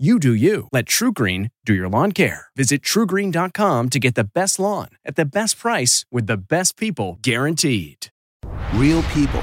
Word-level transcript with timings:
You 0.00 0.18
do 0.18 0.32
you. 0.32 0.66
Let 0.72 0.86
TruGreen 0.86 1.50
do 1.66 1.74
your 1.74 1.86
lawn 1.86 2.12
care. 2.12 2.46
Visit 2.56 2.80
trugreen.com 2.80 3.90
to 3.90 3.98
get 3.98 4.14
the 4.14 4.24
best 4.24 4.58
lawn 4.58 4.88
at 5.04 5.16
the 5.16 5.26
best 5.26 5.58
price 5.58 6.06
with 6.10 6.26
the 6.26 6.38
best 6.38 6.78
people 6.78 7.18
guaranteed. 7.20 8.06
Real 8.72 9.02
people, 9.12 9.42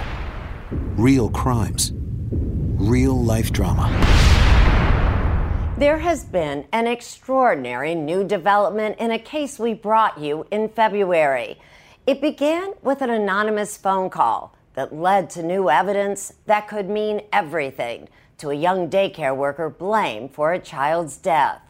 real 0.95 1.29
crimes, 1.29 1.91
real 1.93 3.23
life 3.23 3.53
drama. 3.53 3.85
There 5.77 5.99
has 5.99 6.23
been 6.23 6.65
an 6.71 6.87
extraordinary 6.87 7.93
new 7.93 8.23
development 8.23 8.95
in 8.97 9.11
a 9.11 9.19
case 9.19 9.59
we 9.59 9.75
brought 9.75 10.17
you 10.17 10.47
in 10.49 10.69
February. 10.69 11.59
It 12.07 12.19
began 12.19 12.73
with 12.81 13.03
an 13.03 13.11
anonymous 13.11 13.77
phone 13.77 14.09
call 14.09 14.55
that 14.73 14.91
led 14.91 15.29
to 15.31 15.43
new 15.43 15.69
evidence 15.69 16.33
that 16.47 16.67
could 16.67 16.89
mean 16.89 17.21
everything 17.31 18.07
to 18.37 18.49
a 18.49 18.53
young 18.53 18.89
daycare 18.89 19.35
worker 19.35 19.69
blamed 19.69 20.31
for 20.31 20.53
a 20.53 20.59
child's 20.59 21.17
death. 21.17 21.61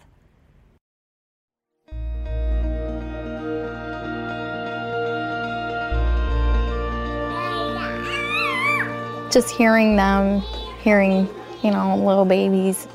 Just 9.31 9.49
hearing 9.55 9.95
them, 9.95 10.41
hearing, 10.81 11.29
you 11.63 11.71
know, 11.71 11.95
little 11.97 12.25
babies, 12.25 12.87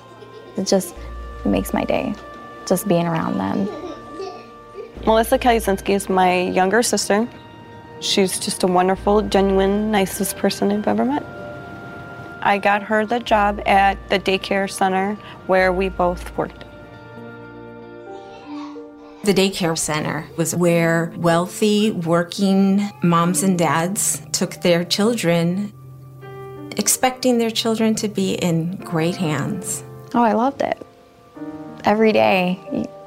it 0.57 0.67
just 0.67 0.95
it 1.45 1.49
makes 1.49 1.73
my 1.73 1.85
day, 1.85 2.15
just 2.67 2.89
being 2.89 3.07
around 3.07 3.39
them. 3.39 3.69
Melissa 5.05 5.39
Calusinski 5.39 5.95
is 5.95 6.09
my 6.09 6.43
younger 6.43 6.83
sister. 6.83 7.29
She's 8.01 8.39
just 8.39 8.63
a 8.63 8.67
wonderful, 8.67 9.23
genuine, 9.23 9.91
nicest 9.91 10.37
person 10.37 10.73
I've 10.73 10.87
ever 10.87 11.05
met. 11.05 11.42
I 12.43 12.59
got 12.59 12.83
her 12.83 13.07
the 13.07 13.21
job 13.21 13.61
at 13.67 13.97
the 14.11 14.19
daycare 14.19 14.71
center 14.71 15.15
where 15.47 15.73
we 15.73 15.89
both 15.89 16.37
worked. 16.37 16.65
The 19.25 19.33
daycare 19.33 19.79
center 19.79 20.27
was 20.37 20.53
where 20.53 21.13
wealthy, 21.17 21.93
working 21.93 22.91
moms 23.05 23.45
and 23.45 23.57
dads 23.57 24.21
took 24.33 24.55
their 24.63 24.85
children, 24.85 25.73
expecting 26.77 27.39
their 27.39 27.51
children 27.51 27.95
to 27.97 28.09
be 28.09 28.35
in 28.35 28.77
great 28.79 29.15
hands. 29.15 29.85
Oh, 30.13 30.23
I 30.23 30.33
loved 30.33 30.63
it. 30.63 30.85
Every 31.85 32.11
day, 32.11 32.59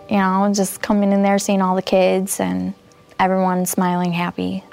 you 0.09 0.17
know, 0.17 0.49
just 0.53 0.81
coming 0.81 1.11
in 1.11 1.21
there, 1.21 1.37
seeing 1.37 1.61
all 1.61 1.75
the 1.75 1.81
kids 1.81 2.39
and 2.39 2.73
everyone 3.19 3.65
smiling, 3.65 4.13
happy. 4.13 4.63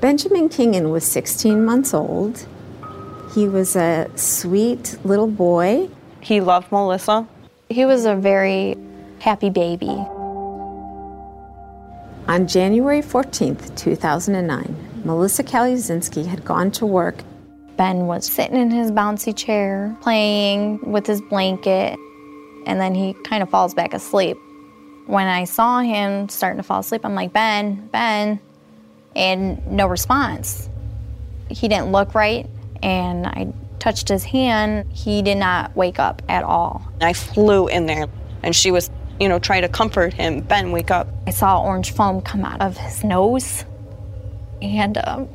Benjamin 0.00 0.48
Kingan 0.48 0.90
was 0.90 1.04
16 1.04 1.64
months 1.64 1.94
old. 1.94 2.44
He 3.36 3.48
was 3.48 3.76
a 3.76 4.10
sweet 4.14 4.96
little 5.04 5.26
boy. 5.26 5.90
He 6.22 6.40
loved 6.40 6.72
Melissa. 6.72 7.28
He 7.68 7.84
was 7.84 8.06
a 8.06 8.16
very 8.16 8.78
happy 9.18 9.50
baby. 9.50 9.94
On 12.28 12.46
January 12.46 13.02
14th, 13.02 13.76
2009, 13.76 15.02
Melissa 15.04 15.44
Calusinski 15.44 16.24
had 16.24 16.46
gone 16.46 16.70
to 16.70 16.86
work. 16.86 17.16
Ben 17.76 18.06
was 18.06 18.24
sitting 18.24 18.56
in 18.56 18.70
his 18.70 18.90
bouncy 18.90 19.36
chair, 19.36 19.94
playing 20.00 20.80
with 20.90 21.06
his 21.06 21.20
blanket, 21.20 21.98
and 22.64 22.80
then 22.80 22.94
he 22.94 23.12
kind 23.24 23.42
of 23.42 23.50
falls 23.50 23.74
back 23.74 23.92
asleep. 23.92 24.38
When 25.04 25.26
I 25.26 25.44
saw 25.44 25.80
him 25.80 26.30
starting 26.30 26.56
to 26.56 26.62
fall 26.62 26.80
asleep, 26.80 27.04
I'm 27.04 27.14
like, 27.14 27.34
Ben, 27.34 27.86
Ben, 27.92 28.40
and 29.14 29.66
no 29.66 29.88
response. 29.88 30.70
He 31.50 31.68
didn't 31.68 31.92
look 31.92 32.14
right 32.14 32.48
and 32.82 33.26
I 33.26 33.52
touched 33.78 34.08
his 34.08 34.24
hand. 34.24 34.90
He 34.92 35.22
did 35.22 35.36
not 35.36 35.74
wake 35.76 35.98
up 35.98 36.22
at 36.28 36.44
all. 36.44 36.82
I 37.00 37.12
flew 37.12 37.68
in 37.68 37.86
there 37.86 38.06
and 38.42 38.54
she 38.54 38.70
was, 38.70 38.90
you 39.20 39.28
know, 39.28 39.38
trying 39.38 39.62
to 39.62 39.68
comfort 39.68 40.12
him. 40.14 40.40
Ben, 40.40 40.72
wake 40.72 40.90
up. 40.90 41.08
I 41.26 41.30
saw 41.30 41.62
orange 41.62 41.92
foam 41.92 42.20
come 42.20 42.44
out 42.44 42.60
of 42.60 42.76
his 42.76 43.04
nose 43.04 43.64
and 44.62 44.98
um, 44.98 45.28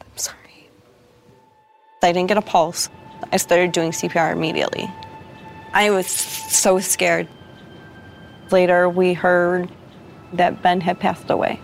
I'm 0.00 0.16
sorry. 0.16 0.68
I 2.02 2.12
didn't 2.12 2.28
get 2.28 2.38
a 2.38 2.42
pulse. 2.42 2.88
I 3.32 3.36
started 3.36 3.72
doing 3.72 3.90
CPR 3.90 4.32
immediately. 4.32 4.90
I 5.72 5.90
was 5.90 6.06
so 6.06 6.78
scared. 6.78 7.28
Later, 8.50 8.88
we 8.88 9.12
heard 9.12 9.70
that 10.32 10.62
Ben 10.62 10.80
had 10.80 10.98
passed 10.98 11.30
away. 11.30 11.60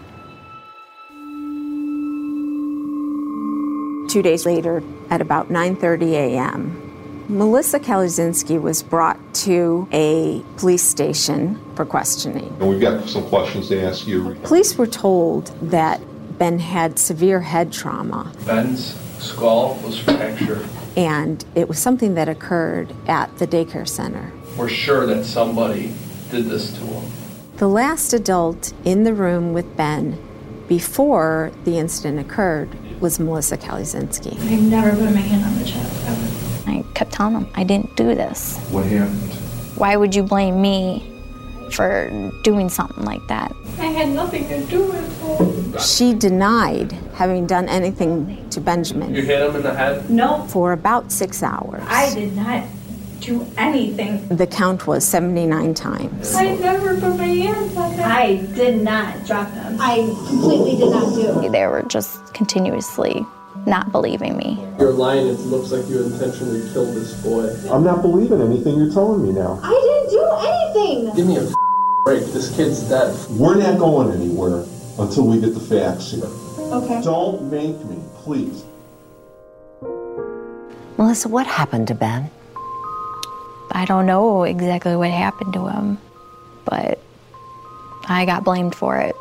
Two 4.12 4.20
days 4.20 4.44
later, 4.44 4.82
at 5.08 5.22
about 5.22 5.48
9:30 5.48 6.12
a.m., 6.12 7.24
Melissa 7.30 7.80
Calusinski 7.80 8.60
was 8.60 8.82
brought 8.82 9.18
to 9.36 9.88
a 9.90 10.44
police 10.58 10.82
station 10.82 11.58
for 11.76 11.86
questioning. 11.86 12.54
And 12.60 12.68
we've 12.68 12.78
got 12.78 13.08
some 13.08 13.26
questions 13.30 13.68
to 13.68 13.82
ask 13.82 14.06
you. 14.06 14.34
Police 14.42 14.76
were 14.76 14.86
told 14.86 15.46
that 15.70 15.98
Ben 16.36 16.58
had 16.58 16.98
severe 16.98 17.40
head 17.40 17.72
trauma. 17.72 18.30
Ben's 18.44 19.00
skull 19.18 19.80
was 19.82 19.98
fractured. 19.98 20.68
And 20.94 21.42
it 21.54 21.66
was 21.66 21.78
something 21.78 22.12
that 22.12 22.28
occurred 22.28 22.94
at 23.08 23.34
the 23.38 23.46
daycare 23.46 23.88
center. 23.88 24.30
We're 24.58 24.68
sure 24.68 25.06
that 25.06 25.24
somebody 25.24 25.94
did 26.30 26.50
this 26.50 26.70
to 26.74 26.84
him. 26.84 27.10
The 27.56 27.68
last 27.68 28.12
adult 28.12 28.74
in 28.84 29.04
the 29.04 29.14
room 29.14 29.54
with 29.54 29.74
Ben 29.74 30.18
before 30.68 31.50
the 31.64 31.78
incident 31.78 32.18
occurred 32.18 32.76
was 33.02 33.18
Melissa 33.18 33.58
Calusinski. 33.58 34.32
I've 34.40 34.62
never 34.62 34.90
put 34.92 35.12
my 35.12 35.20
hand 35.20 35.44
on 35.44 35.58
the 35.58 35.64
child, 35.64 35.90
ever. 36.06 36.70
I 36.70 36.84
kept 36.94 37.12
telling 37.12 37.34
him, 37.34 37.48
I 37.54 37.64
didn't 37.64 37.94
do 37.96 38.14
this. 38.14 38.58
What 38.70 38.86
happened? 38.86 39.32
Why 39.74 39.96
would 39.96 40.14
you 40.14 40.22
blame 40.22 40.62
me 40.62 41.02
for 41.72 42.08
doing 42.44 42.68
something 42.68 43.04
like 43.04 43.26
that? 43.26 43.52
I 43.78 43.86
had 43.86 44.10
nothing 44.10 44.46
to 44.48 44.64
do 44.66 44.86
with 44.86 45.74
it. 45.74 45.80
She 45.80 46.14
denied 46.14 46.92
having 47.14 47.46
done 47.46 47.68
anything 47.68 48.48
to 48.50 48.60
Benjamin. 48.60 49.14
You 49.14 49.22
hit 49.22 49.40
him 49.48 49.56
in 49.56 49.62
the 49.62 49.74
head? 49.74 50.08
No. 50.08 50.46
For 50.48 50.72
about 50.72 51.10
six 51.10 51.42
hours. 51.42 51.82
I 51.86 52.14
did 52.14 52.36
not 52.36 52.64
do 53.20 53.46
anything. 53.56 54.28
The 54.28 54.46
count 54.46 54.86
was 54.86 55.04
79 55.04 55.74
times. 55.74 56.34
I 56.34 56.54
never 56.56 57.00
put 57.00 57.16
my 57.16 57.24
hands 57.24 57.76
on 57.76 57.96
them. 57.96 58.10
I 58.10 58.36
did 58.54 58.82
not 58.82 59.24
drop 59.24 59.52
them. 59.54 59.76
I 59.80 59.96
completely 60.28 60.76
did 60.76 60.90
not 60.90 61.14
do. 61.14 61.48
They 61.48 61.66
were 61.66 61.82
just 61.82 62.31
continuously 62.42 63.24
not 63.66 63.92
believing 63.92 64.36
me. 64.36 64.58
You're 64.76 64.90
lying. 64.90 65.28
It 65.28 65.38
looks 65.46 65.70
like 65.70 65.88
you 65.88 66.02
intentionally 66.02 66.68
killed 66.72 66.92
this 66.96 67.14
boy. 67.22 67.46
I'm 67.70 67.84
not 67.84 68.02
believing 68.02 68.42
anything 68.42 68.78
you're 68.78 68.92
telling 68.92 69.22
me 69.22 69.30
now. 69.30 69.60
I 69.62 69.70
didn't 69.70 70.10
do 70.10 70.24
anything. 70.50 71.14
Give 71.14 71.26
me 71.28 71.36
a 71.36 71.54
break. 72.04 72.24
This 72.32 72.54
kid's 72.56 72.82
dead. 72.88 73.14
We're 73.30 73.58
not 73.58 73.78
going 73.78 74.10
anywhere 74.20 74.64
until 74.98 75.28
we 75.28 75.40
get 75.40 75.54
the 75.54 75.60
facts 75.60 76.10
here. 76.10 76.24
Okay. 76.74 77.00
Don't 77.02 77.48
make 77.48 77.78
me, 77.84 78.02
please. 78.16 78.64
Melissa, 80.98 81.28
what 81.28 81.46
happened 81.46 81.86
to 81.88 81.94
Ben? 81.94 82.28
I 83.70 83.84
don't 83.84 84.06
know 84.06 84.42
exactly 84.42 84.96
what 84.96 85.12
happened 85.12 85.52
to 85.52 85.68
him, 85.68 85.98
but 86.64 86.98
I 88.08 88.24
got 88.26 88.42
blamed 88.42 88.74
for 88.74 88.98
it. 88.98 89.14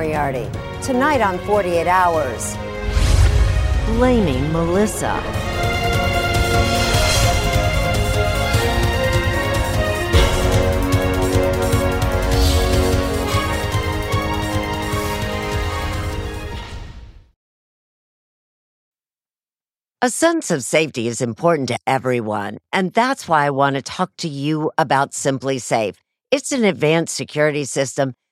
Moriarty. 0.00 0.48
Tonight 0.80 1.20
on 1.20 1.38
48 1.40 1.86
Hours, 1.86 2.56
blaming 3.98 4.50
Melissa. 4.50 5.12
A 20.00 20.08
sense 20.08 20.50
of 20.50 20.64
safety 20.64 21.08
is 21.08 21.20
important 21.20 21.68
to 21.68 21.76
everyone, 21.86 22.56
and 22.72 22.90
that's 22.94 23.28
why 23.28 23.44
I 23.44 23.50
want 23.50 23.76
to 23.76 23.82
talk 23.82 24.12
to 24.20 24.28
you 24.30 24.72
about 24.78 25.10
SimpliSafe. 25.10 25.96
It's 26.30 26.52
an 26.52 26.64
advanced 26.64 27.14
security 27.14 27.64
system 27.64 28.14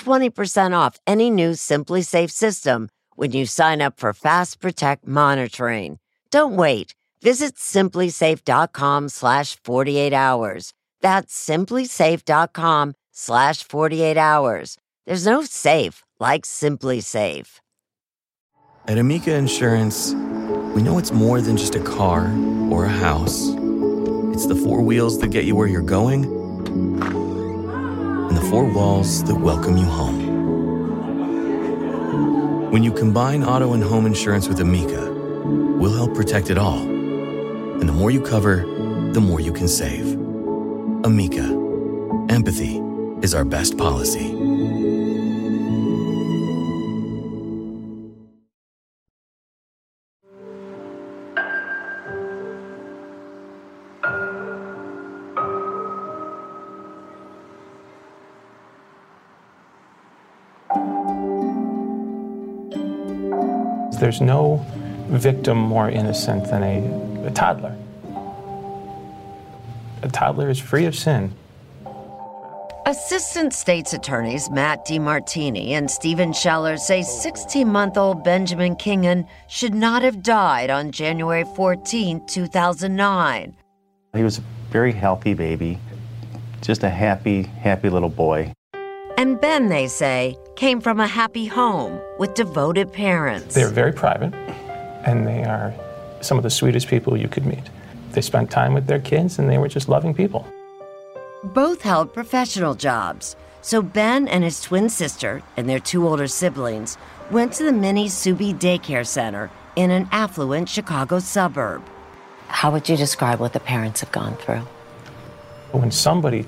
20% 0.00 0.76
off 0.76 0.98
any 1.06 1.30
new 1.30 1.52
SimpliSafe 1.52 2.30
system 2.30 2.88
when 3.16 3.32
you 3.32 3.46
sign 3.46 3.80
up 3.80 3.98
for 3.98 4.12
Fast 4.12 4.60
Protect 4.60 5.06
monitoring. 5.06 5.98
Don't 6.30 6.56
wait. 6.56 6.94
Visit 7.22 7.56
simplisafe.com 7.56 9.08
slash 9.08 9.58
48 9.64 10.12
hours. 10.12 10.72
That's 11.00 11.48
simplisafe.com 11.48 12.94
slash 13.12 13.62
48 13.62 14.16
hours. 14.16 14.76
There's 15.06 15.26
no 15.26 15.42
safe 15.42 16.04
like 16.18 16.44
SimpliSafe. 16.44 17.60
At 18.86 18.98
Amica 18.98 19.34
Insurance, 19.34 20.14
we 20.74 20.82
know 20.82 20.98
it's 20.98 21.12
more 21.12 21.40
than 21.40 21.56
just 21.56 21.74
a 21.74 21.80
car 21.80 22.32
or 22.70 22.86
a 22.86 22.88
house. 22.88 23.50
It's 24.32 24.46
the 24.46 24.56
four 24.64 24.82
wheels 24.82 25.18
that 25.20 25.28
get 25.28 25.44
you 25.44 25.54
where 25.54 25.66
you're 25.66 25.82
going 25.82 26.40
and 28.30 28.38
the 28.38 28.42
four 28.42 28.64
walls 28.64 29.24
that 29.24 29.34
welcome 29.34 29.76
you 29.76 29.84
home. 29.84 30.30
When 32.70 32.84
you 32.84 32.92
combine 32.92 33.42
auto 33.42 33.72
and 33.72 33.82
home 33.82 34.06
insurance 34.06 34.46
with 34.46 34.60
Amica, 34.60 35.10
we'll 35.80 35.96
help 35.96 36.14
protect 36.14 36.48
it 36.48 36.56
all. 36.56 36.78
And 36.78 37.88
the 37.88 37.92
more 37.92 38.12
you 38.12 38.20
cover, 38.20 38.58
the 39.12 39.20
more 39.20 39.40
you 39.40 39.52
can 39.52 39.66
save. 39.66 40.12
Amica, 41.04 41.42
empathy 42.28 42.80
is 43.20 43.34
our 43.34 43.44
best 43.44 43.76
policy. 43.76 44.28
There's 64.10 64.20
no 64.20 64.66
victim 65.06 65.56
more 65.56 65.88
innocent 65.88 66.50
than 66.50 66.64
a, 66.64 67.28
a 67.28 67.30
toddler. 67.30 67.76
A 70.02 70.08
toddler 70.08 70.50
is 70.50 70.58
free 70.58 70.84
of 70.86 70.96
sin. 70.96 71.32
Assistant 72.86 73.54
State's 73.54 73.92
Attorneys 73.92 74.50
Matt 74.50 74.84
DiMartini 74.84 75.68
and 75.68 75.88
Stephen 75.88 76.32
Scheller 76.32 76.76
say 76.76 77.02
16 77.02 77.68
month 77.68 77.96
old 77.96 78.24
Benjamin 78.24 78.74
Kingan 78.74 79.28
should 79.48 79.74
not 79.74 80.02
have 80.02 80.24
died 80.24 80.70
on 80.70 80.90
January 80.90 81.44
14, 81.54 82.26
2009. 82.26 83.56
He 84.16 84.24
was 84.24 84.38
a 84.38 84.42
very 84.72 84.90
healthy 84.90 85.34
baby, 85.34 85.78
just 86.62 86.82
a 86.82 86.90
happy, 86.90 87.44
happy 87.44 87.88
little 87.88 88.08
boy. 88.08 88.52
And 89.20 89.38
Ben, 89.38 89.68
they 89.68 89.86
say, 89.86 90.38
came 90.56 90.80
from 90.80 90.98
a 90.98 91.06
happy 91.06 91.44
home 91.44 92.00
with 92.18 92.32
devoted 92.32 92.90
parents. 92.90 93.54
They're 93.54 93.68
very 93.68 93.92
private, 93.92 94.32
and 95.04 95.26
they 95.26 95.44
are 95.44 95.74
some 96.22 96.38
of 96.38 96.42
the 96.42 96.48
sweetest 96.48 96.88
people 96.88 97.18
you 97.18 97.28
could 97.28 97.44
meet. 97.44 97.68
They 98.12 98.22
spent 98.22 98.50
time 98.50 98.72
with 98.72 98.86
their 98.86 98.98
kids, 98.98 99.38
and 99.38 99.50
they 99.50 99.58
were 99.58 99.68
just 99.68 99.90
loving 99.90 100.14
people. 100.14 100.46
Both 101.44 101.82
held 101.82 102.14
professional 102.14 102.74
jobs. 102.74 103.36
So 103.60 103.82
Ben 103.82 104.26
and 104.26 104.42
his 104.42 104.62
twin 104.62 104.88
sister 104.88 105.42
and 105.54 105.68
their 105.68 105.80
two 105.80 106.08
older 106.08 106.26
siblings 106.26 106.96
went 107.30 107.52
to 107.52 107.64
the 107.64 107.72
Minee 107.72 108.06
Subee 108.06 108.58
Daycare 108.58 109.06
Center 109.06 109.50
in 109.76 109.90
an 109.90 110.08
affluent 110.12 110.70
Chicago 110.70 111.18
suburb. 111.18 111.82
How 112.48 112.70
would 112.70 112.88
you 112.88 112.96
describe 112.96 113.38
what 113.38 113.52
the 113.52 113.60
parents 113.60 114.00
have 114.00 114.12
gone 114.12 114.36
through? 114.36 114.62
When 115.72 115.90
somebody 115.90 116.46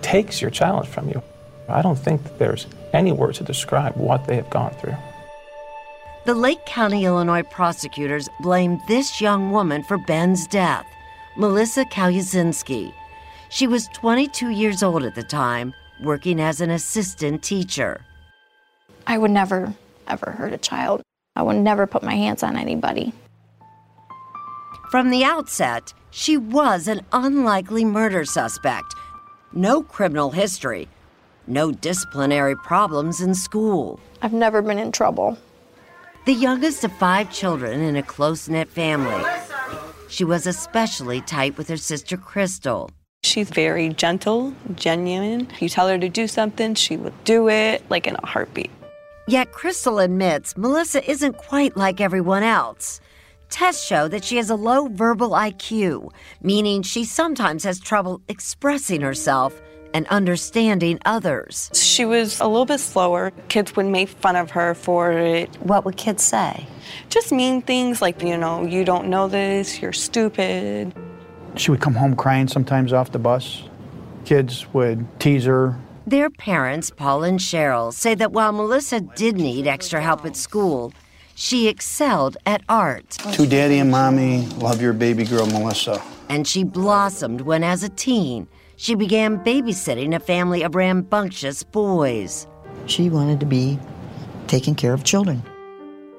takes 0.00 0.40
your 0.40 0.50
child 0.50 0.88
from 0.88 1.10
you, 1.10 1.22
I 1.68 1.82
don't 1.82 1.98
think 1.98 2.22
that 2.24 2.38
there's 2.38 2.66
any 2.92 3.12
word 3.12 3.34
to 3.36 3.44
describe 3.44 3.96
what 3.96 4.26
they 4.26 4.36
have 4.36 4.50
gone 4.50 4.74
through. 4.74 4.96
The 6.26 6.34
Lake 6.34 6.64
County, 6.64 7.04
Illinois 7.04 7.42
prosecutors 7.42 8.28
blamed 8.40 8.80
this 8.88 9.20
young 9.20 9.50
woman 9.50 9.82
for 9.82 9.98
Ben's 9.98 10.46
death, 10.46 10.86
Melissa 11.36 11.84
Calusinski. 11.84 12.92
She 13.50 13.66
was 13.66 13.88
22 13.92 14.50
years 14.50 14.82
old 14.82 15.04
at 15.04 15.14
the 15.14 15.22
time, 15.22 15.74
working 16.02 16.40
as 16.40 16.60
an 16.60 16.70
assistant 16.70 17.42
teacher. 17.42 18.00
I 19.06 19.18
would 19.18 19.30
never, 19.30 19.74
ever 20.08 20.30
hurt 20.30 20.52
a 20.52 20.58
child. 20.58 21.02
I 21.36 21.42
would 21.42 21.56
never 21.56 21.86
put 21.86 22.02
my 22.02 22.14
hands 22.14 22.42
on 22.42 22.56
anybody. 22.56 23.12
From 24.90 25.10
the 25.10 25.24
outset, 25.24 25.92
she 26.10 26.36
was 26.36 26.88
an 26.88 27.02
unlikely 27.12 27.84
murder 27.84 28.24
suspect. 28.24 28.94
No 29.52 29.82
criminal 29.82 30.30
history, 30.30 30.88
no 31.46 31.72
disciplinary 31.72 32.56
problems 32.56 33.20
in 33.20 33.34
school. 33.34 34.00
I've 34.22 34.32
never 34.32 34.62
been 34.62 34.78
in 34.78 34.92
trouble. 34.92 35.36
The 36.26 36.32
youngest 36.32 36.84
of 36.84 36.92
five 36.92 37.30
children 37.32 37.80
in 37.80 37.96
a 37.96 38.02
close 38.02 38.48
knit 38.48 38.68
family. 38.68 39.24
She 40.08 40.24
was 40.24 40.46
especially 40.46 41.20
tight 41.20 41.58
with 41.58 41.68
her 41.68 41.76
sister 41.76 42.16
Crystal. 42.16 42.90
She's 43.24 43.50
very 43.50 43.88
gentle, 43.90 44.54
genuine. 44.74 45.48
You 45.58 45.68
tell 45.68 45.88
her 45.88 45.98
to 45.98 46.08
do 46.08 46.26
something, 46.26 46.74
she 46.74 46.96
will 46.96 47.12
do 47.24 47.48
it 47.48 47.82
like 47.90 48.06
in 48.06 48.16
a 48.22 48.26
heartbeat. 48.26 48.70
Yet 49.26 49.52
Crystal 49.52 49.98
admits 49.98 50.56
Melissa 50.56 51.08
isn't 51.10 51.38
quite 51.38 51.76
like 51.76 52.00
everyone 52.00 52.42
else. 52.42 53.00
Tests 53.48 53.84
show 53.84 54.08
that 54.08 54.24
she 54.24 54.36
has 54.36 54.50
a 54.50 54.56
low 54.56 54.88
verbal 54.88 55.30
IQ, 55.30 56.10
meaning 56.42 56.82
she 56.82 57.04
sometimes 57.04 57.64
has 57.64 57.80
trouble 57.80 58.20
expressing 58.28 59.00
herself 59.00 59.60
and 59.94 60.06
understanding 60.08 60.98
others. 61.06 61.70
She 61.72 62.04
was 62.04 62.40
a 62.40 62.46
little 62.46 62.66
bit 62.66 62.80
slower. 62.80 63.32
Kids 63.48 63.74
would 63.76 63.86
make 63.86 64.08
fun 64.08 64.36
of 64.36 64.50
her 64.50 64.74
for 64.74 65.12
it. 65.12 65.54
What 65.62 65.84
would 65.84 65.96
kids 65.96 66.22
say? 66.24 66.66
Just 67.08 67.32
mean 67.32 67.62
things 67.62 68.02
like, 68.02 68.20
you 68.20 68.36
know, 68.36 68.66
you 68.66 68.84
don't 68.84 69.08
know 69.08 69.28
this, 69.28 69.80
you're 69.80 69.92
stupid. 69.92 70.92
She 71.56 71.70
would 71.70 71.80
come 71.80 71.94
home 71.94 72.16
crying 72.16 72.48
sometimes 72.48 72.92
off 72.92 73.12
the 73.12 73.18
bus. 73.20 73.62
Kids 74.24 74.66
would 74.74 75.06
tease 75.20 75.44
her. 75.44 75.78
Their 76.06 76.28
parents, 76.28 76.90
Paul 76.90 77.22
and 77.22 77.38
Cheryl, 77.38 77.92
say 77.92 78.14
that 78.16 78.32
while 78.32 78.52
Melissa 78.52 79.00
did 79.00 79.36
need 79.36 79.66
extra 79.66 80.02
help 80.02 80.26
at 80.26 80.36
school, 80.36 80.92
she 81.34 81.68
excelled 81.68 82.36
at 82.44 82.62
art. 82.68 83.10
To 83.10 83.46
daddy 83.46 83.78
and 83.78 83.90
mommy, 83.90 84.46
love 84.58 84.82
your 84.82 84.92
baby 84.92 85.24
girl, 85.24 85.46
Melissa. 85.46 86.02
And 86.28 86.46
she 86.46 86.64
blossomed 86.64 87.42
when, 87.42 87.62
as 87.62 87.82
a 87.82 87.88
teen, 87.88 88.48
she 88.84 88.94
began 88.94 89.38
babysitting 89.38 90.14
a 90.14 90.20
family 90.20 90.62
of 90.62 90.74
rambunctious 90.74 91.62
boys. 91.62 92.46
She 92.84 93.08
wanted 93.08 93.40
to 93.40 93.46
be 93.46 93.78
taking 94.46 94.74
care 94.74 94.92
of 94.92 95.04
children. 95.04 95.42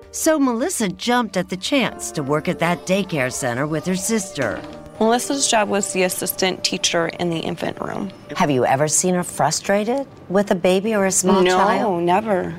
So 0.09 0.39
Melissa 0.39 0.89
jumped 0.89 1.37
at 1.37 1.49
the 1.49 1.57
chance 1.57 2.11
to 2.13 2.23
work 2.23 2.47
at 2.47 2.57
that 2.57 2.87
daycare 2.87 3.31
center 3.31 3.67
with 3.67 3.85
her 3.85 3.95
sister. 3.95 4.59
Melissa's 4.99 5.47
job 5.47 5.69
was 5.69 5.93
the 5.93 6.01
assistant 6.03 6.63
teacher 6.63 7.09
in 7.19 7.29
the 7.29 7.37
infant 7.37 7.79
room. 7.79 8.09
Have 8.35 8.49
you 8.49 8.65
ever 8.65 8.87
seen 8.87 9.13
her 9.13 9.23
frustrated 9.23 10.07
with 10.29 10.49
a 10.49 10.55
baby 10.55 10.95
or 10.95 11.05
a 11.05 11.11
small 11.11 11.43
no, 11.43 11.51
child? 11.51 11.81
No, 11.83 11.99
never. 11.99 12.55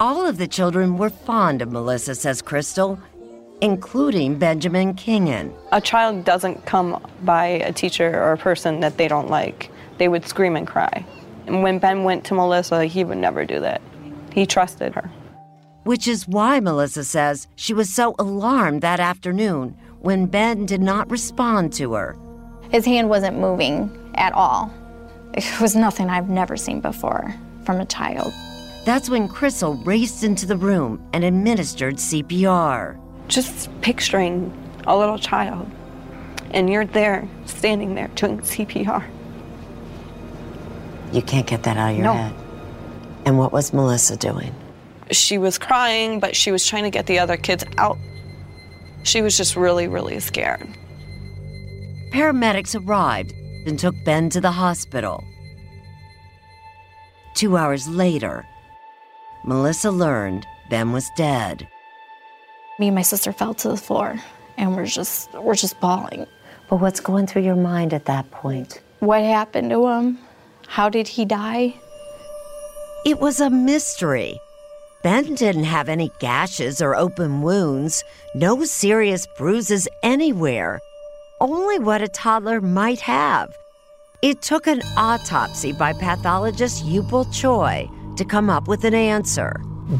All 0.00 0.26
of 0.26 0.38
the 0.38 0.48
children 0.48 0.98
were 0.98 1.10
fond 1.10 1.62
of 1.62 1.70
Melissa, 1.70 2.16
says 2.16 2.42
Crystal, 2.42 2.98
including 3.60 4.38
Benjamin 4.38 4.94
Kingan. 4.94 5.52
A 5.72 5.80
child 5.80 6.24
doesn't 6.24 6.64
come 6.66 7.04
by 7.22 7.46
a 7.46 7.72
teacher 7.72 8.08
or 8.08 8.32
a 8.32 8.38
person 8.38 8.80
that 8.80 8.96
they 8.96 9.08
don't 9.08 9.28
like. 9.30 9.70
They 9.98 10.08
would 10.08 10.26
scream 10.26 10.56
and 10.56 10.66
cry. 10.66 11.04
And 11.46 11.62
when 11.62 11.78
Ben 11.78 12.04
went 12.04 12.24
to 12.26 12.34
Melissa, 12.34 12.84
he 12.86 13.04
would 13.04 13.18
never 13.18 13.44
do 13.44 13.60
that. 13.60 13.80
He 14.32 14.46
trusted 14.46 14.94
her. 14.94 15.10
Which 15.84 16.06
is 16.06 16.28
why 16.28 16.60
Melissa 16.60 17.04
says 17.04 17.48
she 17.56 17.72
was 17.72 17.92
so 17.92 18.14
alarmed 18.18 18.82
that 18.82 19.00
afternoon 19.00 19.76
when 20.00 20.26
Ben 20.26 20.66
did 20.66 20.82
not 20.82 21.10
respond 21.10 21.72
to 21.74 21.94
her. 21.94 22.16
His 22.70 22.84
hand 22.84 23.08
wasn't 23.08 23.38
moving 23.38 23.90
at 24.14 24.32
all. 24.34 24.72
It 25.34 25.60
was 25.60 25.74
nothing 25.74 26.10
I've 26.10 26.28
never 26.28 26.56
seen 26.56 26.80
before 26.80 27.34
from 27.64 27.80
a 27.80 27.86
child. 27.86 28.32
That's 28.84 29.10
when 29.10 29.28
Crystal 29.28 29.74
raced 29.74 30.24
into 30.24 30.46
the 30.46 30.56
room 30.56 31.06
and 31.12 31.24
administered 31.24 31.96
CPR. 31.96 32.98
Just 33.28 33.68
picturing 33.82 34.52
a 34.86 34.96
little 34.96 35.18
child, 35.18 35.70
and 36.50 36.70
you're 36.70 36.86
there, 36.86 37.28
standing 37.46 37.94
there, 37.94 38.08
doing 38.08 38.38
CPR. 38.40 39.04
You 41.12 41.22
can't 41.22 41.46
get 41.46 41.62
that 41.62 41.76
out 41.76 41.90
of 41.90 41.96
your 41.96 42.04
No. 42.04 42.14
head. 42.14 42.34
And 43.26 43.38
what 43.38 43.52
was 43.52 43.72
Melissa 43.72 44.16
doing? 44.16 44.54
She 45.10 45.38
was 45.38 45.58
crying, 45.58 46.20
but 46.20 46.36
she 46.36 46.50
was 46.50 46.66
trying 46.66 46.84
to 46.84 46.90
get 46.90 47.06
the 47.06 47.18
other 47.18 47.36
kids 47.36 47.64
out. 47.78 47.98
She 49.02 49.22
was 49.22 49.36
just 49.36 49.56
really, 49.56 49.88
really 49.88 50.20
scared. 50.20 50.66
Paramedics 52.12 52.74
arrived 52.74 53.32
and 53.66 53.78
took 53.78 53.94
Ben 54.04 54.28
to 54.30 54.40
the 54.40 54.50
hospital. 54.50 55.22
Two 57.34 57.56
hours 57.56 57.86
later, 57.88 58.46
Melissa 59.44 59.90
learned 59.90 60.46
Ben 60.70 60.92
was 60.92 61.08
dead. 61.16 61.68
Me 62.78 62.86
and 62.86 62.94
my 62.94 63.02
sister 63.02 63.32
fell 63.32 63.54
to 63.54 63.68
the 63.68 63.76
floor 63.76 64.22
and 64.56 64.76
we're 64.76 64.86
just 64.86 65.32
we're 65.34 65.54
just 65.54 65.80
bawling. 65.80 66.26
But 66.68 66.76
what's 66.76 67.00
going 67.00 67.26
through 67.26 67.42
your 67.42 67.56
mind 67.56 67.94
at 67.94 68.04
that 68.04 68.30
point? 68.30 68.80
What 69.00 69.22
happened 69.22 69.70
to 69.70 69.88
him? 69.88 70.18
How 70.66 70.88
did 70.88 71.08
he 71.08 71.24
die? 71.24 71.74
It 73.06 73.20
was 73.20 73.40
a 73.40 73.48
mystery. 73.48 74.38
Ben 75.02 75.34
didn't 75.34 75.64
have 75.64 75.88
any 75.88 76.10
gashes 76.18 76.82
or 76.82 76.94
open 76.94 77.42
wounds, 77.42 78.04
no 78.34 78.64
serious 78.64 79.26
bruises 79.38 79.88
anywhere, 80.02 80.80
only 81.40 81.78
what 81.78 82.02
a 82.02 82.08
toddler 82.08 82.60
might 82.60 83.00
have. 83.00 83.56
It 84.22 84.42
took 84.42 84.66
an 84.66 84.82
autopsy 84.96 85.72
by 85.72 85.92
pathologist 85.92 86.84
Eupil 86.84 87.26
Choi 87.26 87.88
to 88.16 88.24
come 88.24 88.50
up 88.50 88.66
with 88.66 88.84
an 88.84 88.94
answer. 88.94 89.52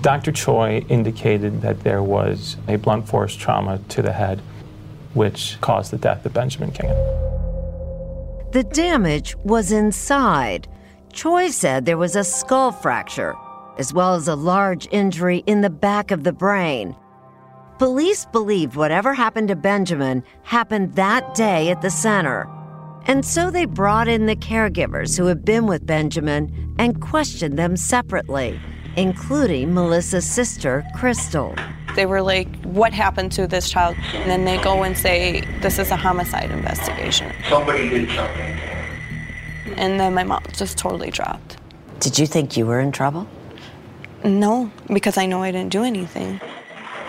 Dr. 0.03 0.33
Choi 0.33 0.85
indicated 0.91 1.63
that 1.63 1.81
there 1.81 2.03
was 2.03 2.57
a 2.69 2.77
blunt 2.77 3.09
force 3.09 3.35
trauma 3.35 3.81
to 3.89 4.03
the 4.03 4.13
head, 4.13 4.41
which 5.15 5.57
caused 5.63 5.91
the 5.91 5.97
death 5.97 6.27
of 6.27 6.35
Benjamin 6.35 6.73
King. 6.73 6.91
The 8.53 8.69
damage 8.71 9.35
was 9.45 9.73
inside. 9.73 10.69
Choi 11.13 11.49
said 11.49 11.87
there 11.87 11.97
was 11.97 12.17
a 12.17 12.25
skull 12.25 12.71
fracture, 12.71 13.35
as 13.79 13.95
well 13.95 14.15
as 14.15 14.29
a 14.29 14.35
large 14.35 14.87
injury 14.91 15.43
in 15.47 15.63
the 15.63 15.71
back 15.71 16.11
of 16.11 16.23
the 16.23 16.33
brain. 16.33 16.95
Police 17.79 18.27
believed 18.27 18.77
whatever 18.77 19.15
happened 19.15 19.49
to 19.49 19.57
Benjamin 19.57 20.23
happened 20.43 20.97
that 20.97 21.35
day 21.35 21.71
at 21.71 21.81
the 21.81 21.91
center. 21.91 22.47
And 23.07 23.25
so 23.25 23.51
they 23.51 23.65
brought 23.65 24.09
in 24.09 24.27
the 24.27 24.37
caregivers 24.37 25.17
who 25.17 25.27
had 25.27 25.45
been 25.45 25.67
with 25.67 25.87
Benjamin 25.87 26.75
and 26.79 27.01
questioned 27.01 27.59
them 27.59 27.77
separately, 27.77 28.61
including 28.99 29.73
Melissa's 29.73 30.29
sister, 30.29 30.85
Crystal. 30.97 31.55
They 31.95 32.05
were 32.05 32.21
like, 32.21 32.49
What 32.65 32.93
happened 32.93 33.33
to 33.33 33.47
this 33.47 33.71
child? 33.71 33.97
And 34.13 34.29
then 34.29 34.45
they 34.45 34.59
go 34.63 34.83
and 34.83 34.97
say, 34.99 35.43
This 35.61 35.79
is 35.79 35.91
a 35.91 35.97
homicide 35.97 36.51
investigation. 36.51 37.33
Somebody 37.49 37.89
did 37.89 38.11
something. 38.11 38.59
And 39.77 40.01
then 40.01 40.15
my 40.15 40.25
mom 40.25 40.43
just 40.53 40.77
totally 40.77 41.11
dropped. 41.11 41.57
Did 42.01 42.19
you 42.19 42.27
think 42.27 42.57
you 42.57 42.67
were 42.67 42.81
in 42.81 42.91
trouble? 42.91 43.29
No, 44.25 44.71
because 44.93 45.17
I 45.17 45.27
know 45.27 45.43
I 45.43 45.53
didn't 45.53 45.71
do 45.71 45.85
anything. 45.85 46.41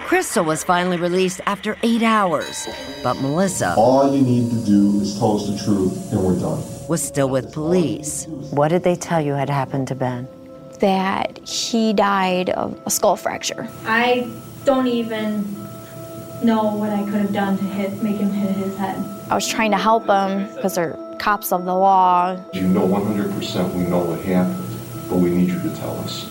Crystal 0.06 0.44
was 0.44 0.64
finally 0.64 0.98
released 0.98 1.42
after 1.46 1.78
eight 1.84 2.02
hours, 2.02 2.68
but 3.04 3.16
Melissa 3.16 3.76
All 3.78 4.16
you 4.16 4.22
need 4.22 4.50
to 4.50 4.66
do 4.66 5.02
is 5.02 5.18
tell 5.20 5.38
us 5.38 5.48
the 5.48 5.58
truth, 5.64 6.12
and 6.12 6.24
we're 6.24 6.40
done. 6.40 6.64
was 6.88 7.02
still 7.02 7.30
with 7.30 7.54
police. 7.54 8.26
What 8.28 8.70
did 8.70 8.84
they 8.84 8.96
tell 8.96 9.22
you 9.22 9.34
had 9.34 9.50
happened 9.50 9.88
to 9.90 9.96
Ben? 9.96 10.28
That 10.80 11.40
he 11.48 11.94
died 11.94 12.50
of 12.52 12.80
a 12.86 12.90
skull 12.90 13.16
fracture. 13.16 13.68
I 13.86 14.32
don't 14.66 14.88
even 14.88 15.44
know 16.44 16.74
what 16.76 16.92
I 16.92 17.04
could 17.04 17.16
have 17.22 17.34
done 17.34 17.58
to 17.58 17.64
hit, 17.66 18.02
make 18.02 18.18
him 18.18 18.32
hit 18.32 18.56
his 18.56 18.78
head. 18.78 18.96
I 19.30 19.36
was 19.36 19.48
trying 19.48 19.72
to 19.72 19.78
help 19.78 20.08
him 20.08 20.48
because 20.56 20.76
they're 20.76 20.98
cops 21.20 21.52
of 21.52 21.66
the 21.66 21.76
law. 21.76 22.38
You 22.54 22.62
know 22.68 22.88
100% 22.88 23.74
we 23.76 23.84
know 23.84 24.00
what 24.00 24.22
happened, 24.22 24.80
but 25.10 25.18
we 25.18 25.30
need 25.32 25.50
you 25.50 25.62
to 25.62 25.76
tell 25.76 25.98
us. 26.00 26.30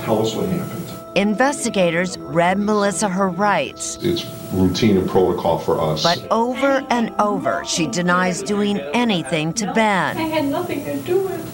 Tell 0.00 0.20
us 0.20 0.34
what 0.34 0.48
happened. 0.48 0.80
Investigators 1.16 2.18
read 2.18 2.58
Melissa 2.58 3.08
her 3.08 3.28
rights, 3.28 3.96
It's 4.02 4.26
routine 4.52 4.96
and 4.96 5.08
protocol 5.08 5.60
for 5.60 5.80
us. 5.80 6.02
but 6.02 6.26
over 6.32 6.84
and 6.90 7.14
over 7.20 7.64
she 7.64 7.86
denies 7.86 8.42
doing 8.42 8.78
anything 8.92 9.52
to 9.54 9.72
Ben. 9.72 10.16
I 10.16 10.22
had 10.22 10.46
nothing 10.46 10.84
to 10.84 10.96
do 11.02 11.20
with 11.22 11.53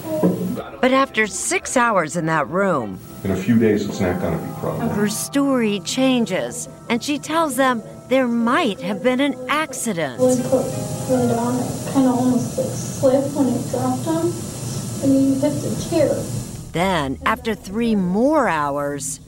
But 0.81 0.91
after 0.93 1.27
six 1.27 1.77
hours 1.77 2.15
in 2.17 2.25
that 2.25 2.47
room, 2.47 2.97
In 3.23 3.29
a 3.31 3.35
few 3.35 3.57
days, 3.59 3.87
it's 3.87 3.99
not 3.99 4.19
going 4.19 4.37
to 4.37 4.43
be 4.43 4.51
credible. 4.59 4.89
her 4.89 5.07
story 5.07 5.79
changes, 5.81 6.67
and 6.89 7.03
she 7.03 7.19
tells 7.19 7.55
them 7.55 7.83
there 8.09 8.27
might 8.27 8.81
have 8.81 9.03
been 9.03 9.19
an 9.19 9.35
accident. 9.47 10.19
When 10.19 10.39
it 10.39 10.43
put 10.47 10.65
him 10.65 11.27
down, 11.29 11.55
it 11.59 11.93
kind 11.93 12.07
of 12.07 12.15
almost 12.17 12.57
like 12.57 12.67
slipped 12.67 13.33
when 13.35 13.47
it 13.49 13.69
dropped 13.69 14.05
him, 14.05 14.33
and 15.03 15.11
he 15.15 15.33
hit 15.35 15.53
the 15.61 15.87
chair. 15.89 16.15
Then, 16.71 17.19
after 17.27 17.53
three 17.53 17.95
more 17.95 18.47
hours, 18.47 19.19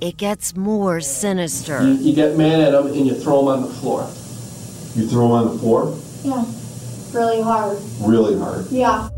it 0.00 0.16
gets 0.16 0.56
more 0.56 1.00
sinister. 1.02 1.82
You, 1.86 1.92
you 1.94 2.14
get 2.14 2.38
mad 2.38 2.60
at 2.60 2.72
him 2.74 2.86
and 2.86 3.06
you 3.06 3.14
throw 3.14 3.40
him 3.40 3.48
on 3.48 3.62
the 3.62 3.68
floor. 3.74 4.02
You 4.94 5.06
throw 5.08 5.26
him 5.26 5.32
on 5.32 5.52
the 5.52 5.58
floor 5.58 5.94
Yeah, 6.24 6.44
really 7.12 7.42
hard. 7.42 7.76
really 8.00 8.38
hard. 8.38 8.66
Yeah. 8.70 9.08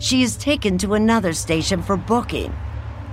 She 0.00 0.22
is 0.22 0.34
taken 0.36 0.78
to 0.78 0.94
another 0.94 1.34
station 1.34 1.82
for 1.82 1.94
booking 1.94 2.56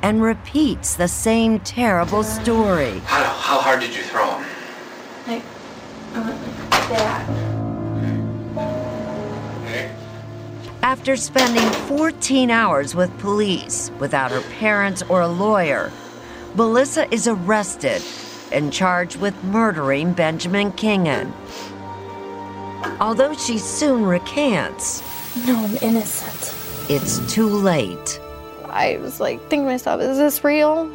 and 0.01 0.22
repeats 0.22 0.96
the 0.96 1.10
same 1.10 1.60
terrible 1.60 2.24
story. 2.24 3.00
How, 3.00 3.25
how 3.25 3.60
hard 3.60 3.82
did 3.82 3.94
you 3.94 4.03
throw 4.03 4.39
him? 4.39 4.48
Like, 5.27 5.44
like 6.15 6.89
that. 6.89 7.29
After 10.82 11.17
spending 11.17 11.70
14 11.89 12.50
hours 12.50 12.96
with 12.96 13.15
police 13.20 13.91
without 14.00 14.32
her 14.32 14.41
parents 14.58 15.03
or 15.10 15.20
a 15.20 15.27
lawyer, 15.27 15.91
Melissa 16.56 17.13
is 17.13 17.27
arrested 17.27 18.01
and 18.53 18.72
charged 18.72 19.17
with 19.17 19.44
murdering 19.44 20.13
Benjamin 20.13 20.72
Kingan. 20.72 21.34
Although 23.01 23.34
she 23.34 23.58
soon 23.58 24.06
recants, 24.06 25.03
No, 25.46 25.65
I'm 25.65 25.75
innocent. 25.82 26.57
It's 26.89 27.20
too 27.34 27.48
late. 27.48 28.20
I 28.70 28.98
was 28.98 29.20
like 29.20 29.39
thinking 29.41 29.63
to 29.63 29.72
myself, 29.72 30.01
is 30.01 30.17
this 30.17 30.44
real? 30.44 30.89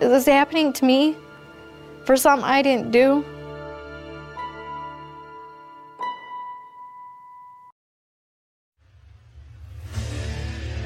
Is 0.00 0.08
this 0.08 0.26
happening 0.26 0.72
to 0.74 0.84
me? 0.84 1.16
For 2.04 2.16
something 2.16 2.44
I 2.44 2.62
didn't 2.62 2.90
do? 2.90 3.24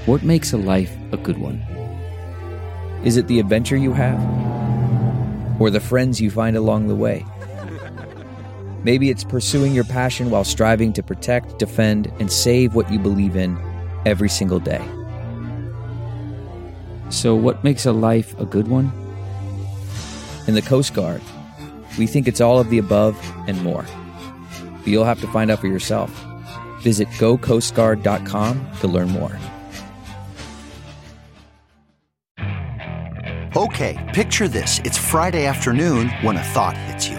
What 0.07 0.23
makes 0.23 0.53
a 0.53 0.59
life 0.59 0.95
a 1.13 1.17
good 1.17 1.39
one? 1.39 1.63
Is 3.05 3.17
it 3.17 3.27
the 3.29 3.39
adventure 3.39 3.77
you 3.77 3.93
have? 3.93 4.21
Or 5.61 5.71
the 5.71 5.81
friends 5.81 6.21
you 6.21 6.31
find 6.31 6.57
along 6.57 6.89
the 6.89 6.97
way? 6.97 7.25
Maybe 8.83 9.09
it's 9.09 9.25
pursuing 9.25 9.73
your 9.73 9.85
passion 9.85 10.31
while 10.31 10.45
striving 10.45 10.93
to 10.95 11.03
protect, 11.03 11.59
defend, 11.59 12.13
and 12.19 12.31
save 12.31 12.75
what 12.75 12.91
you 12.91 12.99
believe 12.99 13.37
in 13.37 13.57
every 14.07 14.29
single 14.29 14.59
day. 14.59 14.83
So, 17.11 17.35
what 17.35 17.63
makes 17.63 17.87
a 17.87 17.93
life 17.93 18.39
a 18.41 18.45
good 18.45 18.69
one? 18.69 18.93
In 20.47 20.55
the 20.55 20.63
Coast 20.63 20.95
Guard. 20.95 21.23
We 21.99 22.07
think 22.07 22.27
it's 22.27 22.41
all 22.41 22.59
of 22.59 22.71
the 22.71 22.79
above 22.79 23.17
and 23.47 23.63
more. 23.63 23.87
But 24.79 24.87
you'll 24.89 25.05
have 25.05 25.21
to 25.21 25.29
find 25.29 25.51
out 25.51 25.61
for 25.61 25.69
yourself. 25.69 26.11
Visit 26.81 27.09
gocoastguard.com 27.19 28.67
to 28.81 28.89
learn 28.89 29.09
more. 29.11 29.39
Okay, 33.57 34.11
picture 34.13 34.49
this. 34.49 34.81
It's 34.81 34.99
Friday 34.99 35.47
afternoon 35.47 36.09
when 36.23 36.37
a 36.37 36.43
thought 36.43 36.77
hits 36.77 37.09
you. 37.09 37.19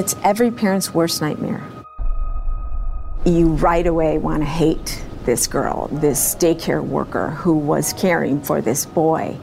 It's 0.00 0.16
every 0.24 0.50
parent's 0.50 0.94
worst 0.94 1.20
nightmare. 1.20 1.62
You 3.26 3.48
right 3.48 3.86
away 3.86 4.16
want 4.16 4.40
to 4.40 4.46
hate 4.46 5.04
this 5.26 5.46
girl, 5.46 5.88
this 5.92 6.34
daycare 6.36 6.82
worker 6.82 7.28
who 7.28 7.52
was 7.52 7.92
caring 7.92 8.40
for 8.40 8.62
this 8.62 8.86
boy. 8.86 9.36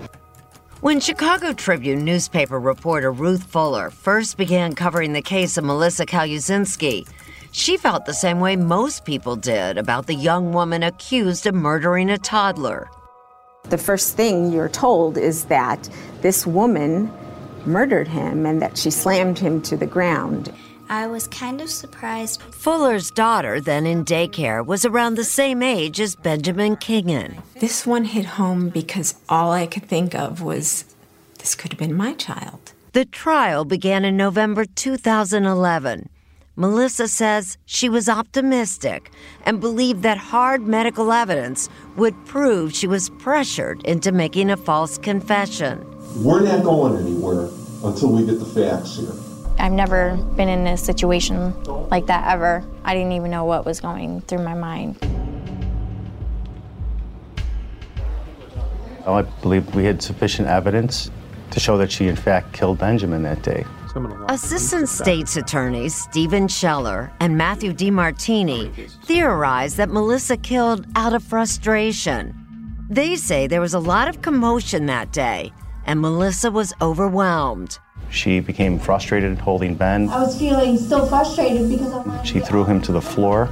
When 0.81 0.99
Chicago 0.99 1.53
Tribune 1.53 2.03
newspaper 2.03 2.59
reporter 2.59 3.11
Ruth 3.11 3.43
Fuller 3.43 3.91
first 3.91 4.35
began 4.35 4.73
covering 4.73 5.13
the 5.13 5.21
case 5.21 5.57
of 5.57 5.63
Melissa 5.63 6.07
Calusinski, 6.07 7.07
she 7.51 7.77
felt 7.77 8.07
the 8.07 8.13
same 8.15 8.39
way 8.39 8.55
most 8.55 9.05
people 9.05 9.35
did 9.35 9.77
about 9.77 10.07
the 10.07 10.15
young 10.15 10.53
woman 10.53 10.81
accused 10.81 11.45
of 11.45 11.53
murdering 11.53 12.09
a 12.09 12.17
toddler. 12.17 12.89
The 13.65 13.77
first 13.77 14.17
thing 14.17 14.51
you're 14.51 14.69
told 14.69 15.19
is 15.19 15.45
that 15.45 15.87
this 16.21 16.47
woman 16.47 17.11
murdered 17.67 18.07
him 18.07 18.45
and 18.45 18.61
that 18.61 18.77
she 18.77 18.89
slammed 18.89 19.37
him 19.37 19.61
to 19.63 19.77
the 19.77 19.85
ground. 19.85 20.51
I 20.89 21.07
was 21.07 21.27
kind 21.27 21.59
of 21.59 21.69
surprised. 21.69 22.41
Fuller's 22.41 23.11
daughter, 23.11 23.59
then 23.59 23.85
in 23.85 24.05
daycare, 24.05 24.65
was 24.65 24.85
around 24.85 25.15
the 25.15 25.25
same 25.25 25.61
age 25.61 25.99
as 25.99 26.15
Benjamin 26.15 26.77
Kingan. 26.77 27.41
This 27.59 27.85
one 27.85 28.05
hit 28.05 28.25
home 28.25 28.69
because 28.69 29.15
all 29.27 29.51
I 29.51 29.67
could 29.67 29.85
think 29.85 30.15
of 30.15 30.41
was 30.41 30.85
this 31.39 31.55
could 31.55 31.73
have 31.73 31.79
been 31.79 31.95
my 31.95 32.13
child. 32.13 32.71
The 32.93 33.05
trial 33.05 33.65
began 33.65 34.05
in 34.05 34.15
November 34.15 34.65
2011. 34.65 36.09
Melissa 36.55 37.07
says 37.07 37.57
she 37.65 37.87
was 37.87 38.09
optimistic 38.09 39.11
and 39.45 39.59
believed 39.59 40.01
that 40.01 40.17
hard 40.17 40.63
medical 40.63 41.11
evidence 41.11 41.69
would 41.97 42.25
prove 42.25 42.73
she 42.73 42.87
was 42.87 43.11
pressured 43.11 43.83
into 43.85 44.11
making 44.11 44.49
a 44.49 44.57
false 44.57 44.97
confession. 44.97 45.85
We're 46.15 46.41
not 46.41 46.63
going 46.63 46.97
anywhere 46.97 47.49
until 47.83 48.11
we 48.11 48.25
get 48.25 48.39
the 48.39 48.45
facts 48.45 48.97
here. 48.97 49.11
I've 49.59 49.71
never 49.71 50.15
been 50.35 50.49
in 50.49 50.65
a 50.67 50.77
situation 50.77 51.53
like 51.89 52.05
that 52.07 52.31
ever. 52.31 52.63
I 52.83 52.93
didn't 52.93 53.11
even 53.13 53.31
know 53.31 53.45
what 53.45 53.65
was 53.65 53.79
going 53.79 54.21
through 54.21 54.43
my 54.43 54.53
mind. 54.53 54.97
Well, 59.05 59.15
I 59.15 59.21
believe 59.41 59.73
we 59.73 59.85
had 59.85 60.01
sufficient 60.01 60.47
evidence 60.47 61.11
to 61.51 61.59
show 61.59 61.77
that 61.77 61.91
she, 61.91 62.07
in 62.07 62.15
fact, 62.15 62.53
killed 62.53 62.77
Benjamin 62.77 63.23
that 63.23 63.41
day. 63.41 63.65
Assistant 64.29 64.89
State's 64.89 65.37
attorneys 65.37 65.95
Stephen 65.95 66.47
Scheller 66.47 67.11
and 67.19 67.35
Matthew 67.35 67.73
DiMartini 67.73 68.91
theorized 69.05 69.77
that 69.77 69.89
Melissa 69.89 70.37
killed 70.37 70.85
out 70.95 71.13
of 71.13 71.23
frustration. 71.23 72.35
They 72.89 73.15
say 73.15 73.47
there 73.47 73.61
was 73.61 73.73
a 73.73 73.79
lot 73.79 74.07
of 74.07 74.21
commotion 74.21 74.85
that 74.85 75.11
day, 75.11 75.51
and 75.87 76.01
Melissa 76.01 76.51
was 76.51 76.73
overwhelmed. 76.81 77.79
She 78.09 78.39
became 78.39 78.77
frustrated 78.77 79.37
holding 79.39 79.75
Ben. 79.75 80.09
I 80.09 80.19
was 80.19 80.37
feeling 80.37 80.77
so 80.77 81.05
frustrated 81.05 81.69
because 81.69 81.93
of 81.93 82.05
my. 82.05 82.23
She 82.23 82.39
threw 82.39 82.65
him 82.65 82.81
to 82.83 82.91
the 82.91 83.01
floor. 83.01 83.49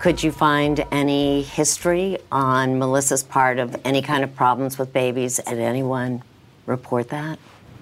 Could 0.00 0.22
you 0.22 0.32
find 0.32 0.84
any 0.90 1.42
history 1.42 2.18
on 2.32 2.78
Melissa's 2.78 3.22
part 3.22 3.58
of 3.58 3.76
any 3.84 4.02
kind 4.02 4.24
of 4.24 4.34
problems 4.34 4.78
with 4.78 4.92
babies? 4.92 5.38
Did 5.46 5.58
anyone 5.58 6.22
report 6.66 7.08
that? 7.10 7.38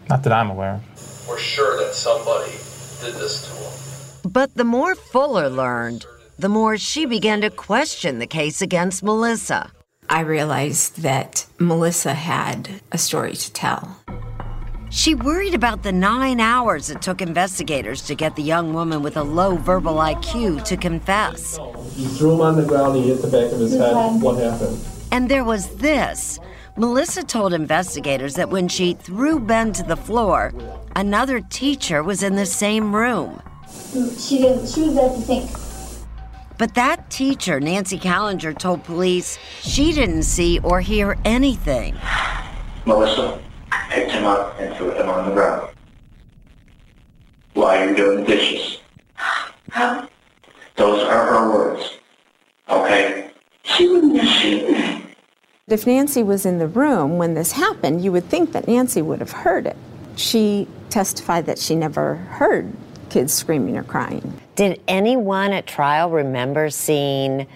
Not 0.08 0.22
that 0.24 0.32
I'm 0.32 0.50
aware 0.50 0.74
of. 0.74 1.28
We're 1.28 1.38
sure 1.38 1.78
that 1.82 1.94
somebody 1.94 2.52
did 3.00 3.14
this 3.14 3.46
to 3.46 3.54
him. 3.54 4.32
But 4.32 4.54
the 4.54 4.64
more 4.64 4.94
Fuller 4.94 5.48
learned, 5.48 6.04
the 6.38 6.48
more 6.48 6.76
she 6.76 7.06
began 7.06 7.40
to 7.40 7.48
question 7.48 8.18
the 8.18 8.26
case 8.26 8.60
against 8.60 9.02
Melissa. 9.02 9.70
I 10.12 10.22
realized 10.22 11.02
that 11.02 11.46
Melissa 11.60 12.14
had 12.14 12.80
a 12.90 12.98
story 12.98 13.34
to 13.34 13.52
tell. 13.52 13.96
She 14.90 15.14
worried 15.14 15.54
about 15.54 15.84
the 15.84 15.92
nine 15.92 16.40
hours 16.40 16.90
it 16.90 17.00
took 17.00 17.22
investigators 17.22 18.02
to 18.02 18.16
get 18.16 18.34
the 18.34 18.42
young 18.42 18.74
woman 18.74 19.04
with 19.04 19.16
a 19.16 19.22
low 19.22 19.54
verbal 19.54 19.94
IQ 19.94 20.64
to 20.64 20.76
confess. 20.76 21.60
You 21.94 22.08
threw 22.08 22.34
him 22.34 22.40
on 22.40 22.56
the 22.56 22.64
ground, 22.66 22.96
he 22.96 23.06
hit 23.06 23.22
the 23.22 23.28
back 23.28 23.52
of 23.52 23.60
his 23.60 23.72
head. 23.76 23.94
What 24.20 24.42
happened? 24.42 24.84
And 25.12 25.28
there 25.28 25.44
was 25.44 25.76
this. 25.76 26.40
Melissa 26.76 27.22
told 27.22 27.52
investigators 27.52 28.34
that 28.34 28.50
when 28.50 28.66
she 28.66 28.94
threw 28.94 29.38
Ben 29.38 29.72
to 29.74 29.84
the 29.84 29.96
floor, 29.96 30.52
another 30.96 31.40
teacher 31.40 32.02
was 32.02 32.24
in 32.24 32.34
the 32.34 32.46
same 32.46 32.92
room. 32.96 33.40
She 34.18 34.38
didn't. 34.38 34.66
She 34.66 34.88
was 34.88 34.96
at 34.96 35.14
the 35.14 35.22
sink. 35.22 35.69
But 36.60 36.74
that 36.74 37.08
teacher, 37.08 37.58
Nancy 37.58 37.98
Callinger, 37.98 38.52
told 38.56 38.84
police 38.84 39.38
she 39.62 39.94
didn't 39.94 40.24
see 40.24 40.58
or 40.58 40.82
hear 40.82 41.16
anything. 41.24 41.96
Melissa 42.84 43.40
picked 43.88 44.10
him 44.10 44.26
up 44.26 44.60
and 44.60 44.76
threw 44.76 44.90
him 44.90 45.08
on 45.08 45.26
the 45.26 45.34
ground. 45.34 45.74
While 47.54 47.82
you're 47.82 47.94
doing 47.94 48.24
the 48.24 48.26
dishes. 48.26 48.80
Those 50.76 51.02
are 51.08 51.26
her 51.32 51.50
words. 51.50 51.98
Okay? 52.68 53.30
She 53.62 53.88
wouldn't 53.88 54.20
have 54.20 54.42
seen 54.42 54.70
me. 54.70 55.04
If 55.66 55.86
Nancy 55.86 56.22
was 56.22 56.44
in 56.44 56.58
the 56.58 56.68
room 56.68 57.16
when 57.16 57.32
this 57.32 57.52
happened, 57.52 58.04
you 58.04 58.12
would 58.12 58.24
think 58.24 58.52
that 58.52 58.68
Nancy 58.68 59.00
would 59.00 59.20
have 59.20 59.32
heard 59.32 59.66
it. 59.66 59.78
She 60.16 60.68
testified 60.90 61.46
that 61.46 61.58
she 61.58 61.74
never 61.74 62.16
heard 62.16 62.70
kids 63.08 63.32
screaming 63.32 63.78
or 63.78 63.82
crying. 63.82 64.38
Did 64.60 64.78
anyone 64.86 65.54
at 65.54 65.66
trial 65.66 66.10
remember 66.10 66.68
seeing 66.68 67.46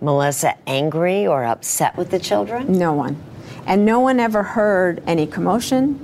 Melissa 0.00 0.54
angry 0.64 1.26
or 1.26 1.42
upset 1.42 1.96
with 1.96 2.12
the 2.12 2.20
children? 2.20 2.78
No 2.78 2.92
one. 2.92 3.20
And 3.66 3.84
no 3.84 3.98
one 3.98 4.20
ever 4.20 4.44
heard 4.44 5.02
any 5.08 5.26
commotion, 5.26 5.98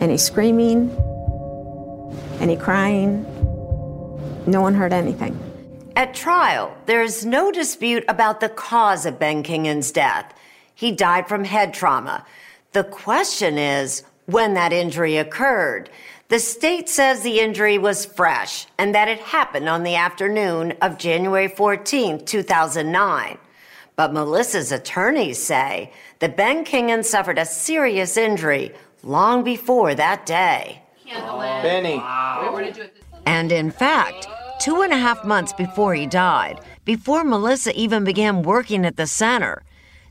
any 0.00 0.16
screaming, 0.16 0.88
any 2.40 2.56
crying. 2.56 3.22
No 4.46 4.62
one 4.62 4.72
heard 4.72 4.94
anything. 4.94 5.38
At 5.94 6.14
trial, 6.14 6.74
there 6.86 7.02
is 7.02 7.26
no 7.26 7.52
dispute 7.52 8.06
about 8.08 8.40
the 8.40 8.48
cause 8.48 9.04
of 9.04 9.18
Ben 9.18 9.42
Kingan's 9.42 9.90
death. 9.90 10.32
He 10.74 10.90
died 10.90 11.28
from 11.28 11.44
head 11.44 11.74
trauma. 11.74 12.24
The 12.72 12.84
question 12.84 13.58
is 13.58 14.04
when 14.24 14.54
that 14.54 14.72
injury 14.72 15.18
occurred. 15.18 15.90
The 16.28 16.38
state 16.38 16.90
says 16.90 17.22
the 17.22 17.40
injury 17.40 17.78
was 17.78 18.04
fresh 18.04 18.66
and 18.76 18.94
that 18.94 19.08
it 19.08 19.18
happened 19.18 19.66
on 19.66 19.82
the 19.82 19.94
afternoon 19.94 20.74
of 20.82 20.98
January 20.98 21.48
14, 21.48 22.22
2009. 22.26 23.38
But 23.96 24.12
Melissa's 24.12 24.70
attorneys 24.70 25.38
say 25.38 25.90
that 26.18 26.36
Ben 26.36 26.66
Kingan 26.66 27.02
suffered 27.02 27.38
a 27.38 27.46
serious 27.46 28.18
injury 28.18 28.74
long 29.02 29.42
before 29.42 29.94
that 29.94 30.26
day. 30.26 30.82
Benny. 31.62 32.02
And 33.24 33.50
in 33.50 33.70
fact, 33.70 34.26
two 34.60 34.82
and 34.82 34.92
a 34.92 34.98
half 34.98 35.24
months 35.24 35.54
before 35.54 35.94
he 35.94 36.06
died, 36.06 36.60
before 36.84 37.24
Melissa 37.24 37.72
even 37.74 38.04
began 38.04 38.42
working 38.42 38.84
at 38.84 38.98
the 38.98 39.06
center, 39.06 39.62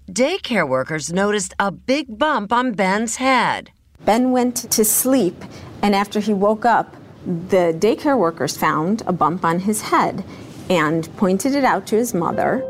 daycare 0.10 0.68
workers 0.68 1.14
noticed 1.14 1.54
a 1.60 1.72
big 1.72 2.18
bump 2.18 2.52
on 2.52 2.72
Ben's 2.72 3.18
head. 3.18 3.70
Ben 4.04 4.32
went 4.32 4.56
to 4.72 4.84
sleep, 4.84 5.44
and 5.82 5.96
after 5.96 6.20
he 6.20 6.34
woke 6.34 6.66
up, 6.66 6.96
the 7.26 7.76
daycare 7.78 8.18
workers 8.18 8.56
found 8.56 9.04
a 9.06 9.14
bump 9.14 9.44
on 9.44 9.60
his 9.60 9.82
head 9.82 10.24
and 10.70 11.10
pointed 11.18 11.56
it 11.56 11.64
out 11.64 11.88
to 11.88 11.96
his 11.96 12.14
mother. 12.14 12.64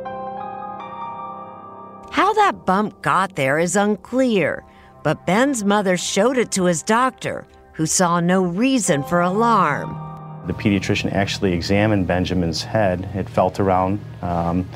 How 2.12 2.34
that 2.34 2.66
bump 2.66 3.02
got 3.02 3.36
there 3.36 3.60
is 3.60 3.76
unclear, 3.76 4.64
but 5.04 5.26
Ben's 5.26 5.64
mother 5.64 5.98
showed 5.98 6.38
it 6.38 6.52
to 6.54 6.66
his 6.66 6.82
doctor, 6.82 7.46
who 7.74 7.86
saw 7.86 8.20
no 8.20 8.44
reason 8.44 9.04
for 9.04 9.22
alarm. 9.22 9.96
The 10.48 10.54
pediatrician 10.54 11.12
actually 11.14 11.54
examined 11.54 12.08
Benjamin's 12.08 12.64
head. 12.64 13.08
It 13.14 13.30
felt 13.30 13.60
around. 13.60 14.00
Um, 14.22 14.68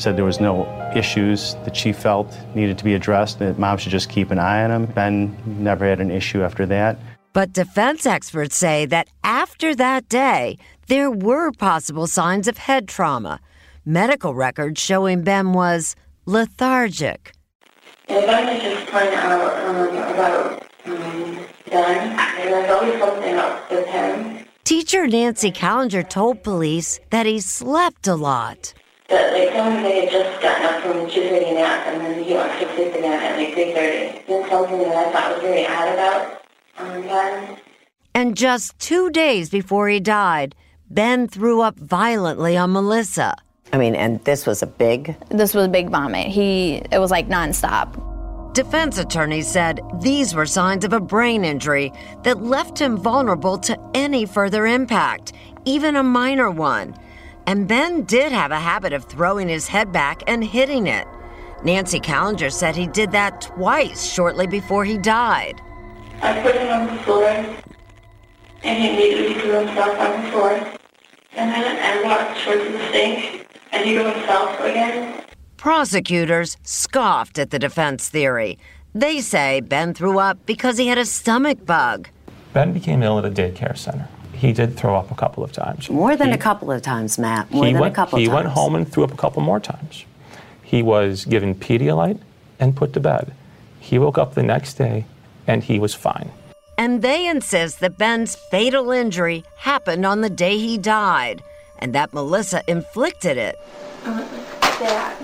said 0.00 0.16
there 0.16 0.24
was 0.24 0.40
no 0.40 0.66
issues 0.96 1.54
that 1.64 1.76
she 1.76 1.92
felt 1.92 2.36
needed 2.54 2.78
to 2.78 2.84
be 2.84 2.94
addressed, 2.94 3.38
that 3.38 3.58
mom 3.58 3.78
should 3.78 3.92
just 3.92 4.08
keep 4.08 4.30
an 4.30 4.38
eye 4.38 4.64
on 4.64 4.70
him. 4.70 4.86
Ben 4.86 5.36
never 5.44 5.86
had 5.86 6.00
an 6.00 6.10
issue 6.10 6.42
after 6.42 6.66
that. 6.66 6.98
But 7.32 7.52
defense 7.52 8.06
experts 8.06 8.56
say 8.56 8.86
that 8.86 9.08
after 9.22 9.74
that 9.76 10.08
day, 10.08 10.58
there 10.88 11.10
were 11.10 11.52
possible 11.52 12.08
signs 12.08 12.48
of 12.48 12.58
head 12.58 12.88
trauma. 12.88 13.40
Medical 13.84 14.34
records 14.34 14.80
showing 14.80 15.22
Ben 15.22 15.52
was 15.52 15.94
lethargic. 16.26 17.32
If 18.08 18.28
I 18.28 18.52
could 18.52 18.60
just 18.60 18.92
out 18.92 19.64
um, 19.64 19.76
about 19.96 20.62
um, 20.86 21.38
Ben, 21.70 22.70
always 22.70 22.98
something 22.98 23.34
up 23.36 23.70
with 23.70 23.86
him. 23.86 24.44
Teacher 24.64 25.06
Nancy 25.06 25.52
Callinger 25.52 26.08
told 26.08 26.42
police 26.42 26.98
that 27.10 27.26
he 27.26 27.38
slept 27.38 28.08
a 28.08 28.16
lot. 28.16 28.74
That 29.08 29.32
like 29.32 29.54
sometimes 29.54 29.86
I 29.86 29.90
had 29.90 30.10
just 30.10 30.42
gotten 30.42 30.66
up 30.66 30.82
from 30.82 30.98
a 30.98 31.06
2.30 31.06 31.54
nap 31.54 31.86
and 31.86 32.00
then 32.00 32.24
he 32.24 32.34
went 32.34 32.52
to 32.60 32.74
sleep 32.74 32.94
again 32.94 33.22
at 33.22 33.36
like 33.36 33.54
3.30. 33.54 34.26
That's 34.26 34.50
something 34.50 34.78
that 34.80 34.96
I 34.96 35.12
thought 35.12 35.34
was 35.34 35.42
very 35.42 35.66
odd 35.66 35.94
about 35.94 36.40
Ben. 36.40 36.49
And 38.14 38.36
just 38.36 38.78
two 38.78 39.10
days 39.10 39.50
before 39.50 39.88
he 39.88 40.00
died, 40.00 40.54
Ben 40.90 41.28
threw 41.28 41.60
up 41.60 41.78
violently 41.78 42.56
on 42.56 42.72
Melissa. 42.72 43.34
I 43.72 43.78
mean, 43.78 43.94
and 43.94 44.22
this 44.24 44.46
was 44.46 44.62
a 44.62 44.66
big. 44.66 45.16
This 45.28 45.54
was 45.54 45.66
a 45.66 45.68
big 45.68 45.90
vomit. 45.90 46.26
He, 46.26 46.82
it 46.90 46.98
was 46.98 47.10
like 47.10 47.28
nonstop. 47.28 48.06
Defense 48.52 48.98
attorneys 48.98 49.46
said 49.46 49.80
these 50.00 50.34
were 50.34 50.46
signs 50.46 50.84
of 50.84 50.92
a 50.92 50.98
brain 50.98 51.44
injury 51.44 51.92
that 52.24 52.42
left 52.42 52.80
him 52.80 52.96
vulnerable 52.96 53.56
to 53.58 53.78
any 53.94 54.26
further 54.26 54.66
impact, 54.66 55.32
even 55.64 55.94
a 55.94 56.02
minor 56.02 56.50
one. 56.50 56.96
And 57.46 57.68
Ben 57.68 58.02
did 58.02 58.32
have 58.32 58.50
a 58.50 58.58
habit 58.58 58.92
of 58.92 59.04
throwing 59.04 59.48
his 59.48 59.68
head 59.68 59.92
back 59.92 60.22
and 60.26 60.42
hitting 60.42 60.88
it. 60.88 61.06
Nancy 61.62 62.00
Callinger 62.00 62.52
said 62.52 62.74
he 62.74 62.88
did 62.88 63.12
that 63.12 63.40
twice 63.40 64.04
shortly 64.04 64.48
before 64.48 64.84
he 64.84 64.98
died. 64.98 65.60
I 66.22 66.40
put 66.42 66.54
him 66.56 66.68
on 66.68 66.86
the 66.96 67.02
floor 67.02 67.24
and 68.62 68.78
he 68.82 68.90
immediately 68.90 69.40
threw 69.40 69.64
himself 69.64 69.98
on 69.98 70.22
the 70.24 70.30
floor. 70.30 70.52
And 71.32 71.50
then 71.50 71.78
I 71.78 72.02
walked 72.04 72.40
towards 72.44 72.64
the 72.64 72.78
sink 72.92 73.46
and 73.72 73.84
he 73.86 73.94
threw 73.94 74.04
himself 74.12 74.60
again. 74.60 75.24
Prosecutors 75.56 76.56
scoffed 76.62 77.38
at 77.38 77.50
the 77.50 77.58
defense 77.58 78.08
theory. 78.08 78.58
They 78.94 79.20
say 79.20 79.60
Ben 79.60 79.94
threw 79.94 80.18
up 80.18 80.44
because 80.46 80.78
he 80.78 80.88
had 80.88 80.98
a 80.98 81.04
stomach 81.04 81.64
bug. 81.64 82.08
Ben 82.52 82.72
became 82.72 83.02
ill 83.02 83.18
at 83.18 83.24
a 83.24 83.30
daycare 83.30 83.76
center. 83.76 84.08
He 84.32 84.52
did 84.52 84.76
throw 84.76 84.96
up 84.96 85.10
a 85.10 85.14
couple 85.14 85.44
of 85.44 85.52
times. 85.52 85.88
More 85.90 86.16
than 86.16 86.28
He- 86.28 86.34
a 86.34 86.38
couple 86.38 86.72
of 86.72 86.82
times, 86.82 87.18
Matt. 87.18 87.50
More 87.50 87.66
he 87.66 87.72
than 87.72 87.80
went, 87.82 87.92
a 87.92 87.94
couple 87.94 88.18
of 88.18 88.24
times. 88.24 88.28
He 88.28 88.34
went 88.34 88.48
home 88.48 88.74
and 88.74 88.90
threw 88.90 89.04
up 89.04 89.12
a 89.12 89.16
couple 89.16 89.42
more 89.42 89.60
times. 89.60 90.04
He 90.62 90.82
was 90.82 91.24
given 91.24 91.54
Pedialyte 91.54 92.18
and 92.58 92.74
put 92.74 92.92
to 92.94 93.00
bed. 93.00 93.32
He 93.78 93.98
woke 93.98 94.18
up 94.18 94.34
the 94.34 94.42
next 94.42 94.74
day 94.74 95.04
and 95.50 95.64
he 95.64 95.78
was 95.78 95.94
fine. 95.94 96.30
And 96.78 97.02
they 97.02 97.26
insist 97.26 97.80
that 97.80 97.98
Ben's 97.98 98.36
fatal 98.50 98.90
injury 98.90 99.44
happened 99.56 100.06
on 100.06 100.22
the 100.22 100.30
day 100.30 100.56
he 100.58 100.78
died 100.78 101.42
and 101.80 101.94
that 101.94 102.12
Melissa 102.12 102.62
inflicted 102.68 103.36
it, 103.36 103.58
I 104.04 104.10
went 104.10 104.32
like 104.62 104.78
that. 104.80 105.16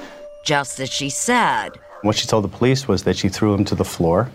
just 0.45 0.81
as 0.81 0.91
she 0.91 1.11
said. 1.11 1.71
What 2.03 2.17
she 2.17 2.27
told 2.27 2.45
the 2.45 2.49
police 2.49 2.89
was 2.89 3.05
that 3.05 3.17
she 3.17 3.29
threw 3.29 3.55
him 3.55 3.65
to 3.67 3.75
the 3.75 3.85
floor, 3.85 4.31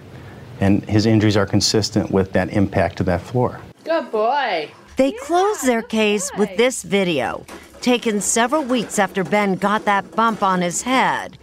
and 0.60 0.84
his 0.86 1.06
injuries 1.06 1.38
are 1.38 1.45
consistent 1.45 2.12
with 2.12 2.32
that 2.34 2.49
impact 2.49 2.97
to 2.97 3.04
that 3.06 3.21
floor. 3.21 3.60
Good 3.84 4.12
boy. 4.12 4.69
They 4.97 5.12
closed 5.13 5.65
their 5.65 5.82
case 5.82 6.30
with 6.38 6.56
this 6.58 6.84
video, 6.84 7.45
taken 7.82 8.21
several 8.21 8.63
weeks 8.63 8.99
after 8.99 9.23
Ben 9.23 9.56
got 9.56 9.86
that 9.86 10.12
bump 10.15 10.43
on 10.43 10.62
his 10.62 10.84
head. 10.84 11.38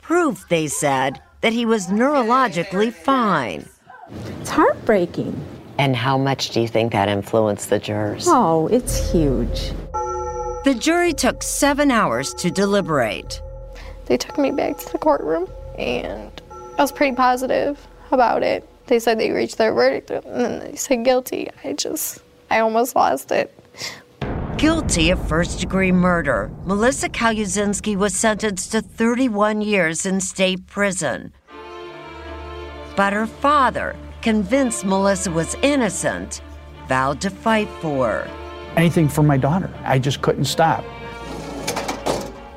Proof, 0.00 0.48
they 0.48 0.68
said, 0.68 1.20
that 1.42 1.52
he 1.52 1.66
was 1.66 1.88
neurologically 1.88 2.92
fine. 2.92 3.68
It's 4.10 4.50
heartbreaking. 4.50 5.38
And 5.78 5.96
how 5.96 6.18
much 6.18 6.50
do 6.50 6.60
you 6.60 6.68
think 6.68 6.92
that 6.92 7.08
influenced 7.08 7.70
the 7.70 7.78
jurors? 7.78 8.26
Oh, 8.28 8.68
it's 8.68 9.10
huge. 9.10 9.72
The 10.64 10.76
jury 10.78 11.12
took 11.12 11.42
seven 11.42 11.90
hours 11.90 12.32
to 12.34 12.50
deliberate. 12.50 13.40
They 14.06 14.16
took 14.16 14.38
me 14.38 14.50
back 14.50 14.78
to 14.78 14.92
the 14.92 14.98
courtroom 14.98 15.48
and 15.78 16.30
I 16.78 16.82
was 16.82 16.92
pretty 16.92 17.16
positive 17.16 17.86
about 18.10 18.42
it. 18.42 18.68
They 18.86 18.98
said 18.98 19.18
they 19.18 19.30
reached 19.30 19.58
their 19.58 19.72
verdict 19.72 20.10
and 20.10 20.24
then 20.24 20.58
they 20.60 20.76
said 20.76 21.04
guilty. 21.04 21.48
I 21.64 21.72
just, 21.72 22.22
I 22.50 22.60
almost 22.60 22.94
lost 22.94 23.30
it. 23.30 23.52
Guilty 24.58 25.10
of 25.10 25.28
first 25.28 25.60
degree 25.60 25.92
murder, 25.92 26.50
Melissa 26.64 27.08
Calusinski 27.08 27.96
was 27.96 28.14
sentenced 28.14 28.72
to 28.72 28.80
31 28.80 29.60
years 29.62 30.06
in 30.06 30.20
state 30.20 30.66
prison. 30.66 31.32
But 32.96 33.12
her 33.12 33.26
father, 33.26 33.96
convinced 34.22 34.84
Melissa 34.84 35.30
was 35.30 35.56
innocent, 35.62 36.40
vowed 36.88 37.20
to 37.22 37.30
fight 37.30 37.68
for 37.80 38.08
her. 38.08 38.30
Anything 38.76 39.08
for 39.08 39.22
my 39.22 39.36
daughter. 39.36 39.70
I 39.84 39.98
just 39.98 40.22
couldn't 40.22 40.44
stop. 40.44 40.84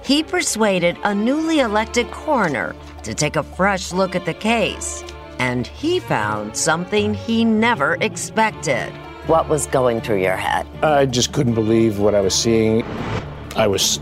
He 0.03 0.23
persuaded 0.23 0.97
a 1.03 1.13
newly 1.13 1.59
elected 1.59 2.09
coroner 2.11 2.75
to 3.03 3.13
take 3.13 3.35
a 3.35 3.43
fresh 3.43 3.91
look 3.91 4.15
at 4.15 4.25
the 4.25 4.33
case, 4.33 5.03
and 5.39 5.67
he 5.67 5.99
found 5.99 6.55
something 6.55 7.13
he 7.13 7.43
never 7.43 7.97
expected. 8.01 8.91
What 9.27 9.49
was 9.49 9.67
going 9.67 10.01
through 10.01 10.21
your 10.21 10.37
head? 10.37 10.65
I 10.83 11.05
just 11.05 11.33
couldn't 11.33 11.55
believe 11.55 11.99
what 11.99 12.15
I 12.15 12.21
was 12.21 12.33
seeing. 12.33 12.83
I 13.55 13.67
was 13.67 13.99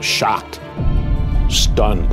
shocked, 0.00 0.60
stunned. 1.50 2.12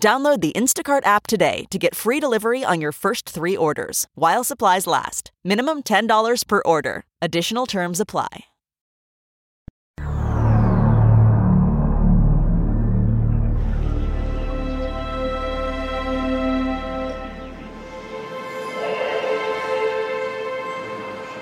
Download 0.00 0.40
the 0.40 0.52
Instacart 0.52 1.04
app 1.04 1.26
today 1.26 1.66
to 1.70 1.78
get 1.78 1.94
free 1.94 2.20
delivery 2.20 2.64
on 2.64 2.80
your 2.80 2.92
first 2.92 3.28
three 3.28 3.56
orders 3.56 4.06
while 4.14 4.42
supplies 4.44 4.86
last. 4.86 5.32
Minimum 5.44 5.82
$10 5.82 6.46
per 6.46 6.62
order. 6.64 7.04
Additional 7.20 7.66
terms 7.66 8.00
apply. 8.00 8.44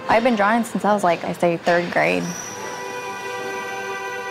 I've 0.08 0.22
been 0.22 0.36
drawing 0.36 0.64
since 0.64 0.82
I 0.82 0.94
was 0.94 1.04
like, 1.04 1.22
I 1.24 1.34
say, 1.34 1.58
third 1.58 1.90
grade. 1.92 2.22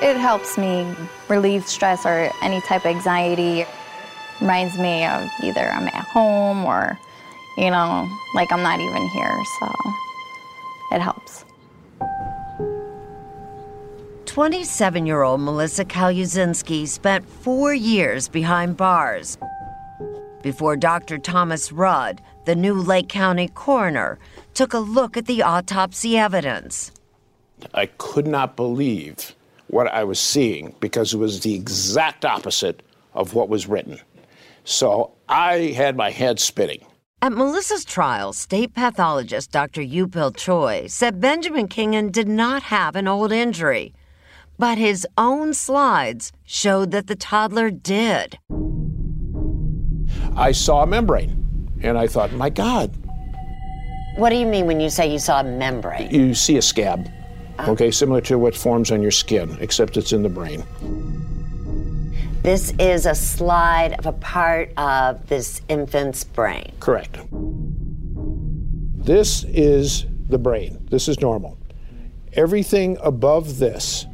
It 0.02 0.18
helps 0.18 0.58
me 0.58 0.96
relieve 1.30 1.68
stress 1.68 2.08
or 2.08 2.32
any 2.42 2.60
type 2.62 2.86
of 2.86 2.88
anxiety. 2.88 3.68
Reminds 4.42 4.78
me 4.78 5.06
of 5.06 5.30
either 5.44 5.62
I'm 5.62 5.88
at 5.88 5.94
home 5.94 6.66
or, 6.66 7.00
you 7.58 7.72
know, 7.72 8.10
like 8.34 8.52
I'm 8.52 8.64
not 8.64 8.80
even 8.80 9.08
here. 9.10 9.44
So 9.60 9.74
it 10.92 11.02
helps. 11.02 11.46
27 14.26 15.06
year 15.06 15.22
old 15.22 15.40
Melissa 15.40 15.86
Calusinski 15.86 16.88
spent 16.88 17.26
four 17.26 17.74
years 17.74 18.28
behind 18.28 18.76
bars 18.76 19.38
before 20.46 20.78
Dr. 20.78 21.18
Thomas 21.18 21.72
Rudd, 21.72 22.22
the 22.46 22.54
new 22.56 22.76
Lake 22.76 23.10
County 23.10 23.48
coroner, 23.48 24.20
took 24.54 24.74
a 24.74 24.78
look 24.78 25.18
at 25.18 25.26
the 25.26 25.42
autopsy 25.42 26.20
evidence. 26.20 26.92
I 27.74 27.88
could 27.88 28.28
not 28.28 28.56
believe 28.56 29.34
what 29.70 29.88
I 29.88 30.04
was 30.04 30.20
seeing 30.20 30.76
because 30.80 31.16
it 31.16 31.18
was 31.18 31.40
the 31.40 31.56
exact 31.56 32.26
opposite 32.26 32.84
of 33.16 33.34
what 33.34 33.50
was 33.50 33.66
written. 33.66 34.00
So 34.66 35.14
I 35.30 35.74
had 35.78 35.96
my 35.96 36.10
head 36.12 36.40
spinning. 36.40 36.86
At 37.22 37.32
Melissa's 37.32 37.86
trial, 37.86 38.34
state 38.34 38.74
pathologist 38.74 39.52
Dr. 39.52 39.82
Eupil 39.82 40.32
Choi 40.32 40.88
said 40.88 41.22
Benjamin 41.22 41.68
Kingan 41.68 42.12
did 42.12 42.28
not 42.28 42.64
have 42.64 42.96
an 42.96 43.08
old 43.08 43.32
injury, 43.32 43.94
but 44.60 44.78
his 44.78 45.08
own 45.18 45.54
slides 45.54 46.32
showed 46.44 46.92
that 46.92 47.08
the 47.08 47.16
toddler 47.16 47.70
did. 47.72 48.38
I 50.36 50.52
saw 50.52 50.84
a 50.84 50.88
membrane 50.88 51.70
and 51.82 51.98
I 51.98 52.08
thought, 52.08 52.32
my 52.34 52.50
God, 52.50 52.92
What 54.18 54.30
do 54.30 54.36
you 54.36 54.46
mean 54.46 54.66
when 54.66 54.80
you 54.80 54.90
say 54.90 55.12
you 55.12 55.20
saw 55.20 55.42
a 55.42 55.44
membrane? 55.44 56.10
you 56.12 56.34
see 56.34 56.58
a 56.58 56.62
scab, 56.62 57.10
ah. 57.60 57.70
okay, 57.70 57.92
similar 57.92 58.22
to 58.22 58.38
what 58.38 58.56
forms 58.56 58.92
on 58.92 59.02
your 59.02 59.12
skin, 59.12 59.58
except 59.62 59.98
it's 59.98 60.12
in 60.14 60.24
the 60.24 60.30
brain. 60.30 60.64
This 62.46 62.74
is 62.78 63.08
a 63.08 63.16
slide 63.16 63.94
of 63.98 64.06
a 64.06 64.12
part 64.12 64.72
of 64.78 65.26
this 65.26 65.64
infant's 65.68 66.24
brain. 66.24 66.74
Correct. 66.80 67.18
This 69.04 69.44
is 69.46 70.06
the 70.30 70.38
brain. 70.38 70.86
This 70.92 71.08
is 71.08 71.20
normal. 71.22 71.58
Everything 72.34 73.00
above 73.02 73.58
this 73.58 74.06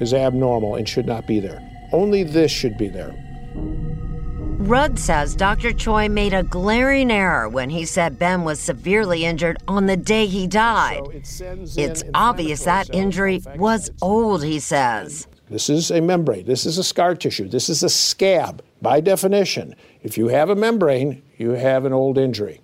is 0.00 0.12
abnormal 0.12 0.74
and 0.74 0.88
should 0.88 1.06
not 1.06 1.28
be 1.28 1.38
there. 1.38 1.62
Only 1.92 2.24
this 2.24 2.50
should 2.50 2.76
be 2.76 2.88
there. 2.88 3.14
Rudd 3.54 4.98
says 4.98 5.36
Dr. 5.36 5.72
Choi 5.72 6.08
made 6.08 6.34
a 6.34 6.42
glaring 6.42 7.12
error 7.12 7.48
when 7.48 7.70
he 7.70 7.84
said 7.84 8.18
Ben 8.18 8.42
was 8.42 8.58
severely 8.58 9.24
injured 9.24 9.58
on 9.68 9.86
the 9.86 9.96
day 9.96 10.26
he 10.26 10.48
died. 10.48 11.02
It's 11.12 12.02
obvious 12.14 12.64
that 12.64 12.92
injury 12.92 13.40
was 13.54 13.92
old, 14.02 14.42
he 14.42 14.58
says. 14.58 15.28
This 15.50 15.68
is 15.68 15.90
a 15.90 16.00
membrane. 16.00 16.46
This 16.46 16.64
is 16.64 16.78
a 16.78 16.84
scar 16.84 17.16
tissue. 17.16 17.48
This 17.48 17.68
is 17.68 17.82
a 17.82 17.88
scab. 17.88 18.62
By 18.80 19.00
definition, 19.00 19.74
if 20.02 20.16
you 20.16 20.28
have 20.28 20.48
a 20.48 20.54
membrane, 20.54 21.22
you 21.36 21.50
have 21.50 21.84
an 21.84 21.92
old 21.92 22.16
injury. 22.16 22.60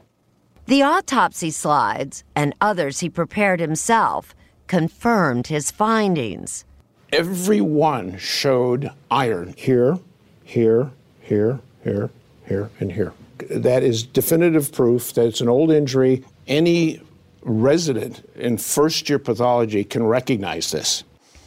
The 0.66 0.82
autopsy 0.82 1.50
slides 1.50 2.22
and 2.36 2.54
others 2.60 3.00
he 3.00 3.10
prepared 3.10 3.58
himself 3.58 4.34
confirmed 4.68 5.48
his 5.48 5.72
findings. 5.72 6.64
Every 7.12 7.60
one 7.60 8.18
showed 8.18 8.90
iron 9.10 9.54
here, 9.56 9.98
here, 10.44 10.90
here, 11.20 11.60
here, 11.82 12.10
here, 12.46 12.70
and 12.78 12.92
here. 12.92 13.12
That 13.50 13.82
is 13.82 14.04
definitive 14.04 14.72
proof 14.72 15.12
that 15.14 15.26
it's 15.26 15.40
an 15.40 15.48
old 15.48 15.72
injury. 15.72 16.24
Any 16.46 17.00
resident 17.42 18.28
in 18.34 18.58
first 18.58 19.08
year 19.08 19.18
pathology 19.18 19.84
can 19.84 20.04
recognize 20.04 20.70
this. 20.70 21.04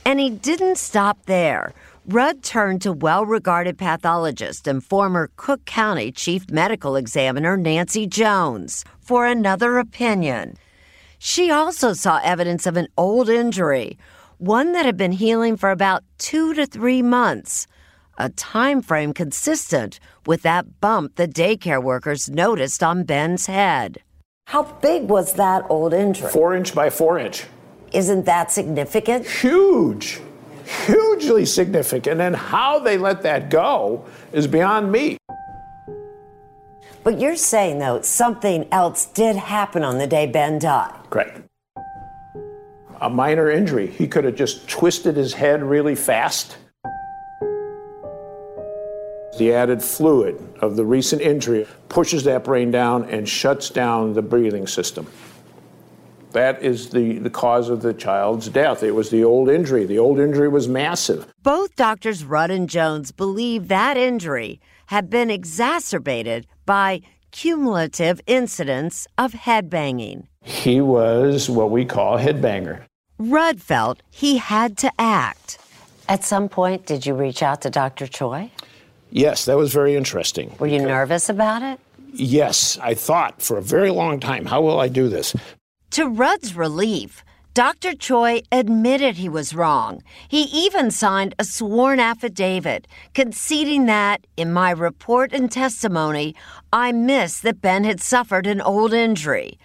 And 0.10 0.20
he 0.20 0.32
didn't 0.32 0.80
stop 0.80 1.28
there. 1.28 1.72
Rudd 2.08 2.42
turned 2.42 2.82
to 2.82 2.92
well 2.92 3.28
regarded 3.28 3.78
pathologist 3.78 4.68
and 4.68 4.84
former 4.84 5.30
Cook 5.36 5.66
County 5.66 6.12
Chief 6.12 6.50
Medical 6.50 6.96
Examiner 6.96 7.56
Nancy 7.56 8.08
Jones 8.08 8.84
for 9.00 9.28
another 9.28 9.78
opinion. 9.78 10.56
She 11.20 11.52
also 11.52 11.94
saw 11.94 12.20
evidence 12.24 12.66
of 12.66 12.76
an 12.76 12.88
old 12.98 13.30
injury, 13.30 14.00
one 14.40 14.72
that 14.72 14.84
had 14.84 14.98
been 14.98 15.12
healing 15.12 15.56
for 15.56 15.70
about 15.70 16.04
two 16.18 16.56
to 16.56 16.66
three 16.66 17.04
months, 17.04 17.68
a 18.18 18.30
time 18.30 18.82
frame 18.82 19.14
consistent 19.14 20.00
with 20.26 20.42
that 20.42 20.82
bump 20.82 21.18
the 21.18 21.28
daycare 21.28 21.84
workers 21.84 22.32
noticed 22.32 22.82
on 22.82 23.04
Ben's 23.04 23.46
head. 23.46 24.02
How 24.48 24.64
big 24.64 25.04
was 25.04 25.34
that 25.34 25.68
old 25.70 25.94
injury? 25.94 26.32
Four 26.32 26.56
inch 26.56 26.74
by 26.74 26.90
four 26.90 27.20
inch. 27.20 27.46
Isn't 27.92 28.26
that 28.26 28.52
significant? 28.52 29.26
Huge, 29.26 30.20
hugely 30.86 31.46
significant. 31.46 32.22
And 32.22 32.36
how 32.36 32.80
they 32.80 32.98
let 32.98 33.24
that 33.24 33.50
go 33.50 34.06
is 34.32 34.48
beyond 34.48 34.92
me. 34.92 35.18
But 37.04 37.20
you're 37.20 37.36
saying, 37.36 37.80
though, 37.80 38.02
something 38.02 38.68
else 38.72 39.06
did 39.06 39.36
happen 39.36 39.84
on 39.84 39.98
the 39.98 40.08
day 40.08 40.28
Ben 40.28 40.60
died. 40.60 40.94
Correct. 41.10 41.42
A 43.02 43.10
minor 43.10 43.50
injury. 43.50 43.88
He 43.88 44.08
could 44.08 44.26
have 44.26 44.36
just 44.36 44.68
twisted 44.68 45.16
his 45.16 45.34
head 45.34 45.64
really 45.64 45.96
fast. 45.96 46.58
The 49.38 49.54
added 49.54 49.82
fluid 49.82 50.38
of 50.60 50.76
the 50.76 50.86
recent 50.86 51.22
injury 51.22 51.66
pushes 51.88 52.26
that 52.26 52.44
brain 52.44 52.72
down 52.72 53.06
and 53.06 53.28
shuts 53.28 53.70
down 53.70 54.14
the 54.14 54.22
breathing 54.22 54.68
system. 54.68 55.08
That 56.32 56.62
is 56.62 56.90
the, 56.90 57.18
the 57.20 57.30
cause 57.30 57.70
of 57.70 57.82
the 57.82 57.94
child's 57.94 58.50
death. 58.50 58.84
It 58.84 58.92
was 58.92 59.10
the 59.10 59.24
old 59.24 59.50
injury. 59.50 59.86
The 59.86 59.98
old 59.98 60.20
injury 60.20 60.48
was 60.48 60.68
massive. 60.68 61.32
Both 61.42 61.76
doctors 61.76 62.24
Rudd 62.24 62.52
and 62.52 62.70
Jones 62.70 63.12
believe 63.12 63.68
that 63.68 63.98
injury 63.98 64.60
had 64.88 65.10
been 65.10 65.30
exacerbated 65.30 66.46
by 66.66 67.02
cumulative 67.32 68.22
incidents 68.28 69.08
of 69.18 69.34
headbanging. 69.34 70.28
He 70.44 70.82
was 70.82 71.50
what 71.50 71.72
we 71.72 71.86
call 71.86 72.18
a 72.18 72.22
headbanger. 72.22 72.84
Rudd 73.18 73.62
felt 73.62 74.02
he 74.10 74.38
had 74.38 74.78
to 74.80 74.92
act. 74.98 75.60
At 76.08 76.24
some 76.24 76.50
point, 76.50 76.86
did 76.86 77.06
you 77.06 77.14
reach 77.14 77.44
out 77.44 77.62
to 77.62 77.70
Dr. 77.70 78.08
Choi? 78.08 78.52
Yes, 79.12 79.46
that 79.46 79.58
was 79.58 79.74
very 79.74 79.96
interesting. 79.96 80.56
Were 80.60 80.68
you 80.68 80.80
nervous 80.80 81.30
about 81.30 81.62
it? 81.62 81.80
Yes, 82.14 82.78
I 82.82 82.94
thought 82.94 83.42
for 83.42 83.58
a 83.58 83.62
very 83.62 83.92
long 83.92 84.20
time, 84.20 84.46
how 84.46 84.62
will 84.62 84.80
I 84.80 84.88
do 84.88 85.10
this? 85.10 85.36
To 85.92 86.08
Rudd's 86.08 86.56
relief, 86.56 87.24
Dr. 87.56 87.96
Choi 87.96 88.44
admitted 88.52 89.16
he 89.16 89.28
was 89.28 89.56
wrong. 89.56 90.04
He 90.28 90.44
even 90.44 90.92
signed 90.92 91.34
a 91.40 91.44
sworn 91.44 92.00
affidavit 92.00 92.88
conceding 93.16 93.88
that, 93.88 94.28
in 94.38 94.54
my 94.54 94.70
report 94.70 95.34
and 95.34 95.52
testimony, 95.52 96.36
I 96.72 96.92
missed 96.92 97.42
that 97.42 97.62
Ben 97.62 97.86
had 97.86 98.02
suffered 98.02 98.46
an 98.46 98.62
old 98.62 98.94
injury. 98.94 99.58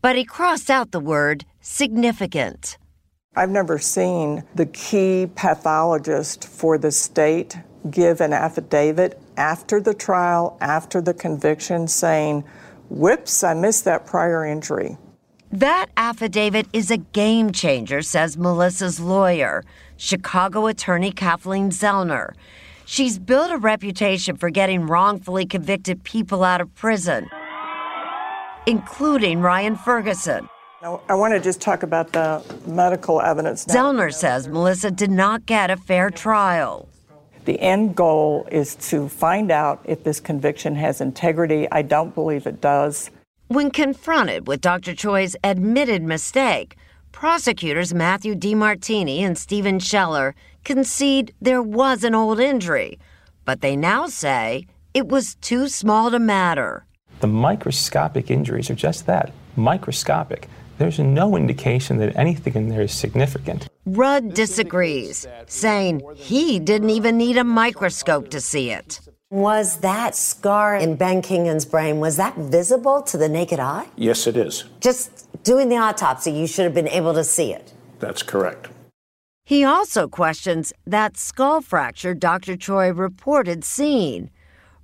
But 0.00 0.16
he 0.16 0.24
crossed 0.24 0.70
out 0.70 0.92
the 0.92 1.00
word 1.00 1.44
significant. 1.60 2.78
I've 3.36 3.50
never 3.50 3.78
seen 3.78 4.44
the 4.54 4.66
key 4.66 5.28
pathologist 5.34 6.48
for 6.48 6.78
the 6.78 6.90
state 6.90 7.58
give 7.90 8.22
an 8.22 8.32
affidavit 8.32 9.20
after 9.36 9.78
the 9.78 9.94
trial, 9.94 10.56
after 10.62 11.02
the 11.02 11.12
conviction, 11.12 11.86
saying, 11.86 12.44
Whoops, 12.88 13.44
I 13.44 13.52
missed 13.52 13.84
that 13.84 14.06
prior 14.06 14.42
injury. 14.46 14.96
That 15.52 15.86
affidavit 15.96 16.66
is 16.72 16.90
a 16.90 16.96
game 16.96 17.52
changer, 17.52 18.02
says 18.02 18.36
Melissa's 18.36 18.98
lawyer, 18.98 19.64
Chicago 19.96 20.66
attorney 20.66 21.12
Kathleen 21.12 21.70
Zellner. 21.70 22.34
She's 22.84 23.18
built 23.18 23.50
a 23.50 23.56
reputation 23.56 24.36
for 24.36 24.50
getting 24.50 24.86
wrongfully 24.86 25.46
convicted 25.46 26.02
people 26.04 26.42
out 26.42 26.60
of 26.60 26.74
prison, 26.74 27.28
including 28.66 29.40
Ryan 29.40 29.76
Ferguson. 29.76 30.48
Now, 30.82 31.00
I 31.08 31.14
want 31.14 31.32
to 31.32 31.40
just 31.40 31.60
talk 31.60 31.82
about 31.82 32.12
the 32.12 32.44
medical 32.66 33.20
evidence. 33.20 33.66
now. 33.66 33.74
Zellner 33.74 34.12
says 34.12 34.48
Melissa 34.48 34.90
did 34.90 35.10
not 35.10 35.46
get 35.46 35.70
a 35.70 35.76
fair 35.76 36.10
trial. 36.10 36.88
The 37.44 37.58
end 37.60 37.94
goal 37.94 38.48
is 38.50 38.74
to 38.90 39.08
find 39.08 39.52
out 39.52 39.80
if 39.84 40.02
this 40.02 40.18
conviction 40.18 40.74
has 40.74 41.00
integrity. 41.00 41.68
I 41.70 41.82
don't 41.82 42.14
believe 42.14 42.46
it 42.46 42.60
does. 42.60 43.10
When 43.48 43.70
confronted 43.70 44.48
with 44.48 44.60
Dr. 44.60 44.92
Choi's 44.92 45.36
admitted 45.44 46.02
mistake, 46.02 46.74
prosecutors 47.12 47.94
Matthew 47.94 48.34
DiMartini 48.34 49.20
and 49.20 49.38
Stephen 49.38 49.78
Scheller 49.78 50.34
concede 50.64 51.32
there 51.40 51.62
was 51.62 52.02
an 52.02 52.12
old 52.12 52.40
injury, 52.40 52.98
but 53.44 53.60
they 53.60 53.76
now 53.76 54.08
say 54.08 54.66
it 54.94 55.06
was 55.06 55.36
too 55.36 55.68
small 55.68 56.10
to 56.10 56.18
matter. 56.18 56.86
The 57.20 57.28
microscopic 57.28 58.32
injuries 58.32 58.68
are 58.68 58.74
just 58.74 59.06
that 59.06 59.30
microscopic. 59.54 60.48
There's 60.78 60.98
no 60.98 61.36
indication 61.36 61.98
that 61.98 62.16
anything 62.16 62.54
in 62.56 62.68
there 62.68 62.82
is 62.82 62.92
significant. 62.92 63.68
Rudd 63.86 64.34
disagrees, 64.34 65.24
saying 65.46 66.02
he 66.16 66.58
didn't 66.58 66.90
even 66.90 67.16
need 67.16 67.36
a 67.36 67.44
microscope 67.44 68.28
to 68.30 68.40
see 68.40 68.72
it. 68.72 69.00
Was 69.32 69.78
that 69.78 70.14
scar 70.14 70.76
in 70.76 70.94
Ben 70.94 71.20
Kingan's 71.20 71.64
brain, 71.64 71.98
was 71.98 72.16
that 72.16 72.36
visible 72.36 73.02
to 73.02 73.18
the 73.18 73.28
naked 73.28 73.58
eye? 73.58 73.88
Yes, 73.96 74.28
it 74.28 74.36
is. 74.36 74.66
Just 74.78 75.26
doing 75.42 75.68
the 75.68 75.78
autopsy, 75.78 76.30
you 76.30 76.46
should 76.46 76.64
have 76.64 76.74
been 76.74 76.86
able 76.86 77.12
to 77.12 77.24
see 77.24 77.52
it. 77.52 77.72
That's 77.98 78.22
correct. 78.22 78.68
He 79.44 79.64
also 79.64 80.06
questions 80.06 80.72
that 80.86 81.16
skull 81.16 81.60
fracture 81.60 82.14
Dr. 82.14 82.56
Choi 82.56 82.92
reported 82.92 83.64
seeing. 83.64 84.30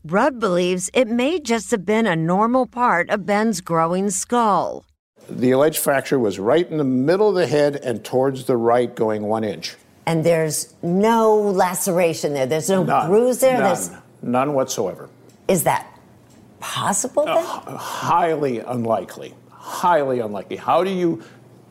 Rudd 0.04 0.40
believes 0.40 0.90
it 0.92 1.06
may 1.06 1.38
just 1.38 1.70
have 1.70 1.86
been 1.86 2.08
a 2.08 2.16
normal 2.16 2.66
part 2.66 3.10
of 3.10 3.24
Ben's 3.24 3.60
growing 3.60 4.10
skull. 4.10 4.84
The 5.30 5.52
alleged 5.52 5.78
fracture 5.78 6.18
was 6.18 6.40
right 6.40 6.68
in 6.68 6.78
the 6.78 6.84
middle 6.84 7.28
of 7.28 7.36
the 7.36 7.46
head 7.46 7.76
and 7.76 8.04
towards 8.04 8.46
the 8.46 8.56
right, 8.56 8.92
going 8.92 9.22
one 9.22 9.44
inch. 9.44 9.76
And 10.04 10.24
there's 10.24 10.74
no 10.82 11.36
laceration 11.36 12.34
there. 12.34 12.46
There's 12.46 12.68
no 12.68 12.82
bruise 13.06 13.38
there. 13.38 13.60
None, 13.60 13.62
There's, 13.62 13.90
none 14.22 14.54
whatsoever. 14.54 15.08
is 15.48 15.64
that 15.64 15.86
possible 16.60 17.24
then? 17.24 17.36
Uh, 17.36 17.76
highly 17.76 18.60
unlikely. 18.60 19.34
Highly 19.50 20.20
unlikely. 20.20 20.56
How 20.56 20.84
do 20.84 20.90
you 20.90 21.22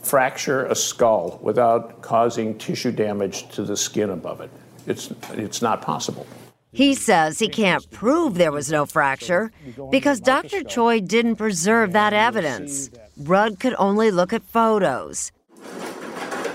fracture 0.03 0.65
a 0.65 0.75
skull 0.75 1.39
without 1.41 2.01
causing 2.01 2.57
tissue 2.57 2.91
damage 2.91 3.49
to 3.49 3.63
the 3.63 3.77
skin 3.77 4.09
above 4.09 4.41
it. 4.41 4.49
It's, 4.87 5.11
it's 5.33 5.61
not 5.61 5.81
possible. 5.81 6.25
He 6.73 6.95
says 6.95 7.39
he 7.39 7.49
can't 7.49 7.89
prove 7.91 8.35
there 8.35 8.51
was 8.51 8.71
no 8.71 8.85
fracture 8.85 9.51
because 9.91 10.21
Dr. 10.21 10.63
Choi 10.63 11.01
didn't 11.01 11.35
preserve 11.35 11.91
that 11.91 12.13
evidence. 12.13 12.89
Rudd 13.17 13.59
could 13.59 13.75
only 13.77 14.09
look 14.09 14.31
at 14.31 14.43
photos. 14.43 15.31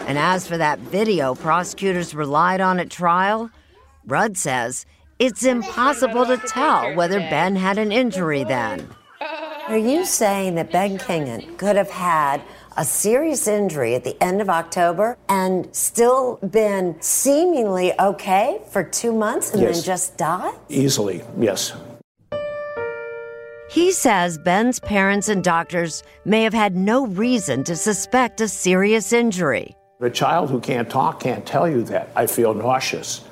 And 0.07 0.19
as 0.19 0.47
for 0.47 0.57
that 0.57 0.79
video 0.79 1.35
prosecutors 1.35 2.15
relied 2.15 2.61
on 2.61 2.81
at 2.81 2.91
trial, 2.91 3.51
Rudd 4.07 4.37
says 4.39 4.87
it's 5.19 5.45
impossible 5.45 6.27
to 6.27 6.37
tell 6.39 6.95
whether 6.95 7.19
Ben 7.21 7.57
had 7.57 7.79
an 7.79 7.91
injury 7.93 8.45
then. 8.45 8.89
Are 9.69 9.79
you 9.79 10.05
saying 10.05 10.55
that 10.57 10.71
Ben 10.71 10.99
Kingan 10.99 11.59
could 11.59 11.77
have 11.77 11.91
had 11.91 12.43
a 12.77 12.85
serious 12.85 13.49
injury 13.49 13.95
at 13.95 14.05
the 14.05 14.23
end 14.23 14.41
of 14.41 14.49
October 14.51 15.17
and 15.29 15.75
still 15.75 16.37
been 16.51 16.95
seemingly 17.01 17.99
okay 17.99 18.61
for 18.71 18.85
two 18.85 19.13
months 19.13 19.53
and 19.53 19.63
Yes. 19.63 19.77
then 19.77 19.85
just 19.85 20.17
die? 20.19 20.53
Easily, 20.69 21.23
yes. 21.39 21.73
He 23.71 23.91
says 23.91 24.39
Ben's 24.39 24.79
parents 24.79 25.29
and 25.29 25.43
doctors 25.43 26.03
may 26.25 26.43
have 26.45 26.55
had 26.55 26.77
no 26.77 27.07
reason 27.07 27.65
to 27.65 27.75
suspect 27.75 28.41
a 28.41 28.47
serious 28.49 29.13
injury. 29.13 29.75
A 30.01 30.11
child 30.11 30.51
who 30.51 30.61
can't 30.61 30.89
talk 30.89 31.19
can't 31.21 31.45
tell 31.45 31.67
you 31.69 31.83
that. 31.85 32.11
I 32.15 32.27
feel 32.27 32.55
nauseous, 32.55 33.23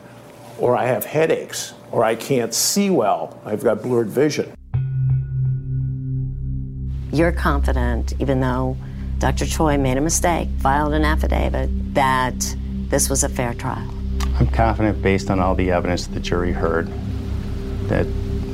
or 0.58 0.76
I 0.76 0.86
have 0.86 1.04
headaches, 1.04 1.74
or 1.90 2.04
I 2.04 2.14
can't 2.14 2.54
see 2.54 2.90
well. 2.90 3.40
I've 3.44 3.62
got 3.62 3.82
blurred 3.82 4.08
vision. 4.08 4.52
You're 7.12 7.32
confident, 7.32 8.12
even 8.18 8.40
though 8.40 8.76
Dr. 9.18 9.46
Choi 9.46 9.78
made 9.78 9.96
a 9.96 10.00
mistake, 10.00 10.48
filed 10.58 10.92
an 10.94 11.04
affidavit, 11.04 11.94
that 11.94 12.34
this 12.88 13.08
was 13.08 13.22
a 13.22 13.28
fair 13.28 13.54
trial. 13.54 13.88
I'm 14.38 14.48
confident, 14.48 15.00
based 15.00 15.30
on 15.30 15.38
all 15.38 15.54
the 15.54 15.70
evidence 15.70 16.08
the 16.08 16.18
jury 16.18 16.52
heard, 16.52 16.88
that 17.88 18.06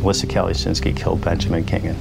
Melissa 0.02 0.26
Calusinski 0.26 0.94
killed 0.94 1.22
Benjamin 1.22 1.64
Kingan. 1.64 1.96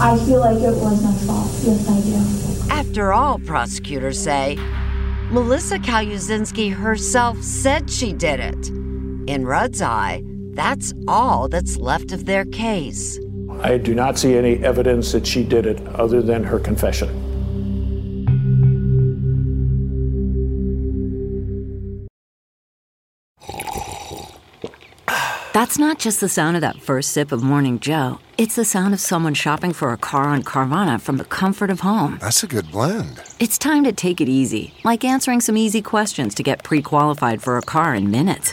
I 0.00 0.18
feel 0.18 0.40
like 0.40 0.58
it 0.58 0.74
was 0.74 1.02
my 1.02 1.12
fault. 1.26 1.50
Yes, 1.62 1.88
I 1.88 2.00
do. 2.00 2.72
After 2.72 3.12
all, 3.12 3.38
prosecutors 3.38 4.20
say, 4.22 4.58
Melissa 5.30 5.78
Calusinski 5.78 6.72
herself 6.72 7.42
said 7.42 7.88
she 7.88 8.12
did 8.12 8.40
it. 8.40 8.83
In 9.26 9.46
Rudd's 9.46 9.80
eye, 9.80 10.22
that's 10.52 10.92
all 11.08 11.48
that's 11.48 11.76
left 11.76 12.12
of 12.12 12.26
their 12.26 12.44
case. 12.44 13.18
I 13.60 13.78
do 13.78 13.94
not 13.94 14.18
see 14.18 14.36
any 14.36 14.62
evidence 14.62 15.12
that 15.12 15.26
she 15.26 15.42
did 15.42 15.66
it 15.66 15.80
other 15.88 16.20
than 16.20 16.44
her 16.44 16.58
confession. 16.58 17.08
That's 25.54 25.78
not 25.78 26.00
just 26.00 26.20
the 26.20 26.28
sound 26.28 26.56
of 26.56 26.62
that 26.62 26.82
first 26.82 27.12
sip 27.12 27.30
of 27.30 27.42
Morning 27.42 27.78
Joe. 27.78 28.18
It's 28.36 28.56
the 28.56 28.64
sound 28.64 28.92
of 28.92 28.98
someone 29.00 29.34
shopping 29.34 29.72
for 29.72 29.92
a 29.92 29.96
car 29.96 30.24
on 30.24 30.42
Carvana 30.42 31.00
from 31.00 31.16
the 31.16 31.24
comfort 31.24 31.70
of 31.70 31.80
home. 31.80 32.18
That's 32.20 32.42
a 32.42 32.48
good 32.48 32.70
blend. 32.72 33.22
It's 33.38 33.56
time 33.56 33.84
to 33.84 33.92
take 33.92 34.20
it 34.20 34.28
easy, 34.28 34.74
like 34.84 35.04
answering 35.04 35.40
some 35.40 35.56
easy 35.56 35.80
questions 35.80 36.34
to 36.34 36.42
get 36.42 36.64
pre 36.64 36.82
qualified 36.82 37.40
for 37.40 37.56
a 37.56 37.62
car 37.62 37.94
in 37.94 38.10
minutes. 38.10 38.52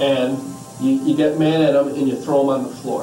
and 0.00 0.38
you, 0.80 0.92
you 1.04 1.16
get 1.16 1.38
mad 1.38 1.60
at 1.60 1.74
him 1.74 1.88
and 1.88 2.08
you 2.08 2.16
throw 2.16 2.42
him 2.42 2.48
on 2.50 2.62
the 2.70 2.76
floor. 2.76 3.02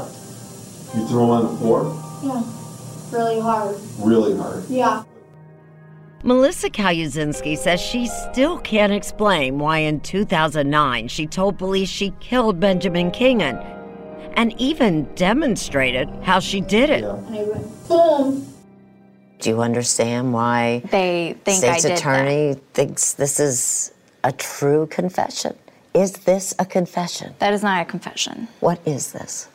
You 0.95 1.07
throw 1.07 1.23
him 1.25 1.29
on 1.31 1.51
the 1.51 1.57
floor 1.59 2.01
Yeah. 2.23 2.43
Really 3.11 3.39
hard. 3.39 3.75
really 3.99 4.35
hard. 4.37 4.63
Yeah. 4.69 5.03
Melissa 6.23 6.69
Calusinski 6.69 7.55
says 7.57 7.79
she 7.79 8.07
still 8.07 8.57
can't 8.59 8.91
explain 8.91 9.59
why 9.59 9.79
in 9.79 9.99
2009 9.99 11.07
she 11.07 11.27
told 11.27 11.57
police 11.59 11.87
she 11.87 12.11
killed 12.19 12.59
Benjamin 12.59 13.11
Kingan 13.11 13.63
and 14.35 14.59
even 14.59 15.03
demonstrated 15.15 16.09
how 16.23 16.39
she 16.39 16.61
did 16.61 16.89
it. 16.89 17.03
And 17.03 17.35
I 17.35 17.43
went 17.43 17.87
boom. 17.87 18.47
Do 19.39 19.49
you 19.49 19.61
understand 19.61 20.33
why 20.33 20.81
They 20.89 21.35
think 21.43 21.63
I 21.63 21.77
state's 21.77 21.83
did 21.83 21.91
that. 21.91 21.99
attorney 21.99 22.55
thinks 22.73 23.13
this 23.13 23.39
is 23.39 23.93
a 24.23 24.31
true 24.31 24.87
confession? 24.87 25.55
Is 25.95 26.11
this 26.11 26.53
a 26.59 26.65
confession? 26.65 27.35
That 27.39 27.53
is 27.53 27.63
not 27.63 27.81
a 27.81 27.85
confession. 27.85 28.49
What 28.59 28.85
is 28.85 29.13
this? 29.13 29.47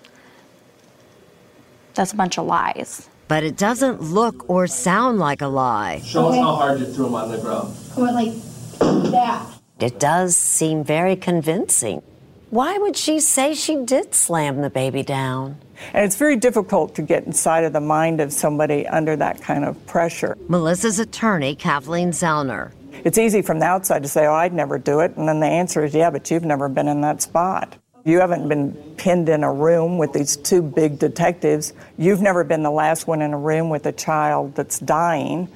That's 1.93 2.15
a 2.15 2.17
bunch 2.17 2.39
of 2.39 2.47
lies. 2.47 3.11
But 3.29 3.45
it 3.45 3.59
doesn't 3.59 4.01
look 4.01 4.49
or 4.49 4.67
sound 4.67 5.19
like 5.19 5.43
a 5.43 5.49
lie. 5.49 6.01
Show 6.03 6.29
us 6.29 6.37
how 6.37 6.55
hard 6.55 6.81
you 6.81 6.87
threw 6.87 7.09
him 7.09 7.15
on 7.15 7.31
the 7.31 7.37
ground. 7.37 7.77
I 7.95 8.01
went 8.01 8.15
like 8.15 9.11
that. 9.13 9.53
It 9.81 10.01
does 10.01 10.35
seem 10.35 10.83
very 10.83 11.15
convincing. 11.15 12.01
Why 12.49 12.79
would 12.79 12.97
she 12.97 13.21
say 13.21 13.53
she 13.53 13.77
did 13.85 14.15
slam 14.15 14.63
the 14.63 14.71
baby 14.71 15.03
down? 15.03 15.59
And 15.93 16.07
it's 16.07 16.17
very 16.17 16.37
difficult 16.37 16.95
to 16.95 17.03
get 17.03 17.25
inside 17.25 17.65
of 17.65 17.75
the 17.75 17.81
mind 17.81 18.19
of 18.21 18.33
somebody 18.33 18.87
under 18.87 19.15
that 19.17 19.43
kind 19.43 19.67
of 19.67 19.87
pressure. 19.87 20.39
Melissa's 20.49 20.99
attorney, 20.99 21.55
Kathleen 21.55 22.13
Zellner. 22.13 22.73
It's 23.05 23.19
easy 23.19 23.43
from 23.43 23.59
the 23.59 23.67
outside 23.67 24.03
to 24.03 24.09
say, 24.09 24.27
oh, 24.27 24.35
I'd 24.35 24.53
never 24.53 24.79
do 24.79 25.01
it. 25.01 25.17
And 25.17 25.29
then 25.29 25.41
the 25.41 25.47
answer 25.47 25.85
is, 25.85 25.95
yeah, 25.95 26.11
but 26.11 26.31
you've 26.31 26.45
never 26.45 26.69
been 26.69 26.89
in 26.89 27.01
that 27.03 27.23
spot. 27.23 27.77
You 28.05 28.21
haven't 28.21 28.49
been 28.49 28.73
pinned 28.97 29.29
in 29.29 29.45
a 29.45 29.53
room 29.53 29.99
with 29.99 30.13
these 30.13 30.37
two 30.37 30.63
big 30.63 30.99
detectives. 30.99 31.75
You've 31.99 32.23
never 32.23 32.45
been 32.45 32.63
the 32.63 32.71
last 32.71 33.07
one 33.07 33.21
in 33.21 33.35
a 33.35 33.39
room 33.39 33.69
with 33.69 33.87
a 33.87 33.93
child 33.93 34.55
that's 34.55 34.79
dying. 34.79 35.47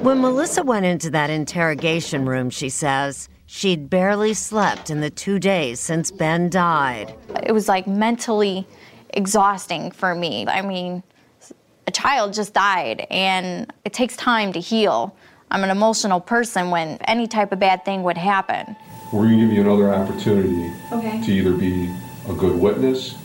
When 0.00 0.20
Melissa 0.20 0.62
went 0.62 0.86
into 0.86 1.10
that 1.10 1.30
interrogation 1.30 2.26
room, 2.26 2.50
she 2.50 2.68
says 2.68 3.28
she'd 3.46 3.90
barely 3.90 4.34
slept 4.34 4.90
in 4.90 5.00
the 5.00 5.10
two 5.10 5.40
days 5.40 5.80
since 5.80 6.12
Ben 6.12 6.48
died. 6.48 7.14
It 7.42 7.50
was 7.50 7.66
like 7.66 7.88
mentally 7.88 8.64
exhausting 9.10 9.90
for 9.90 10.14
me. 10.14 10.46
I 10.46 10.62
mean, 10.62 11.02
a 11.88 11.90
child 11.90 12.34
just 12.34 12.54
died 12.54 13.06
and 13.10 13.72
it 13.84 13.92
takes 13.92 14.16
time 14.16 14.52
to 14.52 14.60
heal. 14.60 15.16
I'm 15.50 15.64
an 15.64 15.70
emotional 15.70 16.20
person 16.20 16.70
when 16.70 16.98
any 17.06 17.26
type 17.26 17.52
of 17.52 17.58
bad 17.58 17.84
thing 17.84 18.02
would 18.02 18.18
happen. 18.18 18.76
We're 19.12 19.22
going 19.24 19.38
to 19.40 19.46
give 19.46 19.52
you 19.54 19.60
another 19.62 19.94
opportunity 19.94 20.70
Okay. 20.92 21.22
to 21.22 21.32
either 21.32 21.52
be 21.52 21.90
a 22.28 22.34
good 22.34 22.56
witness 22.60 23.16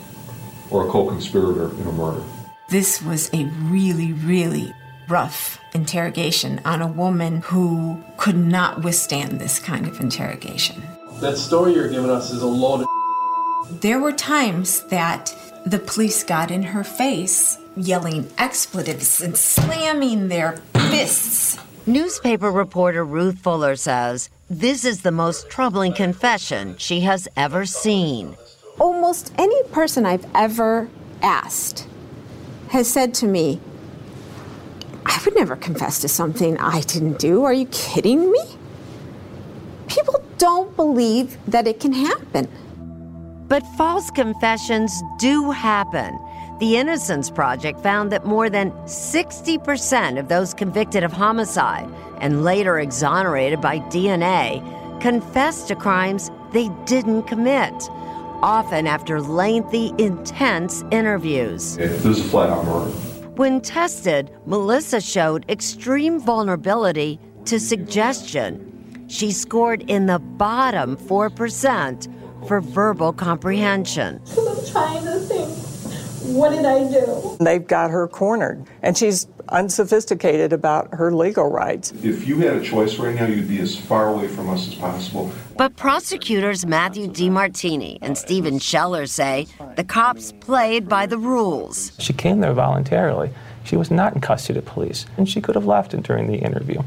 or 0.70 0.88
a 0.88 0.90
co-conspirator 0.90 1.70
in 1.82 1.88
a 1.88 1.92
murder. 1.92 2.24
This 2.70 3.02
was 3.02 3.30
a 3.34 3.46
really, 3.64 4.14
really 4.14 4.74
rough 5.10 5.60
interrogation 5.74 6.62
on 6.64 6.82
a 6.82 6.88
woman 6.88 7.42
who 7.42 8.02
could 8.16 8.38
not 8.38 8.84
withstand 8.84 9.40
this 9.40 9.60
kind 9.60 9.86
of 9.86 10.00
interrogation. 10.00 10.82
That 11.20 11.38
story 11.38 11.74
you're 11.74 11.90
giving 11.90 12.10
us 12.10 12.32
is 12.32 12.42
a 12.42 12.48
load 12.48 12.82
of 12.82 13.82
There 13.82 14.00
were 14.00 14.14
times 14.14 14.84
that 14.86 15.36
the 15.66 15.80
police 15.80 16.24
got 16.24 16.52
in 16.52 16.64
her 16.64 16.84
face, 16.86 17.58
yelling 17.76 18.30
expletives 18.38 19.22
and 19.22 19.36
slamming 19.38 20.30
their 20.30 20.58
fists. 20.74 21.58
Newspaper 21.86 22.50
reporter 22.50 23.04
Ruth 23.04 23.40
Fuller 23.40 23.76
says 23.76 24.30
this 24.50 24.86
is 24.86 25.02
the 25.02 25.12
most 25.12 25.50
troubling 25.50 25.92
confession 25.92 26.78
she 26.78 27.02
has 27.02 27.28
ever 27.36 27.66
seen. 27.66 28.38
Almost 28.80 29.34
any 29.38 29.62
person 29.64 30.06
I've 30.06 30.26
ever 30.34 30.88
asked 31.22 31.86
has 32.70 32.90
said 32.90 33.14
to 33.16 33.28
me, 33.28 33.60
I 35.06 35.20
would 35.26 35.36
never 35.36 35.58
confess 35.58 36.00
to 36.00 36.08
something 36.08 36.58
I 36.58 36.80
didn't 36.82 37.20
do. 37.20 37.44
Are 37.44 37.54
you 37.54 37.66
kidding 37.66 38.32
me? 38.32 38.44
People 39.88 40.24
don't 40.38 40.74
believe 40.78 41.38
that 41.48 41.68
it 41.68 41.82
can 41.82 41.92
happen. 41.92 42.48
But 43.50 43.62
false 43.76 44.10
confessions 44.10 45.04
do 45.20 45.52
happen. 45.52 46.18
The 46.64 46.78
Innocence 46.78 47.30
Project 47.30 47.82
found 47.82 48.10
that 48.14 48.26
more 48.26 48.50
than 48.50 48.72
60% 48.86 50.18
of 50.18 50.30
those 50.30 50.54
convicted 50.54 51.04
of 51.04 51.12
homicide 51.12 51.90
and 52.22 52.46
later 52.46 52.80
exonerated 52.80 53.60
by 53.60 53.80
DNA 53.80 54.62
confessed 55.02 55.68
to 55.68 55.76
crimes 55.76 56.32
they 56.54 56.70
didn't 56.86 57.24
commit, 57.24 57.74
often 58.42 58.88
after 58.88 59.20
lengthy, 59.20 59.92
intense 59.98 60.86
interviews. 60.90 61.76
This 61.76 62.06
is 62.06 62.22
a 62.22 62.24
flat 62.30 62.50
out 62.50 62.64
murder. 62.64 62.92
When 63.36 63.60
tested, 63.60 64.32
Melissa 64.46 65.02
showed 65.02 65.44
extreme 65.50 66.18
vulnerability 66.18 67.20
to 67.44 67.60
suggestion. 67.60 69.06
She 69.10 69.34
scored 69.34 69.84
in 69.90 70.06
the 70.06 70.20
bottom 70.20 70.96
4% 70.96 72.48
for 72.48 72.62
verbal 72.62 73.12
comprehension. 73.12 74.22
I'm 74.30 74.66
trying 74.72 75.04
to 75.04 75.20
think, 75.20 75.73
what 76.34 76.50
did 76.50 76.66
I 76.66 76.90
do? 76.90 77.38
They've 77.40 77.66
got 77.66 77.92
her 77.92 78.08
cornered, 78.08 78.66
and 78.82 78.98
she's 78.98 79.28
unsophisticated 79.50 80.54
about 80.54 80.94
her 80.94 81.14
legal 81.14 81.50
rights. 81.50 81.92
If 82.04 82.28
you 82.28 82.40
had 82.40 82.56
a 82.56 82.64
choice 82.64 82.98
right 82.98 83.16
now, 83.16 83.26
you'd 83.26 83.48
be 83.48 83.60
as 83.60 83.78
far 83.78 84.10
away 84.10 84.28
from 84.28 84.50
us 84.50 84.68
as 84.68 84.76
possible. 84.76 85.32
But 85.58 85.76
prosecutors 85.76 86.66
Matthew 86.66 87.08
DiMartini 87.08 88.00
and 88.02 88.18
Stephen 88.18 88.60
Scheller 88.60 89.06
say 89.06 89.48
the 89.76 89.84
cops 89.84 90.32
played 90.32 90.90
by 90.90 91.06
the 91.06 91.18
rules. 91.18 91.92
She 92.00 92.14
came 92.14 92.40
there 92.40 92.54
voluntarily. 92.54 93.32
She 93.64 93.76
was 93.76 93.92
not 93.92 94.14
in 94.14 94.22
custody 94.22 94.60
of 94.60 94.66
police, 94.66 95.06
and 95.18 95.30
she 95.30 95.40
could 95.40 95.56
have 95.56 95.66
left 95.66 96.02
during 96.04 96.28
the 96.28 96.38
interview. 96.38 96.82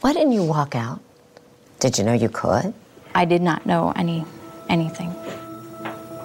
Why 0.00 0.12
didn't 0.12 0.32
you 0.32 0.44
walk 0.44 0.74
out? 0.74 1.00
Did 1.80 1.98
you 1.98 2.04
know 2.04 2.12
you 2.12 2.28
could? 2.28 2.74
I 3.14 3.24
did 3.24 3.42
not 3.42 3.66
know 3.66 3.92
any 3.94 4.24
anything. 4.68 5.14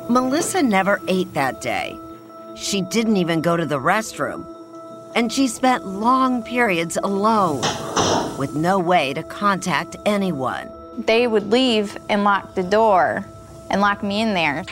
Melissa 0.10 0.62
never 0.62 1.02
ate 1.08 1.34
that 1.34 1.62
day. 1.62 1.98
She 2.56 2.82
didn't 2.82 3.18
even 3.18 3.42
go 3.42 3.58
to 3.58 3.66
the 3.66 3.80
restroom. 3.80 4.46
And 5.16 5.32
she 5.32 5.48
spent 5.48 5.86
long 5.86 6.44
periods 6.44 6.98
alone 6.98 7.62
with 8.38 8.56
no 8.56 8.80
way 8.80 9.14
to 9.14 9.24
contact 9.24 9.96
anyone. 10.06 10.70
They 10.98 11.28
would 11.28 11.52
leave 11.52 11.98
and 12.10 12.24
lock 12.24 12.56
the 12.56 12.64
door 12.64 13.26
and 13.70 13.82
lock 13.82 14.04
me 14.04 14.22
in 14.22 14.34
there. 14.34 14.64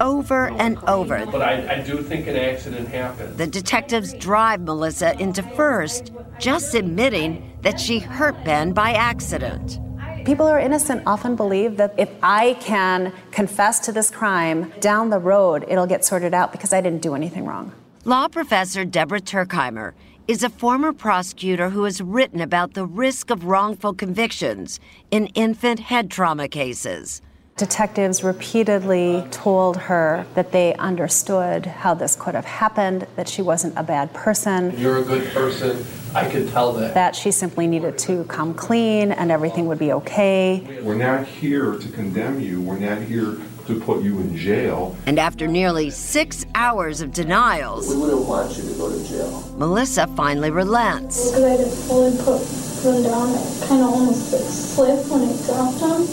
Over 0.00 0.48
and 0.52 0.78
over, 0.88 1.26
But 1.26 1.42
I, 1.42 1.74
I 1.76 1.80
do 1.82 2.02
think 2.02 2.26
an 2.26 2.36
accident 2.36 2.88
happened. 2.88 3.36
the 3.36 3.46
detectives 3.46 4.14
drive 4.14 4.60
Melissa 4.62 5.18
into 5.20 5.42
first 5.42 6.10
just 6.38 6.74
admitting 6.74 7.52
that 7.60 7.78
she 7.78 7.98
hurt 7.98 8.42
Ben 8.42 8.72
by 8.72 8.92
accident. 8.92 9.78
People 10.24 10.46
who 10.46 10.52
are 10.52 10.60
innocent 10.60 11.02
often 11.06 11.34
believe 11.34 11.78
that 11.78 11.94
if 11.96 12.10
I 12.22 12.54
can 12.60 13.12
confess 13.30 13.80
to 13.80 13.92
this 13.92 14.10
crime 14.10 14.70
down 14.78 15.08
the 15.08 15.18
road, 15.18 15.64
it'll 15.66 15.86
get 15.86 16.04
sorted 16.04 16.34
out 16.34 16.52
because 16.52 16.74
I 16.74 16.82
didn't 16.82 17.00
do 17.00 17.14
anything 17.14 17.46
wrong. 17.46 17.72
Law 18.04 18.28
professor 18.28 18.84
Deborah 18.84 19.20
Tuerkheimer 19.20 19.94
is 20.28 20.42
a 20.42 20.50
former 20.50 20.92
prosecutor 20.92 21.70
who 21.70 21.84
has 21.84 22.02
written 22.02 22.40
about 22.40 22.74
the 22.74 22.84
risk 22.84 23.30
of 23.30 23.44
wrongful 23.46 23.94
convictions 23.94 24.78
in 25.10 25.26
infant 25.28 25.80
head 25.80 26.10
trauma 26.10 26.48
cases. 26.48 27.22
Detectives 27.60 28.24
repeatedly 28.24 29.22
told 29.30 29.76
her 29.76 30.24
that 30.34 30.50
they 30.50 30.72
understood 30.76 31.66
how 31.66 31.92
this 31.92 32.16
could 32.16 32.34
have 32.34 32.46
happened, 32.46 33.06
that 33.16 33.28
she 33.28 33.42
wasn't 33.42 33.74
a 33.76 33.82
bad 33.82 34.14
person, 34.14 34.72
You're 34.78 34.96
a 34.96 35.02
good 35.02 35.30
person. 35.34 35.84
I 36.14 36.26
can 36.26 36.48
tell 36.48 36.72
that. 36.72 36.94
that 36.94 37.14
she 37.14 37.30
simply 37.30 37.66
needed 37.66 37.98
to 37.98 38.24
come 38.24 38.54
clean 38.54 39.12
and 39.12 39.30
everything 39.30 39.66
would 39.66 39.78
be 39.78 39.92
okay. 39.92 40.80
We're 40.82 40.94
not 40.94 41.26
here 41.26 41.76
to 41.76 41.88
condemn 41.90 42.40
you. 42.40 42.62
We're 42.62 42.78
not 42.78 43.02
here 43.02 43.36
to 43.66 43.80
put 43.80 44.02
you 44.02 44.18
in 44.20 44.34
jail. 44.38 44.96
And 45.04 45.18
after 45.18 45.46
nearly 45.46 45.90
six 45.90 46.46
hours 46.54 47.02
of 47.02 47.12
denials, 47.12 47.90
We 47.90 48.00
wouldn't 48.00 48.24
want 48.24 48.56
you 48.56 48.62
to 48.70 48.74
go 48.78 48.88
to 48.90 49.06
jail. 49.06 49.44
Melissa 49.58 50.06
finally 50.16 50.50
relents. 50.50 51.30
Because 51.30 51.44
I 51.44 51.56
just 51.58 51.86
fully 51.86 52.16
put 52.24 52.40
him 52.40 53.02
down, 53.02 53.28
it 53.34 53.68
kind 53.68 53.82
of 53.82 53.90
almost 53.90 54.32
like 54.32 54.40
slipped 54.48 55.08
when 55.10 55.28
I 55.28 55.36
dropped 55.44 55.80
him, 55.80 56.08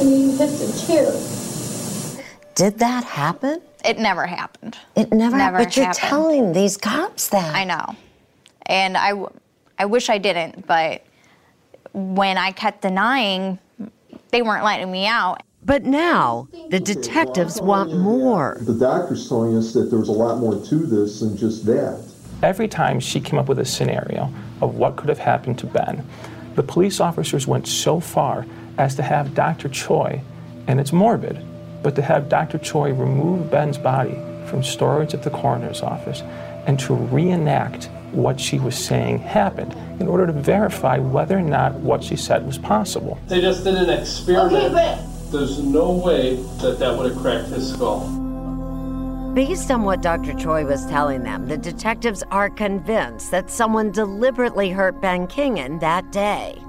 and 0.00 0.08
he 0.08 0.36
hit 0.36 0.48
the 0.48 0.84
chair. 0.86 2.22
Did 2.54 2.78
that 2.80 3.04
happen? 3.04 3.60
It 3.84 3.98
never 3.98 4.26
happened. 4.26 4.76
It 4.94 5.12
never, 5.12 5.36
Never 5.36 5.58
But 5.58 5.76
you're 5.76 5.86
happened. 5.86 6.08
telling 6.08 6.52
these 6.52 6.76
cops 6.76 7.28
that. 7.28 7.54
I 7.54 7.64
know. 7.64 7.96
And 8.66 8.96
I, 8.96 9.12
I 9.78 9.86
wish 9.86 10.08
I 10.08 10.18
didn't, 10.18 10.66
but 10.66 11.02
when 11.92 12.38
I 12.38 12.52
kept 12.52 12.82
denying, 12.82 13.58
they 14.30 14.42
weren't 14.42 14.64
letting 14.64 14.90
me 14.90 15.06
out. 15.06 15.42
But 15.64 15.84
now 15.84 16.48
the 16.70 16.80
detectives 16.80 17.60
want 17.60 17.96
more. 17.96 18.58
The 18.60 18.74
doctor's 18.74 19.28
telling 19.28 19.56
us 19.56 19.72
that 19.74 19.90
there's 19.90 20.08
a 20.08 20.12
lot 20.12 20.38
more 20.38 20.54
to 20.64 20.76
this 20.86 21.20
than 21.20 21.36
just 21.36 21.64
that. 21.66 22.02
Every 22.42 22.66
time 22.66 22.98
she 22.98 23.20
came 23.20 23.38
up 23.38 23.48
with 23.48 23.60
a 23.60 23.64
scenario 23.64 24.32
of 24.60 24.74
what 24.76 24.96
could 24.96 25.08
have 25.08 25.18
happened 25.18 25.58
to 25.60 25.66
Ben, 25.66 26.04
the 26.56 26.62
police 26.62 27.00
officers 27.00 27.46
went 27.46 27.66
so 27.68 28.00
far 28.00 28.44
as 28.78 28.94
to 28.96 29.02
have 29.02 29.34
Dr. 29.34 29.68
Choi, 29.68 30.20
and 30.66 30.80
it's 30.80 30.92
morbid, 30.92 31.44
but 31.82 31.94
to 31.96 32.02
have 32.02 32.28
Dr. 32.28 32.58
Choi 32.58 32.92
remove 32.92 33.50
Ben's 33.50 33.78
body 33.78 34.18
from 34.46 34.62
storage 34.62 35.14
at 35.14 35.22
the 35.22 35.30
coroner's 35.30 35.82
office 35.82 36.22
and 36.66 36.78
to 36.80 36.94
reenact 36.94 37.88
what 38.12 38.38
she 38.38 38.58
was 38.58 38.76
saying 38.76 39.18
happened 39.18 39.72
in 40.00 40.06
order 40.06 40.26
to 40.26 40.32
verify 40.32 40.98
whether 40.98 41.38
or 41.38 41.42
not 41.42 41.72
what 41.74 42.04
she 42.04 42.16
said 42.16 42.46
was 42.46 42.58
possible. 42.58 43.18
They 43.26 43.40
just 43.40 43.64
did 43.64 43.74
an 43.74 43.90
experiment. 43.90 44.54
Okay, 44.54 44.72
but 44.72 45.32
There's 45.32 45.58
no 45.58 45.92
way 45.92 46.36
that 46.60 46.78
that 46.78 46.96
would 46.96 47.10
have 47.10 47.20
cracked 47.20 47.48
his 47.48 47.72
skull. 47.72 48.00
Based 49.34 49.70
on 49.70 49.84
what 49.84 50.02
Dr. 50.02 50.34
Choi 50.34 50.66
was 50.66 50.84
telling 50.86 51.22
them, 51.22 51.48
the 51.48 51.56
detectives 51.56 52.22
are 52.30 52.50
convinced 52.50 53.30
that 53.30 53.50
someone 53.50 53.90
deliberately 53.90 54.68
hurt 54.68 55.00
Ben 55.00 55.26
Kingan 55.26 55.80
that 55.80 56.12
day. 56.12 56.61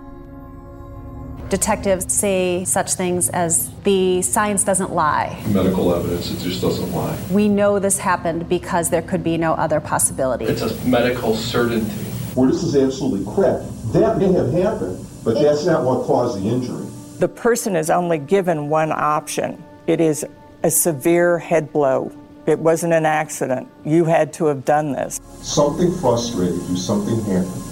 Detectives 1.50 2.12
say 2.12 2.64
such 2.66 2.94
things 2.94 3.30
as 3.30 3.70
the 3.84 4.22
science 4.22 4.64
doesn't 4.64 4.91
lie. 4.91 5.41
Medical 5.48 5.94
evidence, 5.94 6.32
it 6.32 6.39
just 6.39 6.62
doesn't 6.62 6.91
lie. 6.91 7.18
We 7.30 7.48
know 7.48 7.80
this 7.80 8.00
happened 8.00 8.50
because 8.50 8.89
there 8.89 9.02
could 9.02 9.24
be 9.24 9.38
no 9.38 9.54
other 9.54 9.80
possibility. 9.80 10.46
It's 10.46 10.62
a 10.62 10.74
medical 10.86 11.36
certainty. 11.36 11.91
Where 12.34 12.50
this 12.50 12.64
is 12.64 12.76
absolutely 12.76 13.32
correct. 13.34 13.66
That 13.94 14.18
may 14.18 14.32
have 14.32 14.52
happened, 14.52 15.06
but 15.24 15.36
that's 15.36 15.66
not 15.66 15.84
what 15.84 16.06
caused 16.06 16.41
the 16.41 16.50
injury. 16.50 16.88
The 17.20 17.28
person 17.28 17.76
is 17.76 17.91
only 17.91 18.18
given 18.18 18.70
one 18.70 18.91
option 18.91 19.64
it 19.86 20.00
is 20.00 20.26
a 20.64 20.72
severe 20.72 21.38
head 21.38 21.74
blow. 21.74 22.12
It 22.46 22.58
wasn't 22.60 22.94
an 22.94 23.06
accident. 23.06 23.68
You 23.86 24.06
had 24.06 24.32
to 24.34 24.46
have 24.46 24.64
done 24.64 24.94
this. 24.94 25.20
Something 25.41 25.94
frustrated 25.98 26.62
you, 26.70 26.78
something 26.78 27.20
happened. 27.26 27.64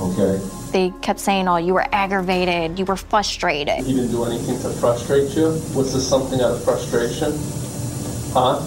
Okay? 0.00 0.55
They 0.76 0.90
kept 1.00 1.20
saying, 1.20 1.48
oh, 1.48 1.56
you 1.56 1.72
were 1.72 1.86
aggravated, 1.90 2.78
you 2.78 2.84
were 2.84 2.96
frustrated. 2.96 3.82
He 3.82 3.94
didn't 3.94 4.10
do 4.10 4.24
anything 4.24 4.60
to 4.60 4.68
frustrate 4.68 5.34
you? 5.34 5.44
Was 5.74 5.94
this 5.94 6.06
something 6.06 6.38
out 6.38 6.50
of 6.50 6.64
frustration? 6.64 7.32
Huh? 8.34 8.60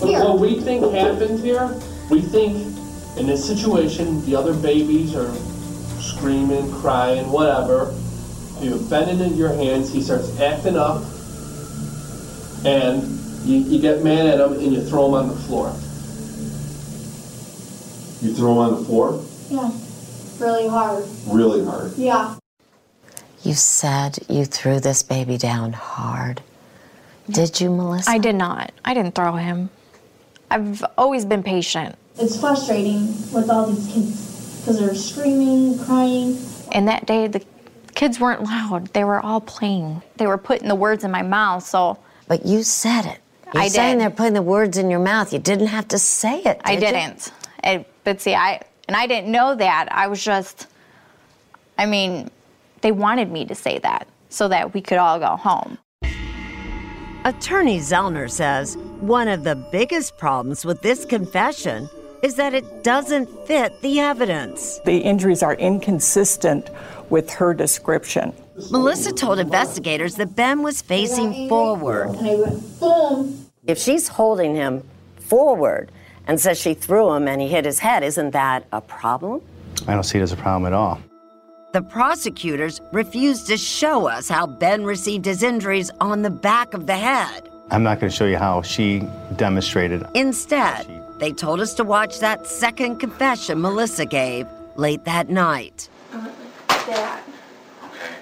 But 0.00 0.08
Here. 0.08 0.24
what 0.24 0.38
we 0.38 0.60
think 0.62 0.82
happened 0.94 1.40
here, 1.40 1.78
we 2.08 2.22
think 2.22 2.56
in 3.18 3.26
this 3.26 3.46
situation, 3.46 4.24
the 4.24 4.34
other 4.34 4.54
babies 4.54 5.14
are 5.14 5.30
screaming, 6.00 6.72
crying, 6.72 7.30
whatever. 7.30 7.94
You 8.62 8.70
have 8.70 8.88
Ben 8.88 9.10
in 9.10 9.36
your 9.36 9.52
hands, 9.52 9.92
he 9.92 10.00
starts 10.00 10.34
acting 10.40 10.78
up, 10.78 11.04
and 12.64 13.02
you, 13.44 13.58
you 13.58 13.78
get 13.78 14.02
mad 14.02 14.24
at 14.24 14.40
him 14.40 14.54
and 14.54 14.72
you 14.72 14.82
throw 14.86 15.08
him 15.08 15.14
on 15.16 15.28
the 15.28 15.36
floor. 15.36 15.68
You 18.22 18.34
throw 18.34 18.52
him 18.52 18.58
on 18.58 18.80
the 18.80 18.86
floor 18.86 19.22
yeah, 19.52 19.70
really 20.42 20.68
hard. 20.68 21.04
really 21.26 21.64
hard. 21.64 21.92
Yeah. 21.96 22.36
You 23.42 23.54
said 23.54 24.18
you 24.28 24.44
threw 24.44 24.80
this 24.80 25.02
baby 25.02 25.38
down 25.38 25.72
hard. 25.72 26.42
Did 27.30 27.60
you, 27.60 27.70
Melissa? 27.70 28.10
I 28.10 28.18
did 28.18 28.34
not. 28.34 28.72
I 28.84 28.94
didn't 28.94 29.14
throw 29.14 29.34
him. 29.36 29.70
I've 30.50 30.84
always 30.98 31.24
been 31.24 31.42
patient. 31.42 31.96
It's 32.18 32.38
frustrating 32.38 33.06
with 33.32 33.48
all 33.48 33.66
these 33.70 33.86
kids 33.92 34.58
because 34.60 34.78
they're 34.78 34.94
screaming, 34.94 35.78
crying. 35.78 36.38
And 36.72 36.86
that 36.88 37.06
day, 37.06 37.26
the 37.26 37.42
kids 37.94 38.20
weren't 38.20 38.42
loud. 38.42 38.88
They 38.88 39.04
were 39.04 39.20
all 39.20 39.40
playing. 39.40 40.02
They 40.16 40.26
were 40.26 40.38
putting 40.38 40.68
the 40.68 40.74
words 40.74 41.04
in 41.04 41.10
my 41.10 41.22
mouth, 41.22 41.64
so. 41.64 41.98
But 42.28 42.44
you 42.46 42.62
said 42.62 43.06
it. 43.06 43.18
You're 43.54 43.62
I 43.64 43.68
saying 43.68 43.94
did. 43.98 44.02
they're 44.02 44.10
putting 44.10 44.34
the 44.34 44.42
words 44.42 44.78
in 44.78 44.90
your 44.90 45.00
mouth. 45.00 45.32
You 45.32 45.38
didn't 45.38 45.66
have 45.68 45.88
to 45.88 45.98
say 45.98 46.40
it. 46.42 46.60
I 46.64 46.76
did 46.76 46.82
you? 46.82 46.92
didn't. 46.92 47.32
And- 47.60 47.84
but 48.04 48.20
see, 48.20 48.34
I 48.34 48.60
and 48.88 48.96
I 48.96 49.06
didn't 49.06 49.30
know 49.30 49.54
that. 49.54 49.88
I 49.90 50.06
was 50.08 50.22
just. 50.22 50.66
I 51.78 51.86
mean, 51.86 52.30
they 52.82 52.92
wanted 52.92 53.30
me 53.30 53.44
to 53.46 53.54
say 53.54 53.78
that 53.78 54.06
so 54.28 54.48
that 54.48 54.74
we 54.74 54.80
could 54.80 54.98
all 54.98 55.18
go 55.18 55.36
home. 55.36 55.78
Attorney 57.24 57.78
Zellner 57.78 58.30
says 58.30 58.76
one 59.00 59.28
of 59.28 59.44
the 59.44 59.54
biggest 59.54 60.18
problems 60.18 60.64
with 60.64 60.82
this 60.82 61.04
confession 61.04 61.88
is 62.22 62.34
that 62.36 62.54
it 62.54 62.82
doesn't 62.82 63.28
fit 63.46 63.80
the 63.82 64.00
evidence. 64.00 64.80
The 64.84 64.98
injuries 64.98 65.42
are 65.42 65.54
inconsistent 65.54 66.70
with 67.10 67.30
her 67.30 67.54
description. 67.54 68.32
Melissa 68.70 69.12
told 69.12 69.38
investigators 69.38 70.16
that 70.16 70.36
Ben 70.36 70.62
was 70.62 70.82
facing 70.82 71.48
forward. 71.48 72.10
And 72.10 72.28
I 72.28 72.34
went 72.34 72.80
boom. 72.80 73.46
If 73.66 73.78
she's 73.78 74.08
holding 74.08 74.54
him 74.54 74.82
forward 75.16 75.90
and 76.26 76.40
says 76.40 76.58
she 76.58 76.74
threw 76.74 77.12
him 77.12 77.28
and 77.28 77.40
he 77.40 77.48
hit 77.48 77.64
his 77.64 77.78
head, 77.78 78.02
isn't 78.02 78.30
that 78.30 78.64
a 78.72 78.80
problem? 78.80 79.42
I 79.86 79.94
don't 79.94 80.04
see 80.04 80.18
it 80.18 80.22
as 80.22 80.32
a 80.32 80.36
problem 80.36 80.66
at 80.66 80.72
all. 80.72 81.00
The 81.72 81.82
prosecutors 81.82 82.80
refused 82.92 83.46
to 83.46 83.56
show 83.56 84.06
us 84.06 84.28
how 84.28 84.46
Ben 84.46 84.84
received 84.84 85.24
his 85.24 85.42
injuries 85.42 85.90
on 86.00 86.22
the 86.22 86.30
back 86.30 86.74
of 86.74 86.86
the 86.86 86.96
head. 86.96 87.48
I'm 87.70 87.82
not 87.82 87.98
going 87.98 88.10
to 88.10 88.16
show 88.16 88.26
you 88.26 88.36
how 88.36 88.60
she 88.60 89.08
demonstrated. 89.36 90.04
Instead, 90.14 90.86
they 91.18 91.32
told 91.32 91.60
us 91.60 91.72
to 91.74 91.84
watch 91.84 92.18
that 92.20 92.46
second 92.46 92.96
confession 92.96 93.60
Melissa 93.60 94.04
gave 94.04 94.46
late 94.76 95.04
that 95.04 95.30
night. 95.30 95.88
Uh, 96.12 96.28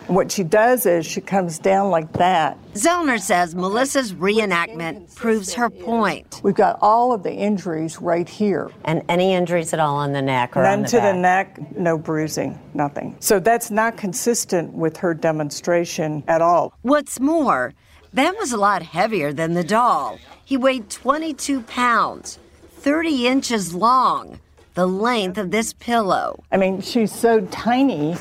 What 0.06 0.32
she 0.32 0.42
does 0.42 0.86
is 0.86 1.06
she 1.06 1.20
comes 1.20 1.58
down 1.58 1.90
like 1.90 2.12
that. 2.14 2.58
Zellner 2.74 3.20
says 3.20 3.54
Melissa's 3.54 4.12
reenactment 4.12 5.14
proves 5.14 5.54
her 5.54 5.70
point. 5.70 6.40
We've 6.42 6.54
got 6.54 6.78
all 6.82 7.12
of 7.12 7.22
the 7.22 7.32
injuries 7.32 8.00
right 8.00 8.28
here. 8.28 8.70
And 8.84 9.02
any 9.08 9.34
injuries 9.34 9.72
at 9.72 9.78
all 9.78 9.96
on 9.96 10.12
the 10.12 10.22
neck 10.22 10.56
or 10.56 10.62
None 10.62 10.72
on 10.72 10.82
the 10.82 10.88
to 10.88 10.96
back? 10.98 11.14
the 11.14 11.20
neck, 11.20 11.76
no 11.76 11.96
bruising, 11.96 12.58
nothing. 12.74 13.16
So 13.20 13.38
that's 13.38 13.70
not 13.70 13.96
consistent 13.96 14.72
with 14.72 14.96
her 14.96 15.14
demonstration 15.14 16.24
at 16.26 16.42
all. 16.42 16.72
What's 16.82 17.20
more, 17.20 17.72
Ben 18.12 18.34
was 18.38 18.52
a 18.52 18.56
lot 18.56 18.82
heavier 18.82 19.32
than 19.32 19.54
the 19.54 19.64
doll. 19.64 20.18
He 20.44 20.56
weighed 20.56 20.90
22 20.90 21.62
pounds, 21.62 22.38
30 22.78 23.28
inches 23.28 23.74
long, 23.74 24.40
the 24.74 24.86
length 24.86 25.38
of 25.38 25.52
this 25.52 25.72
pillow. 25.74 26.42
I 26.50 26.56
mean, 26.56 26.80
she's 26.80 27.12
so 27.12 27.40
tiny, 27.46 28.16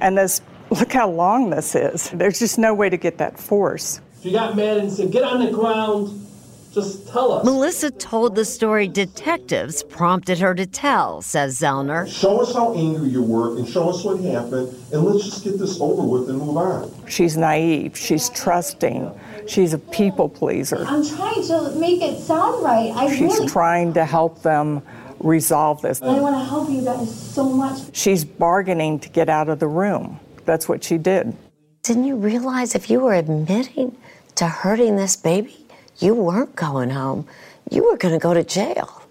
and 0.00 0.18
this 0.18 0.42
look 0.70 0.92
how 0.92 1.10
long 1.10 1.50
this 1.50 1.74
is. 1.74 2.10
There's 2.10 2.38
just 2.38 2.58
no 2.58 2.74
way 2.74 2.88
to 2.88 2.96
get 2.96 3.18
that 3.18 3.38
force. 3.38 4.00
If 4.18 4.26
you 4.26 4.32
got 4.32 4.56
mad 4.56 4.78
and 4.78 4.92
said, 4.92 5.10
get 5.10 5.24
on 5.24 5.44
the 5.44 5.50
ground, 5.50 6.26
just 6.72 7.08
tell 7.08 7.32
us. 7.32 7.44
Melissa 7.44 7.90
told 7.90 8.36
the 8.36 8.44
story 8.44 8.86
detectives 8.86 9.82
prompted 9.82 10.38
her 10.38 10.54
to 10.54 10.66
tell, 10.66 11.20
says 11.20 11.58
Zellner. 11.58 12.06
Show 12.06 12.40
us 12.40 12.54
how 12.54 12.74
angry 12.74 13.08
you 13.08 13.22
were 13.22 13.56
and 13.56 13.68
show 13.68 13.90
us 13.90 14.04
what 14.04 14.20
happened, 14.20 14.68
and 14.92 15.02
let's 15.02 15.24
just 15.24 15.42
get 15.42 15.58
this 15.58 15.80
over 15.80 16.02
with 16.02 16.28
and 16.28 16.38
move 16.38 16.56
on. 16.56 16.92
She's 17.08 17.36
naive, 17.36 17.96
she's 17.96 18.28
trusting, 18.30 19.10
she's 19.48 19.72
a 19.72 19.78
people 19.78 20.28
pleaser. 20.28 20.84
I'm 20.86 21.04
trying 21.04 21.42
to 21.48 21.72
make 21.76 22.02
it 22.02 22.20
sound 22.20 22.62
right. 22.62 22.92
I 22.94 23.08
She's 23.08 23.20
really 23.22 23.48
trying 23.48 23.92
to 23.94 24.04
help 24.04 24.42
them 24.42 24.82
resolve 25.18 25.82
this. 25.82 26.00
I 26.02 26.20
want 26.20 26.36
to 26.36 26.44
help 26.44 26.70
you 26.70 26.82
guys 26.82 27.32
so 27.34 27.44
much. 27.44 27.96
She's 27.96 28.24
bargaining 28.24 29.00
to 29.00 29.08
get 29.08 29.28
out 29.28 29.48
of 29.48 29.58
the 29.58 29.68
room. 29.68 30.20
That's 30.44 30.68
what 30.68 30.84
she 30.84 30.98
did. 30.98 31.36
Didn't 31.82 32.04
you 32.04 32.16
realize 32.16 32.74
if 32.74 32.90
you 32.90 33.00
were 33.00 33.14
admitting 33.14 33.96
to 34.34 34.46
hurting 34.46 34.96
this 34.96 35.16
baby, 35.16 35.66
you 35.98 36.14
weren't 36.14 36.54
going 36.56 36.90
home? 36.90 37.26
You 37.70 37.84
were 37.84 37.96
going 37.96 38.14
to 38.14 38.20
go 38.20 38.34
to 38.34 38.44
jail. 38.44 39.02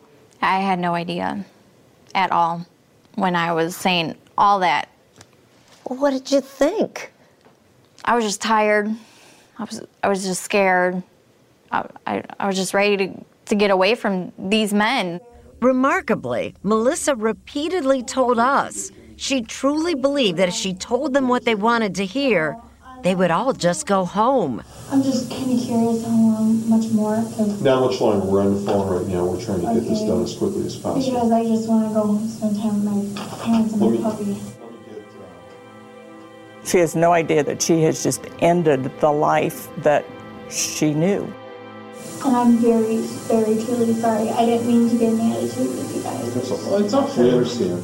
I 0.42 0.60
had 0.60 0.80
no 0.80 0.94
idea 0.94 1.46
at 2.16 2.32
all 2.32 2.66
when 3.16 3.36
I 3.36 3.54
was 3.54 3.76
saying 3.76 4.16
all 4.38 4.60
that. 4.60 4.90
What 5.84 6.12
did 6.12 6.32
you 6.32 6.42
think? 6.42 7.12
I 8.06 8.16
was 8.16 8.24
just 8.24 8.42
tired. 8.42 8.90
I 9.58 9.64
was 9.64 9.82
I 10.04 10.08
was 10.08 10.24
just 10.24 10.44
scared. 10.44 11.04
I, 11.72 11.86
I, 12.08 12.24
I 12.40 12.48
was 12.48 12.56
just 12.56 12.74
ready 12.74 12.98
to, 12.98 13.26
to 13.46 13.56
get 13.56 13.72
away 13.72 13.96
from 13.96 14.32
these 14.38 14.74
men. 14.74 15.20
Remarkably, 15.62 16.56
Melissa 16.64 17.16
repeatedly 17.16 18.02
told 18.02 18.40
us 18.40 18.92
she 19.20 19.41
truly 19.41 19.95
believed 19.95 20.38
that 20.38 20.47
if 20.47 20.55
she 20.55 20.74
told 20.74 21.13
them 21.13 21.28
what 21.28 21.43
they 21.43 21.53
wanted 21.55 21.93
to 21.95 22.05
hear, 22.05 22.57
they 23.03 23.13
would 23.15 23.32
all 23.32 23.51
just 23.51 23.86
go 23.86 24.05
home. 24.05 24.63
I'm 24.91 25.03
just 25.03 25.30
kind 25.30 25.51
of 25.51 25.59
curious 25.59 26.03
how 26.05 26.09
long, 26.11 26.36
um, 26.38 26.70
much 26.70 26.89
more. 26.91 27.15
'cause- 27.15 27.61
Not 27.61 27.82
much 27.82 27.99
longer. 27.99 28.26
We're 28.26 28.41
on 28.41 28.53
the 28.55 28.61
phone 28.72 28.88
right 28.88 29.07
now. 29.07 29.26
We're 29.26 29.41
trying 29.41 29.59
to 29.61 29.74
get 29.74 29.89
this 29.89 29.99
done 30.01 30.24
as 30.24 30.36
quickly 30.36 30.65
as 30.65 30.76
possible. 30.78 31.03
Because 31.11 31.32
I 31.32 31.43
just 31.45 31.67
want 31.67 31.88
to 31.89 31.93
go 31.93 31.99
home, 32.07 32.30
spend 32.30 32.55
time 32.61 32.76
with 32.76 33.15
my 33.15 33.24
parents 33.43 33.74
and 33.74 33.82
Let 33.82 33.91
my 33.91 33.97
me- 33.97 34.03
puppy. 34.03 34.38
She 36.63 36.78
has 36.78 36.95
no 36.95 37.11
idea 37.11 37.43
that 37.43 37.61
she 37.61 37.82
has 37.84 38.01
just 38.03 38.22
ended 38.39 38.89
the 39.01 39.11
life 39.11 39.67
that 39.84 40.05
she 40.49 40.93
knew. 40.93 41.28
And 42.26 42.36
I'm 42.36 42.57
very, 42.57 42.97
very 43.28 43.63
truly 43.63 43.93
sorry. 43.95 44.30
I 44.30 44.45
didn't 44.45 44.67
mean 44.67 44.89
to 44.89 44.95
get 44.97 45.13
an 45.13 45.20
attitude 45.32 45.70
with 45.70 45.95
you 45.95 46.03
guys. 46.03 46.36
It's 46.36 46.51
okay. 46.51 46.84
It's 46.86 46.93
okay. 46.93 47.24
We 47.24 47.32
understand. 47.32 47.84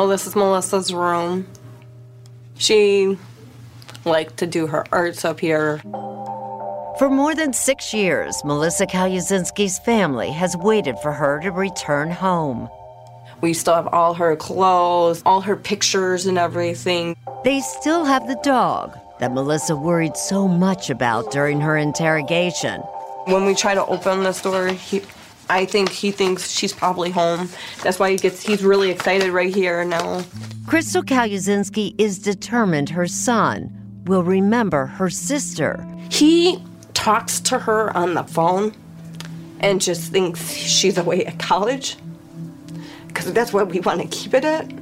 Well, 0.00 0.08
this 0.08 0.26
is 0.26 0.34
Melissa's 0.34 0.94
room. 0.94 1.46
She 2.56 3.18
liked 4.06 4.38
to 4.38 4.46
do 4.46 4.66
her 4.66 4.86
arts 4.90 5.26
up 5.26 5.38
here. 5.40 5.82
For 6.98 7.10
more 7.10 7.34
than 7.34 7.52
six 7.52 7.92
years, 7.92 8.42
Melissa 8.42 8.86
Calusinski's 8.86 9.78
family 9.80 10.30
has 10.30 10.56
waited 10.56 10.98
for 11.00 11.12
her 11.12 11.38
to 11.40 11.50
return 11.50 12.10
home. 12.10 12.70
We 13.42 13.52
still 13.52 13.74
have 13.74 13.88
all 13.88 14.14
her 14.14 14.36
clothes, 14.36 15.22
all 15.26 15.42
her 15.42 15.54
pictures, 15.54 16.24
and 16.24 16.38
everything. 16.38 17.14
They 17.44 17.60
still 17.60 18.06
have 18.06 18.26
the 18.26 18.40
dog 18.42 18.98
that 19.18 19.34
Melissa 19.34 19.76
worried 19.76 20.16
so 20.16 20.48
much 20.48 20.88
about 20.88 21.30
during 21.30 21.60
her 21.60 21.76
interrogation. 21.76 22.80
When 23.26 23.44
we 23.44 23.54
try 23.54 23.74
to 23.74 23.84
open 23.84 24.22
this 24.22 24.40
door, 24.40 24.68
he, 24.68 25.02
I 25.50 25.64
think 25.64 25.90
he 25.90 26.12
thinks 26.12 26.48
she's 26.48 26.72
probably 26.72 27.10
home. 27.10 27.48
That's 27.82 27.98
why 27.98 28.12
he 28.12 28.16
gets 28.16 28.40
he's 28.40 28.62
really 28.62 28.88
excited 28.88 29.32
right 29.32 29.52
here 29.52 29.84
now. 29.84 30.22
Crystal 30.66 31.02
Calusinski 31.02 31.92
is 31.98 32.20
determined 32.20 32.88
her 32.90 33.08
son 33.08 33.76
will 34.04 34.22
remember 34.22 34.86
her 34.86 35.10
sister. 35.10 35.84
He 36.08 36.62
talks 36.94 37.40
to 37.40 37.58
her 37.58 37.94
on 37.96 38.14
the 38.14 38.22
phone 38.22 38.72
and 39.58 39.80
just 39.80 40.12
thinks 40.12 40.52
she's 40.52 40.96
away 40.96 41.26
at 41.26 41.40
college 41.40 41.96
because 43.08 43.32
that's 43.32 43.52
what 43.52 43.70
we 43.70 43.80
want 43.80 44.00
to 44.02 44.06
keep 44.06 44.34
it 44.34 44.44
at. 44.44 44.72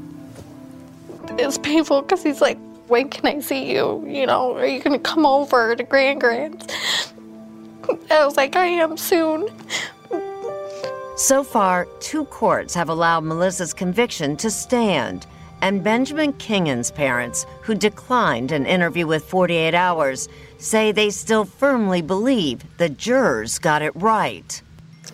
It's 1.38 1.56
painful 1.56 2.02
because 2.02 2.22
he's 2.22 2.42
like, 2.42 2.58
when 2.88 3.08
can 3.08 3.24
I 3.24 3.40
see 3.40 3.72
you? 3.72 4.04
You 4.06 4.26
know, 4.26 4.54
are 4.54 4.66
you 4.66 4.80
gonna 4.80 4.98
come 4.98 5.24
over 5.24 5.74
to 5.74 5.82
Grand 5.82 6.20
Grands? 6.20 6.66
I 8.10 8.26
was 8.26 8.36
like, 8.36 8.54
I 8.54 8.66
am 8.66 8.98
soon. 8.98 9.48
So 11.18 11.42
far, 11.42 11.88
two 11.98 12.26
courts 12.26 12.74
have 12.74 12.88
allowed 12.88 13.24
Melissa's 13.24 13.74
conviction 13.74 14.36
to 14.36 14.52
stand. 14.52 15.26
and 15.60 15.82
Benjamin 15.82 16.32
Kingan's 16.34 16.92
parents, 16.92 17.44
who 17.62 17.74
declined 17.74 18.52
an 18.52 18.64
interview 18.64 19.04
with 19.08 19.24
48 19.24 19.74
Hours, 19.74 20.28
say 20.58 20.92
they 20.92 21.10
still 21.10 21.44
firmly 21.44 22.00
believe 22.02 22.62
the 22.78 22.88
jurors 22.88 23.58
got 23.58 23.82
it 23.82 23.90
right. 23.96 24.62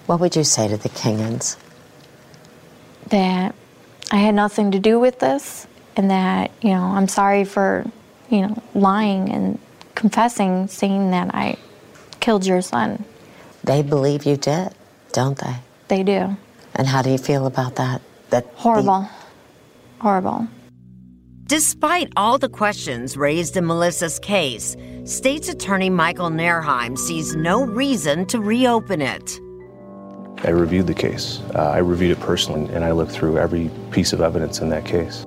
What 0.04 0.20
would 0.20 0.36
you 0.36 0.44
say 0.44 0.68
to 0.68 0.76
the 0.76 0.90
Kingans? 0.90 1.56
That 3.08 3.54
I 4.10 4.16
had 4.16 4.34
nothing 4.34 4.72
to 4.72 4.78
do 4.78 5.00
with 5.00 5.20
this 5.20 5.66
and 5.96 6.10
that, 6.10 6.50
you 6.60 6.74
know, 6.74 6.82
I'm 6.82 7.08
sorry 7.08 7.44
for, 7.44 7.86
you 8.28 8.42
know, 8.42 8.62
lying 8.74 9.30
and 9.30 9.58
confessing, 9.94 10.68
saying 10.68 11.12
that 11.12 11.34
I 11.34 11.56
killed 12.20 12.44
your 12.44 12.60
son. 12.60 13.06
They 13.62 13.80
believe 13.80 14.26
you 14.26 14.36
did, 14.36 14.74
don't 15.12 15.38
they? 15.38 15.56
They 15.88 16.02
do. 16.02 16.36
And 16.74 16.86
how 16.86 17.02
do 17.02 17.10
you 17.10 17.18
feel 17.18 17.46
about 17.46 17.76
that? 17.76 18.00
That 18.30 18.46
Horrible. 18.54 19.08
Horrible. 20.00 20.48
Despite 21.46 22.10
all 22.16 22.38
the 22.38 22.48
questions 22.48 23.16
raised 23.16 23.56
in 23.56 23.66
Melissa's 23.66 24.18
case, 24.18 24.76
State's 25.04 25.48
Attorney 25.48 25.90
Michael 25.90 26.30
Nerheim 26.30 26.96
sees 26.96 27.36
no 27.36 27.64
reason 27.64 28.24
to 28.26 28.40
reopen 28.40 29.02
it. 29.02 29.38
I 30.42 30.50
reviewed 30.50 30.86
the 30.86 30.94
case. 30.94 31.40
Uh, 31.54 31.70
I 31.74 31.78
reviewed 31.78 32.12
it 32.12 32.20
personally, 32.20 32.72
and 32.74 32.84
I 32.84 32.92
looked 32.92 33.12
through 33.12 33.38
every 33.38 33.70
piece 33.90 34.12
of 34.12 34.20
evidence 34.20 34.60
in 34.60 34.70
that 34.70 34.84
case. 34.84 35.24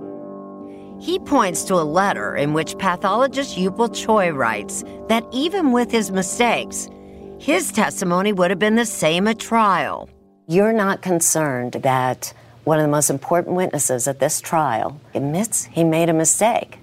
He 0.99 1.19
points 1.19 1.63
to 1.65 1.75
a 1.75 1.85
letter 1.85 2.35
in 2.35 2.53
which 2.53 2.77
pathologist 2.77 3.57
Eupil 3.57 3.89
Choi 3.89 4.31
writes 4.31 4.83
that 5.09 5.23
even 5.31 5.71
with 5.71 5.91
his 5.91 6.11
mistakes, 6.11 6.89
his 7.39 7.71
testimony 7.71 8.33
would 8.33 8.49
have 8.49 8.59
been 8.59 8.75
the 8.75 8.85
same 8.85 9.27
at 9.27 9.37
trial. 9.37 10.09
You're 10.49 10.71
not 10.71 11.01
concerned 11.01 11.73
that 11.73 12.33
one 12.63 12.79
of 12.79 12.83
the 12.83 12.89
most 12.89 13.09
important 13.09 13.57
witnesses 13.57 14.07
at 14.07 14.21
this 14.21 14.39
trial 14.39 14.97
admits 15.13 15.65
he 15.65 15.83
made 15.83 16.07
a 16.07 16.13
mistake. 16.13 16.79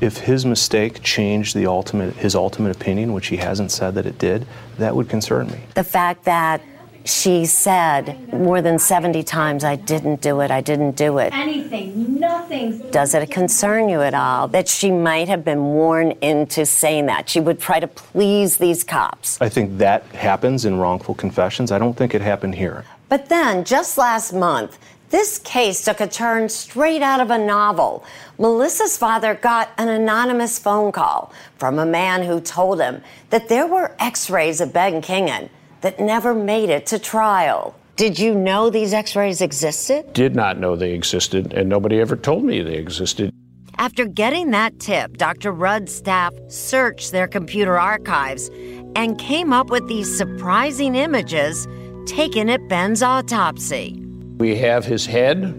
If 0.00 0.18
his 0.18 0.46
mistake 0.46 1.02
changed 1.02 1.56
the 1.56 1.66
ultimate, 1.66 2.14
his 2.14 2.36
ultimate 2.36 2.76
opinion, 2.76 3.12
which 3.12 3.26
he 3.26 3.38
hasn't 3.38 3.72
said 3.72 3.96
that 3.96 4.06
it 4.06 4.16
did, 4.18 4.46
that 4.78 4.94
would 4.94 5.08
concern 5.08 5.48
me. 5.48 5.58
The 5.74 5.82
fact 5.82 6.22
that 6.26 6.60
she 7.04 7.46
said 7.46 8.32
more 8.32 8.62
than 8.62 8.78
70 8.78 9.24
times, 9.24 9.64
I 9.64 9.74
didn't 9.74 10.20
do 10.20 10.38
it, 10.38 10.52
I 10.52 10.60
didn't 10.60 10.92
do 10.92 11.18
it. 11.18 11.32
Anything, 11.32 12.20
nothing. 12.20 12.90
Does 12.92 13.12
it 13.14 13.28
concern 13.28 13.88
you 13.88 14.02
at 14.02 14.14
all 14.14 14.46
that 14.48 14.68
she 14.68 14.92
might 14.92 15.26
have 15.26 15.44
been 15.44 15.64
worn 15.74 16.12
into 16.20 16.64
saying 16.64 17.06
that? 17.06 17.28
She 17.28 17.40
would 17.40 17.58
try 17.58 17.80
to 17.80 17.88
please 17.88 18.58
these 18.58 18.84
cops. 18.84 19.40
I 19.40 19.48
think 19.48 19.78
that 19.78 20.04
happens 20.14 20.64
in 20.64 20.78
wrongful 20.78 21.16
confessions. 21.16 21.72
I 21.72 21.80
don't 21.80 21.94
think 21.94 22.14
it 22.14 22.20
happened 22.20 22.54
here. 22.54 22.84
But 23.10 23.28
then, 23.28 23.64
just 23.64 23.98
last 23.98 24.32
month, 24.32 24.78
this 25.10 25.38
case 25.38 25.84
took 25.84 26.00
a 26.00 26.06
turn 26.06 26.48
straight 26.48 27.02
out 27.02 27.20
of 27.20 27.32
a 27.32 27.38
novel. 27.38 28.04
Melissa's 28.38 28.96
father 28.96 29.34
got 29.34 29.70
an 29.78 29.88
anonymous 29.88 30.60
phone 30.60 30.92
call 30.92 31.32
from 31.58 31.80
a 31.80 31.84
man 31.84 32.22
who 32.22 32.40
told 32.40 32.80
him 32.80 33.02
that 33.30 33.48
there 33.48 33.66
were 33.66 33.96
x 33.98 34.30
rays 34.30 34.60
of 34.60 34.72
Ben 34.72 35.02
Kingan 35.02 35.48
that 35.80 35.98
never 35.98 36.32
made 36.32 36.68
it 36.68 36.86
to 36.86 37.00
trial. 37.00 37.74
Did 37.96 38.16
you 38.16 38.32
know 38.32 38.70
these 38.70 38.94
x 38.94 39.16
rays 39.16 39.40
existed? 39.40 40.12
Did 40.12 40.36
not 40.36 40.60
know 40.60 40.76
they 40.76 40.92
existed, 40.92 41.52
and 41.52 41.68
nobody 41.68 42.00
ever 42.00 42.14
told 42.14 42.44
me 42.44 42.62
they 42.62 42.76
existed. 42.76 43.32
After 43.76 44.04
getting 44.06 44.52
that 44.52 44.78
tip, 44.78 45.16
Dr. 45.16 45.50
Rudd's 45.50 45.92
staff 45.92 46.32
searched 46.46 47.10
their 47.10 47.26
computer 47.26 47.76
archives 47.76 48.50
and 48.94 49.18
came 49.18 49.52
up 49.52 49.68
with 49.68 49.88
these 49.88 50.16
surprising 50.16 50.94
images 50.94 51.66
taken 52.10 52.50
at 52.50 52.68
Ben's 52.68 53.02
autopsy. 53.02 54.02
We 54.38 54.56
have 54.56 54.84
his 54.84 55.06
head, 55.06 55.54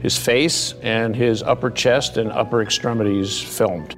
his 0.00 0.16
face, 0.16 0.74
and 0.82 1.14
his 1.14 1.42
upper 1.42 1.70
chest 1.70 2.16
and 2.16 2.32
upper 2.32 2.62
extremities 2.62 3.40
filmed. 3.40 3.96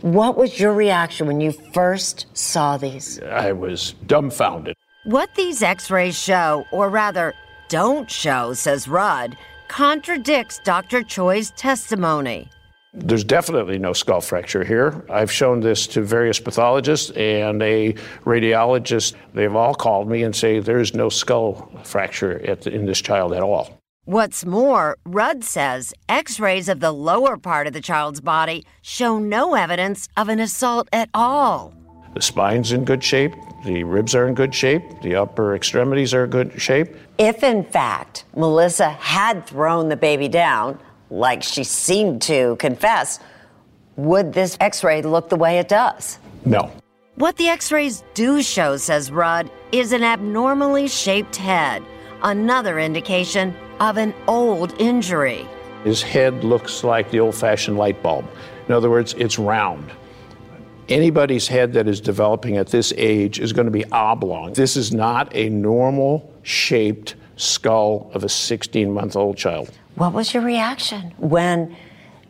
What 0.00 0.36
was 0.36 0.60
your 0.60 0.72
reaction 0.72 1.26
when 1.26 1.40
you 1.40 1.52
first 1.52 2.26
saw 2.34 2.76
these? 2.76 3.20
I 3.22 3.52
was 3.52 3.94
dumbfounded. 4.06 4.76
What 5.04 5.34
these 5.34 5.62
x 5.62 5.90
rays 5.90 6.18
show, 6.18 6.64
or 6.72 6.88
rather, 6.88 7.34
don't 7.68 8.10
show, 8.10 8.52
says 8.52 8.86
Rudd, 8.86 9.36
contradicts 9.68 10.60
Dr. 10.64 11.02
Choi's 11.02 11.50
testimony. 11.52 12.48
There's 12.96 13.24
definitely 13.24 13.78
no 13.78 13.92
skull 13.92 14.20
fracture 14.20 14.62
here. 14.62 15.04
I've 15.10 15.30
shown 15.30 15.58
this 15.58 15.88
to 15.88 16.02
various 16.02 16.38
pathologists 16.38 17.10
and 17.10 17.60
a 17.60 17.94
radiologist. 18.24 19.14
They've 19.34 19.54
all 19.54 19.74
called 19.74 20.08
me 20.08 20.22
and 20.22 20.34
say 20.34 20.60
there's 20.60 20.94
no 20.94 21.08
skull 21.08 21.72
fracture 21.82 22.38
the, 22.38 22.70
in 22.70 22.86
this 22.86 23.00
child 23.00 23.32
at 23.32 23.42
all. 23.42 23.80
What's 24.04 24.44
more, 24.44 24.96
Rudd 25.04 25.42
says 25.42 25.92
x 26.08 26.38
rays 26.38 26.68
of 26.68 26.78
the 26.78 26.92
lower 26.92 27.36
part 27.36 27.66
of 27.66 27.72
the 27.72 27.80
child's 27.80 28.20
body 28.20 28.64
show 28.80 29.18
no 29.18 29.54
evidence 29.54 30.08
of 30.16 30.28
an 30.28 30.38
assault 30.38 30.88
at 30.92 31.08
all. 31.14 31.74
The 32.14 32.22
spine's 32.22 32.70
in 32.70 32.84
good 32.84 33.02
shape, 33.02 33.32
the 33.64 33.82
ribs 33.82 34.14
are 34.14 34.28
in 34.28 34.34
good 34.34 34.54
shape, 34.54 34.82
the 35.02 35.16
upper 35.16 35.56
extremities 35.56 36.14
are 36.14 36.24
in 36.24 36.30
good 36.30 36.62
shape. 36.62 36.94
If, 37.18 37.42
in 37.42 37.64
fact, 37.64 38.24
Melissa 38.36 38.90
had 38.90 39.46
thrown 39.46 39.88
the 39.88 39.96
baby 39.96 40.28
down, 40.28 40.78
like 41.14 41.42
she 41.44 41.62
seemed 41.62 42.20
to 42.20 42.56
confess, 42.56 43.20
would 43.96 44.32
this 44.32 44.56
x 44.60 44.82
ray 44.82 45.00
look 45.00 45.28
the 45.28 45.36
way 45.36 45.58
it 45.58 45.68
does? 45.68 46.18
No. 46.44 46.72
What 47.14 47.36
the 47.36 47.46
x 47.48 47.70
rays 47.70 48.02
do 48.14 48.42
show, 48.42 48.76
says 48.76 49.12
Rudd, 49.12 49.48
is 49.70 49.92
an 49.92 50.02
abnormally 50.02 50.88
shaped 50.88 51.36
head, 51.36 51.84
another 52.24 52.80
indication 52.80 53.54
of 53.78 53.96
an 53.96 54.12
old 54.26 54.74
injury. 54.80 55.46
His 55.84 56.02
head 56.02 56.42
looks 56.42 56.82
like 56.82 57.10
the 57.12 57.20
old 57.20 57.36
fashioned 57.36 57.76
light 57.76 58.02
bulb. 58.02 58.24
In 58.66 58.74
other 58.74 58.90
words, 58.90 59.14
it's 59.16 59.38
round. 59.38 59.92
Anybody's 60.88 61.46
head 61.46 61.72
that 61.74 61.86
is 61.86 62.00
developing 62.00 62.56
at 62.56 62.68
this 62.68 62.92
age 62.96 63.38
is 63.38 63.52
going 63.52 63.66
to 63.66 63.70
be 63.70 63.84
oblong. 63.92 64.54
This 64.54 64.76
is 64.76 64.92
not 64.92 65.34
a 65.34 65.48
normal 65.48 66.32
shaped 66.42 67.14
skull 67.36 68.10
of 68.14 68.24
a 68.24 68.28
16 68.28 68.90
month 68.90 69.14
old 69.14 69.36
child. 69.36 69.70
What 69.96 70.12
was 70.12 70.34
your 70.34 70.42
reaction 70.42 71.14
when 71.18 71.76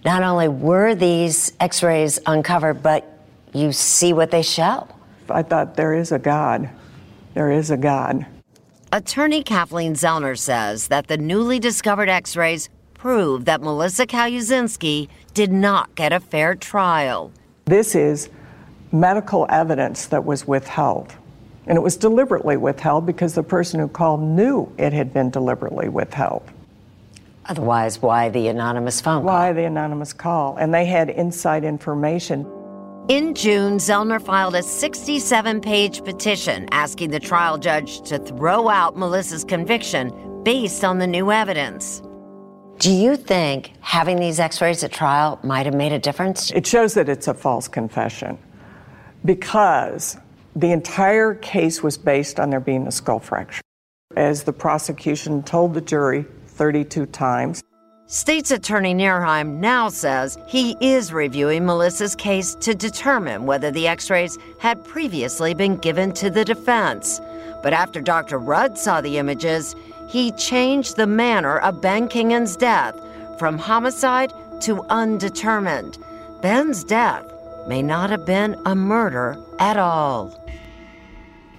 not 0.05 0.23
only 0.23 0.49
were 0.49 0.95
these 0.95 1.53
x 1.61 1.83
rays 1.83 2.19
uncovered, 2.27 2.83
but 2.83 3.19
you 3.55 3.73
see 3.73 4.13
what 4.13 4.31
they 4.31 4.43
show? 4.43 4.87
I 5.31 5.43
thought 5.43 5.75
there 5.75 5.95
is 5.95 6.13
a 6.13 6.19
God. 6.19 6.69
There 7.33 7.51
is 7.51 7.71
a 7.71 7.79
God. 7.79 8.27
Attorney 8.93 9.43
Kathleen 9.43 9.95
Zellner 9.95 10.39
says 10.39 10.89
that 10.89 11.07
the 11.07 11.17
newly 11.17 11.59
discovered 11.59 12.11
x 12.11 12.37
rays 12.37 12.69
prove 12.93 13.47
that 13.47 13.63
Melissa 13.63 14.07
Calusinski 14.07 15.09
did 15.33 15.51
not 15.51 15.95
get 15.95 16.13
a 16.13 16.21
fair 16.21 16.55
trial. 16.55 17.33
This 17.65 17.95
is 17.95 18.29
medical 18.93 19.47
evidence 19.49 20.07
that 20.07 20.25
was 20.25 20.47
withheld. 20.47 21.15
And 21.67 21.79
it 21.79 21.81
was 21.81 21.97
deliberately 21.97 22.59
withheld 22.59 23.07
because 23.07 23.35
the 23.35 23.43
person 23.43 23.81
who 23.81 23.89
called 23.89 24.21
knew 24.21 24.71
it 24.77 24.93
had 24.93 25.15
been 25.15 25.31
deliberately 25.31 25.89
withheld. 25.89 26.43
Otherwise, 27.47 28.01
why 28.01 28.29
the 28.31 28.49
anonymous 28.49 29.01
phone 29.01 29.23
call? 29.23 29.35
Why 29.35 29.53
the 29.53 29.65
anonymous 29.65 30.13
call? 30.13 30.57
And 30.57 30.73
they 30.73 30.87
had 30.87 31.11
inside 31.11 31.65
information. 31.65 32.47
In 33.09 33.35
June, 33.35 33.77
Zellner 33.77 34.21
filed 34.21 34.55
a 34.55 34.63
67 34.63 35.61
page 35.61 36.03
petition 36.05 36.67
asking 36.73 37.11
the 37.11 37.21
trial 37.21 37.59
judge 37.59 38.01
to 38.09 38.19
throw 38.19 38.71
out 38.71 38.97
Melissa's 38.97 39.45
conviction 39.45 40.43
based 40.43 40.85
on 40.85 40.99
the 40.99 41.07
new 41.07 41.31
evidence. 41.31 42.01
Do 42.79 42.91
you 42.91 43.17
think 43.17 43.73
having 43.81 44.19
these 44.19 44.41
x 44.41 44.61
rays 44.61 44.83
at 44.83 44.91
trial 44.91 45.39
might 45.43 45.67
have 45.67 45.75
made 45.75 45.93
a 45.93 45.99
difference? 45.99 46.51
It 46.51 46.67
shows 46.67 46.95
that 46.95 47.09
it's 47.09 47.29
a 47.29 47.35
false 47.35 47.69
confession 47.69 48.39
because 49.25 50.17
the 50.57 50.73
entire 50.73 51.35
case 51.35 51.83
was 51.83 51.99
based 51.99 52.41
on 52.41 52.51
there 52.51 52.61
being 52.61 52.87
a 52.87 52.93
skull 52.93 53.21
fracture. 53.21 53.61
As 54.17 54.45
the 54.45 54.53
prosecution 54.53 55.43
told 55.43 55.75
the 55.75 55.81
jury 55.81 56.25
32 56.55 57.07
times, 57.07 57.63
State's 58.07 58.51
Attorney 58.51 58.95
Nerheim 58.95 59.61
now 59.61 59.89
says 59.89 60.37
he 60.47 60.77
is 60.81 61.13
reviewing 61.13 61.65
Melissa's 61.65 62.15
case 62.15 62.55
to 62.57 62.75
determine 62.75 63.47
whether 63.47 63.71
the 63.71 63.89
x 63.89 64.11
rays 64.11 64.37
had 64.59 64.85
previously 64.85 65.55
been 65.55 65.79
given 65.79 66.13
to 66.13 66.29
the 66.29 66.45
defense. 66.45 67.21
But 67.63 67.73
after 67.73 68.03
Dr. 68.03 68.39
Rudd 68.39 68.77
saw 68.77 69.01
the 69.01 69.17
images, 69.17 69.75
he 70.07 70.33
changed 70.33 70.97
the 70.97 71.07
manner 71.07 71.59
of 71.61 71.81
Ben 71.81 72.09
Kingan's 72.09 72.57
death 72.57 72.95
from 73.39 73.57
homicide 73.57 74.33
to 74.61 74.83
undetermined. 74.91 75.99
Ben's 76.43 76.85
death 76.85 77.25
may 77.67 77.81
not 77.81 78.11
have 78.11 78.27
been 78.27 78.55
a 78.67 78.75
murder 78.75 79.39
at 79.59 79.79
all. 79.79 80.39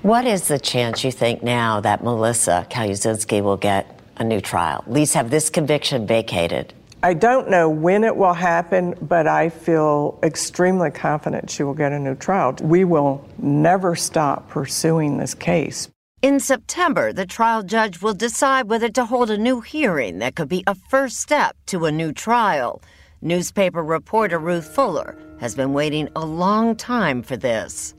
What 0.03 0.27
is 0.27 0.47
the 0.47 0.59
chance 0.59 1.03
you 1.03 1.11
think 1.11 1.41
now 1.41 1.81
that 1.81 2.03
Melissa 2.03 2.67
Calusinski 2.69 3.41
will 3.41 3.57
get 3.57 3.94
a 4.17 4.23
new 4.23 4.41
trial, 4.41 4.83
at 4.85 4.91
least 4.91 5.13
have 5.13 5.29
this 5.29 5.49
conviction 5.49 6.07
vacated? 6.07 6.73
I 7.03 7.13
don't 7.13 7.49
know 7.49 7.69
when 7.69 8.03
it 8.03 8.15
will 8.15 8.33
happen, 8.33 8.95
but 9.01 9.27
I 9.27 9.49
feel 9.49 10.17
extremely 10.23 10.89
confident 10.89 11.51
she 11.51 11.61
will 11.61 11.75
get 11.75 11.91
a 11.91 11.99
new 11.99 12.15
trial. 12.15 12.55
We 12.61 12.83
will 12.83 13.27
never 13.37 13.95
stop 13.95 14.49
pursuing 14.49 15.17
this 15.17 15.35
case. 15.35 15.87
In 16.23 16.39
September, 16.39 17.13
the 17.13 17.27
trial 17.27 17.61
judge 17.61 18.01
will 18.01 18.15
decide 18.15 18.69
whether 18.69 18.89
to 18.89 19.05
hold 19.05 19.29
a 19.29 19.37
new 19.37 19.61
hearing 19.61 20.17
that 20.17 20.35
could 20.35 20.49
be 20.49 20.63
a 20.65 20.73
first 20.73 21.19
step 21.19 21.55
to 21.67 21.85
a 21.85 21.91
new 21.91 22.11
trial. 22.11 22.81
Newspaper 23.21 23.83
reporter 23.83 24.39
Ruth 24.39 24.65
Fuller 24.73 25.15
has 25.39 25.53
been 25.53 25.73
waiting 25.73 26.09
a 26.15 26.25
long 26.25 26.75
time 26.75 27.21
for 27.21 27.37
this. 27.37 27.93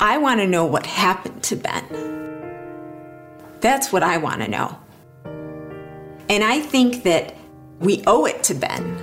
I 0.00 0.18
want 0.18 0.40
to 0.40 0.46
know 0.46 0.66
what 0.66 0.84
happened 0.84 1.42
to 1.44 1.56
Ben. 1.56 2.29
That's 3.60 3.92
what 3.92 4.02
I 4.02 4.16
want 4.16 4.42
to 4.42 4.48
know. 4.48 4.78
And 6.28 6.44
I 6.44 6.60
think 6.60 7.02
that 7.02 7.34
we 7.80 8.02
owe 8.06 8.26
it 8.26 8.42
to 8.44 8.54
Ben 8.54 8.98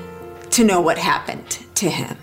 to 0.52 0.64
know 0.64 0.82
what 0.82 0.98
happened 0.98 1.60
to 1.76 1.90
him. 1.90 2.18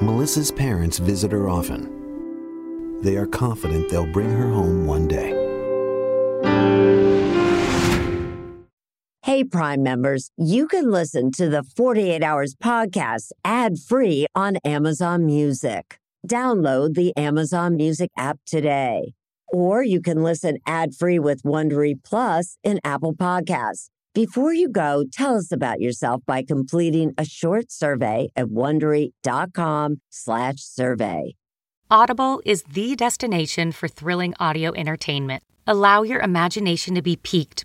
Melissa's 0.00 0.50
parents 0.50 0.98
visit 0.98 1.30
her 1.32 1.48
often. 1.48 3.00
They 3.02 3.16
are 3.16 3.26
confident 3.26 3.90
they'll 3.90 4.12
bring 4.12 4.30
her 4.30 4.48
home 4.48 4.86
one 4.86 5.06
day. 5.06 5.44
Hey, 9.22 9.44
Prime 9.44 9.82
members, 9.82 10.30
you 10.36 10.66
can 10.66 10.90
listen 10.90 11.30
to 11.32 11.48
the 11.48 11.62
48 11.62 12.22
Hours 12.22 12.54
podcast 12.54 13.30
ad 13.44 13.78
free 13.78 14.26
on 14.34 14.56
Amazon 14.64 15.26
Music. 15.26 15.98
Download 16.26 16.94
the 16.94 17.14
Amazon 17.16 17.76
Music 17.76 18.10
app 18.16 18.40
today. 18.46 19.12
Or 19.52 19.82
you 19.82 20.00
can 20.00 20.22
listen 20.22 20.58
ad 20.66 20.94
free 20.94 21.18
with 21.18 21.42
Wondery 21.42 21.94
Plus 22.02 22.56
in 22.62 22.80
Apple 22.84 23.14
Podcasts. 23.14 23.88
Before 24.14 24.52
you 24.52 24.68
go, 24.68 25.04
tell 25.12 25.36
us 25.36 25.52
about 25.52 25.80
yourself 25.80 26.22
by 26.26 26.42
completing 26.42 27.14
a 27.16 27.24
short 27.24 27.70
survey 27.70 28.28
at 28.34 28.46
wondery.com/slash 28.46 30.56
survey. 30.56 31.34
Audible 31.90 32.42
is 32.44 32.64
the 32.64 32.96
destination 32.96 33.72
for 33.72 33.88
thrilling 33.88 34.34
audio 34.40 34.74
entertainment. 34.74 35.42
Allow 35.66 36.02
your 36.02 36.20
imagination 36.20 36.94
to 36.94 37.02
be 37.02 37.16
piqued 37.16 37.64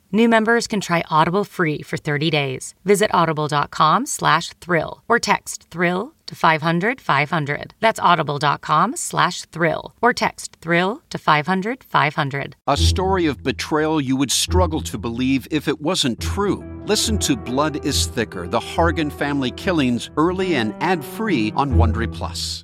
New 0.13 0.27
members 0.27 0.67
can 0.67 0.81
try 0.81 1.03
Audible 1.09 1.45
free 1.45 1.81
for 1.83 1.95
30 1.95 2.29
days. 2.29 2.75
Visit 2.83 3.11
audible.com 3.13 4.05
slash 4.05 4.49
thrill 4.59 5.03
or 5.07 5.19
text 5.19 5.67
thrill 5.71 6.13
to 6.27 6.35
500 6.35 6.99
500. 6.99 7.73
That's 7.79 7.99
audible.com 7.99 8.97
slash 8.97 9.43
thrill 9.45 9.93
or 10.01 10.11
text 10.13 10.57
thrill 10.61 11.01
to 11.11 11.17
500 11.17 11.83
500. 11.83 12.55
A 12.67 12.75
story 12.75 13.25
of 13.27 13.41
betrayal 13.41 14.01
you 14.01 14.17
would 14.17 14.31
struggle 14.31 14.81
to 14.81 14.97
believe 14.97 15.47
if 15.49 15.69
it 15.69 15.79
wasn't 15.79 16.19
true. 16.19 16.61
Listen 16.85 17.17
to 17.19 17.37
Blood 17.37 17.85
is 17.85 18.07
Thicker, 18.07 18.47
the 18.47 18.59
Hargan 18.59 19.11
family 19.11 19.51
killings 19.51 20.09
early 20.17 20.55
and 20.55 20.73
ad-free 20.81 21.53
on 21.55 21.75
Wondery 21.75 22.11
Plus. 22.11 22.59